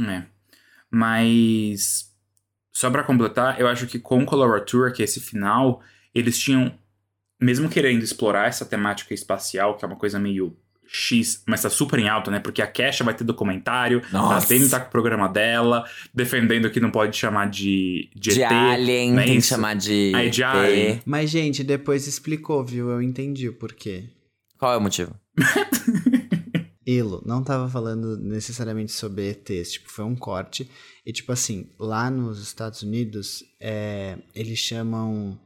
É. 0.00 0.24
Mas. 0.90 2.12
Só 2.72 2.90
pra 2.90 3.02
completar, 3.02 3.58
eu 3.58 3.66
acho 3.66 3.86
que 3.86 3.98
com 3.98 4.26
Coloratura, 4.26 4.92
que 4.92 5.02
é 5.02 5.04
esse 5.04 5.20
final, 5.20 5.82
eles 6.14 6.38
tinham. 6.38 6.78
Mesmo 7.40 7.68
querendo 7.68 8.02
explorar 8.02 8.48
essa 8.48 8.64
temática 8.64 9.12
espacial, 9.12 9.76
que 9.76 9.84
é 9.84 9.88
uma 9.88 9.96
coisa 9.96 10.18
meio 10.18 10.56
X, 10.88 11.42
mas 11.46 11.62
tá 11.62 11.70
super 11.70 11.98
em 11.98 12.08
alta, 12.08 12.30
né? 12.30 12.40
Porque 12.40 12.62
a 12.62 12.66
Kesha 12.66 13.04
vai 13.04 13.14
ter 13.14 13.24
documentário, 13.24 14.02
Nossa. 14.12 14.46
a 14.46 14.48
Demi 14.48 14.68
tá 14.68 14.80
com 14.80 14.88
o 14.88 14.90
programa 14.90 15.28
dela, 15.28 15.84
defendendo 16.14 16.70
que 16.70 16.80
não 16.80 16.90
pode 16.90 17.16
chamar 17.16 17.48
de, 17.48 18.10
de, 18.14 18.34
De 18.34 18.42
ET, 18.42 18.52
Alien, 18.52 19.12
não 19.12 19.20
é 19.20 19.24
tem 19.24 19.36
que 19.36 19.42
chamar 19.42 19.74
de. 19.74 20.12
Aí 20.14 20.30
de. 20.30 20.42
Alien. 20.42 21.02
Mas, 21.04 21.30
gente, 21.30 21.64
depois 21.64 22.06
explicou, 22.06 22.64
viu? 22.64 22.90
Eu 22.90 23.02
entendi 23.02 23.48
o 23.48 23.54
porquê. 23.54 24.04
Qual 24.58 24.72
é 24.72 24.76
o 24.76 24.80
motivo? 24.80 25.14
Elo 26.86 27.20
não 27.26 27.42
tava 27.42 27.68
falando 27.68 28.16
necessariamente 28.16 28.92
sobre 28.92 29.30
ETs, 29.30 29.72
tipo, 29.72 29.90
foi 29.90 30.04
um 30.04 30.14
corte. 30.14 30.70
E, 31.04 31.12
tipo 31.12 31.32
assim, 31.32 31.68
lá 31.78 32.08
nos 32.08 32.40
Estados 32.40 32.82
Unidos, 32.82 33.42
é, 33.60 34.16
eles 34.34 34.58
chamam 34.58 35.36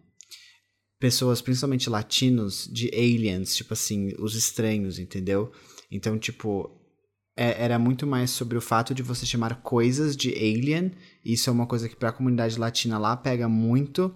pessoas, 1.01 1.41
principalmente 1.41 1.89
latinos, 1.91 2.69
de 2.73 2.89
aliens, 2.95 3.57
tipo 3.57 3.73
assim, 3.73 4.11
os 4.19 4.35
estranhos, 4.37 4.99
entendeu? 4.99 5.51
Então, 5.91 6.19
tipo, 6.19 6.71
é- 7.37 7.65
era 7.65 7.79
muito 7.79 8.07
mais 8.07 8.31
sobre 8.31 8.57
o 8.57 8.61
fato 8.61 8.95
de 8.95 9.03
você 9.03 9.25
chamar 9.27 9.63
coisas 9.63 10.15
de 10.17 10.29
alien. 10.35 10.93
Isso 11.25 11.49
é 11.49 11.53
uma 11.53 11.67
coisa 11.67 11.89
que 11.89 11.97
pra 11.97 12.13
comunidade 12.13 12.59
latina 12.59 12.99
lá 12.99 13.17
pega 13.17 13.49
muito. 13.49 14.15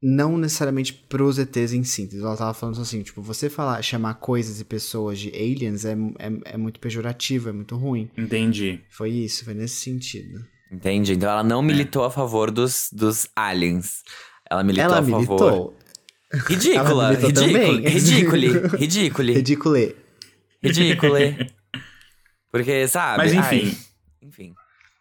Não 0.00 0.38
necessariamente 0.38 0.92
pros 0.92 1.38
ETs 1.38 1.72
em. 1.72 1.82
Então, 2.04 2.20
Ela 2.28 2.36
tava 2.36 2.54
falando 2.54 2.80
assim, 2.80 3.02
tipo, 3.02 3.20
você 3.20 3.50
falar, 3.50 3.82
chamar 3.82 4.14
coisas 4.14 4.60
e 4.60 4.64
pessoas 4.64 5.18
de 5.18 5.30
aliens 5.30 5.84
é, 5.84 5.94
é, 6.20 6.52
é 6.54 6.56
muito 6.56 6.78
pejorativo, 6.78 7.48
é 7.48 7.52
muito 7.52 7.76
ruim. 7.76 8.08
Entendi. 8.16 8.80
Foi 8.90 9.10
isso, 9.10 9.44
foi 9.44 9.54
nesse 9.54 9.76
sentido. 9.80 10.38
Entendi. 10.70 11.14
Então 11.14 11.28
ela 11.30 11.40
É. 11.40 11.44
não 11.44 11.62
militou 11.62 12.04
a 12.04 12.10
favor 12.10 12.50
dos, 12.52 12.88
dos 12.92 13.26
aliens. 13.34 14.02
Ela 14.50 14.62
militou 14.64 14.84
Ela 14.86 14.98
a 14.98 15.02
favor. 15.02 15.16
militou. 15.18 15.78
Ridícula, 16.32 17.08
militou 17.10 17.28
ridícula, 17.28 17.58
também. 17.66 17.80
ridícule, 17.88 18.48
ridícule, 18.76 19.34
Ridícule. 19.34 19.96
ridícule. 20.62 21.52
Porque, 22.50 22.88
sabe? 22.88 23.18
Mas 23.18 23.32
ai, 23.34 23.38
enfim. 23.58 23.78
enfim. 24.22 24.54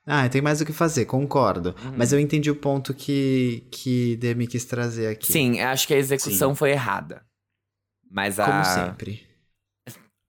Ah, 0.05 0.27
tem 0.29 0.41
mais 0.41 0.61
o 0.61 0.65
que 0.65 0.71
fazer, 0.73 1.05
concordo. 1.05 1.75
Uhum. 1.83 1.93
Mas 1.97 2.13
eu 2.13 2.19
entendi 2.19 2.49
o 2.49 2.55
ponto 2.55 2.93
que, 2.93 3.65
que 3.71 4.15
Demi 4.17 4.47
quis 4.47 4.63
trazer 4.65 5.07
aqui. 5.07 5.31
Sim, 5.31 5.59
eu 5.59 5.67
acho 5.67 5.85
que 5.87 5.93
a 5.93 5.97
execução 5.97 6.55
foi 6.55 6.71
errada. 6.71 7.21
Mas 8.09 8.39
a. 8.39 8.45
Como 8.45 8.63
sempre. 8.63 9.27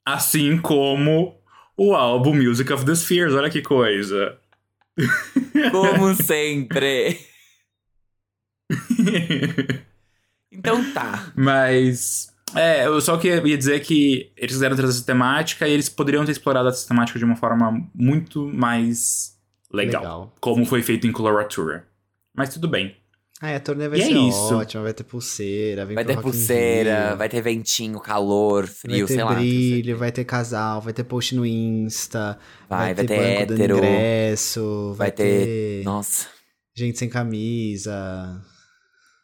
Assim 0.04 0.58
como 0.58 1.36
o 1.76 1.94
álbum 1.94 2.34
Music 2.34 2.72
of 2.72 2.84
the 2.84 2.94
Spheres, 2.94 3.34
olha 3.34 3.50
que 3.50 3.62
coisa. 3.62 4.38
Como 5.70 6.14
sempre. 6.22 7.20
Então 10.52 10.92
tá. 10.92 11.32
Mas. 11.36 12.28
É, 12.54 12.86
eu 12.86 12.98
só 13.02 13.18
que 13.18 13.28
ia 13.28 13.58
dizer 13.58 13.80
que 13.80 14.32
eles 14.36 14.52
quiseram 14.54 14.74
trazer 14.74 14.92
essa 14.94 15.04
temática 15.04 15.68
e 15.68 15.72
eles 15.72 15.88
poderiam 15.90 16.24
ter 16.24 16.32
explorado 16.32 16.68
essa 16.68 16.88
temática 16.88 17.18
de 17.18 17.24
uma 17.24 17.36
forma 17.36 17.86
muito 17.94 18.46
mais 18.46 19.34
legal. 19.72 20.02
Legal. 20.02 20.34
Como 20.40 20.64
foi 20.64 20.82
feito 20.82 21.06
em 21.06 21.12
Coloratura. 21.12 21.86
Mas 22.34 22.48
tudo 22.54 22.66
bem. 22.66 22.96
Ah, 23.40 23.54
a 23.54 23.60
turnê 23.60 23.86
vai 23.88 23.98
E 23.98 24.02
é 24.02 24.06
ser 24.06 24.12
isso. 24.16 24.56
ótima, 24.56 24.82
vai 24.82 24.92
ter 24.94 25.04
pulseira, 25.04 25.84
vem 25.84 25.94
Vai 25.94 26.04
pro 26.04 26.14
ter 26.16 26.20
pulseira, 26.22 27.14
vai 27.14 27.28
ter 27.28 27.40
ventinho, 27.40 28.00
calor, 28.00 28.64
vai 28.64 28.74
frio, 28.74 29.06
ter 29.06 29.14
sei 29.14 29.22
lá. 29.22 29.34
brilho, 29.34 29.96
vai 29.96 30.10
ter 30.10 30.24
casal, 30.24 30.80
vai 30.80 30.92
ter 30.92 31.04
post 31.04 31.36
no 31.36 31.46
Insta, 31.46 32.36
Vai, 32.68 32.94
vai 32.94 33.04
ter 33.06 33.16
banco 33.16 33.52
hétero. 33.52 33.76
ingresso, 33.76 34.88
vai, 34.96 35.06
Vai 35.08 35.12
ter- 35.12 35.84
Nossa, 35.84 36.26
gente 36.74 36.98
sem 36.98 37.08
camisa. 37.08 38.42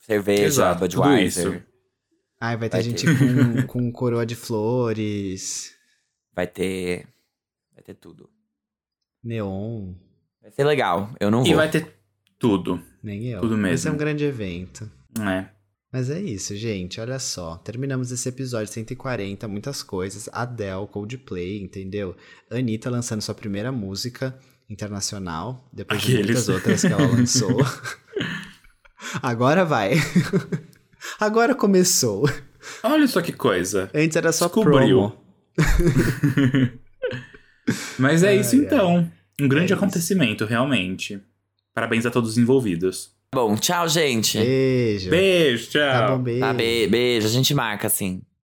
Cerveja, 0.05 0.44
Exato, 0.44 0.88
tudo 0.88 1.02
Budweiser. 1.02 1.46
isso. 1.55 1.62
Ai, 2.40 2.57
vai 2.57 2.68
ter 2.68 2.76
Vai 2.76 2.82
gente 2.82 3.05
ter. 3.07 3.16
com, 3.16 3.66
com 3.80 3.92
coroa 3.92 4.26
de 4.26 4.34
flores, 4.34 5.72
Vai 6.34 6.46
ter. 6.46 7.07
Vai 7.72 7.82
ter 7.82 7.94
tudo. 7.94 8.28
neon, 9.22 9.94
Vai 10.42 10.50
ser 10.50 10.64
legal. 10.64 11.11
Eu 11.18 11.30
não 11.30 11.42
vou. 11.42 11.50
E 11.50 11.55
vai 11.55 11.70
ter 11.70 11.94
tudo. 12.38 12.82
nem 13.02 13.28
eu. 13.28 13.40
Tudo 13.40 13.57
Vai 13.57 13.76
ser 13.78 13.88
mesmo. 13.88 13.92
um 13.94 13.96
grande 13.96 14.24
evento. 14.24 14.90
É. 15.20 15.46
Mas 15.90 16.11
é 16.11 16.20
isso, 16.20 16.55
gente. 16.57 17.00
Olha 17.00 17.18
só. 17.20 17.57
Terminamos 17.59 18.11
esse 18.11 18.28
episódio 18.28 18.70
140, 18.72 19.46
muitas 19.48 19.82
coisas. 19.82 20.28
Adele, 20.32 20.86
Coldplay, 20.90 21.62
entendeu? 21.62 22.16
Anitta 22.50 22.90
lançando 22.90 23.22
sua 23.22 23.34
primeira 23.34 23.70
música 23.72 24.36
internacional, 24.68 25.66
depois 25.72 26.02
de 26.02 26.09
Aqueles. 26.14 26.26
muitas 26.26 26.48
outras 26.48 26.80
que 26.82 26.88
ela 26.92 27.07
lançou. 27.07 27.59
Agora 29.22 29.64
vai. 29.64 29.94
Agora 31.20 31.55
começou. 31.55 32.28
Olha 32.82 33.07
só 33.07 33.20
que 33.20 33.32
coisa. 33.32 33.90
Antes 33.94 34.16
era 34.16 34.32
só 34.32 34.46
Descobriu. 34.46 35.12
promo. 35.12 35.24
Mas 37.98 38.22
é 38.22 38.28
Ai, 38.28 38.40
isso 38.40 38.57
então. 38.57 39.11
Um 39.40 39.48
grande 39.48 39.72
É 39.72 39.76
isso. 39.76 39.84
acontecimento, 39.84 40.44
realmente. 40.44 41.20
Parabéns 41.74 42.07
a 42.07 42.11
todos 42.11 42.30
os 42.30 42.38
envolvidos. 42.38 43.11
Bom, 43.34 43.57
tchau, 43.57 43.88
gente. 43.88 44.38
Beijo. 44.38 45.11
Beijo, 45.11 45.70
tchau. 45.70 45.80
Tá 45.80 46.09
bom, 46.16 46.22
beijo. 46.22 46.40
Tá, 46.40 46.52
be- 46.52 46.86
beijo. 46.86 47.26
A 47.26 47.30
gente 47.30 47.52
marca 47.55 47.86
assim. 47.88 48.22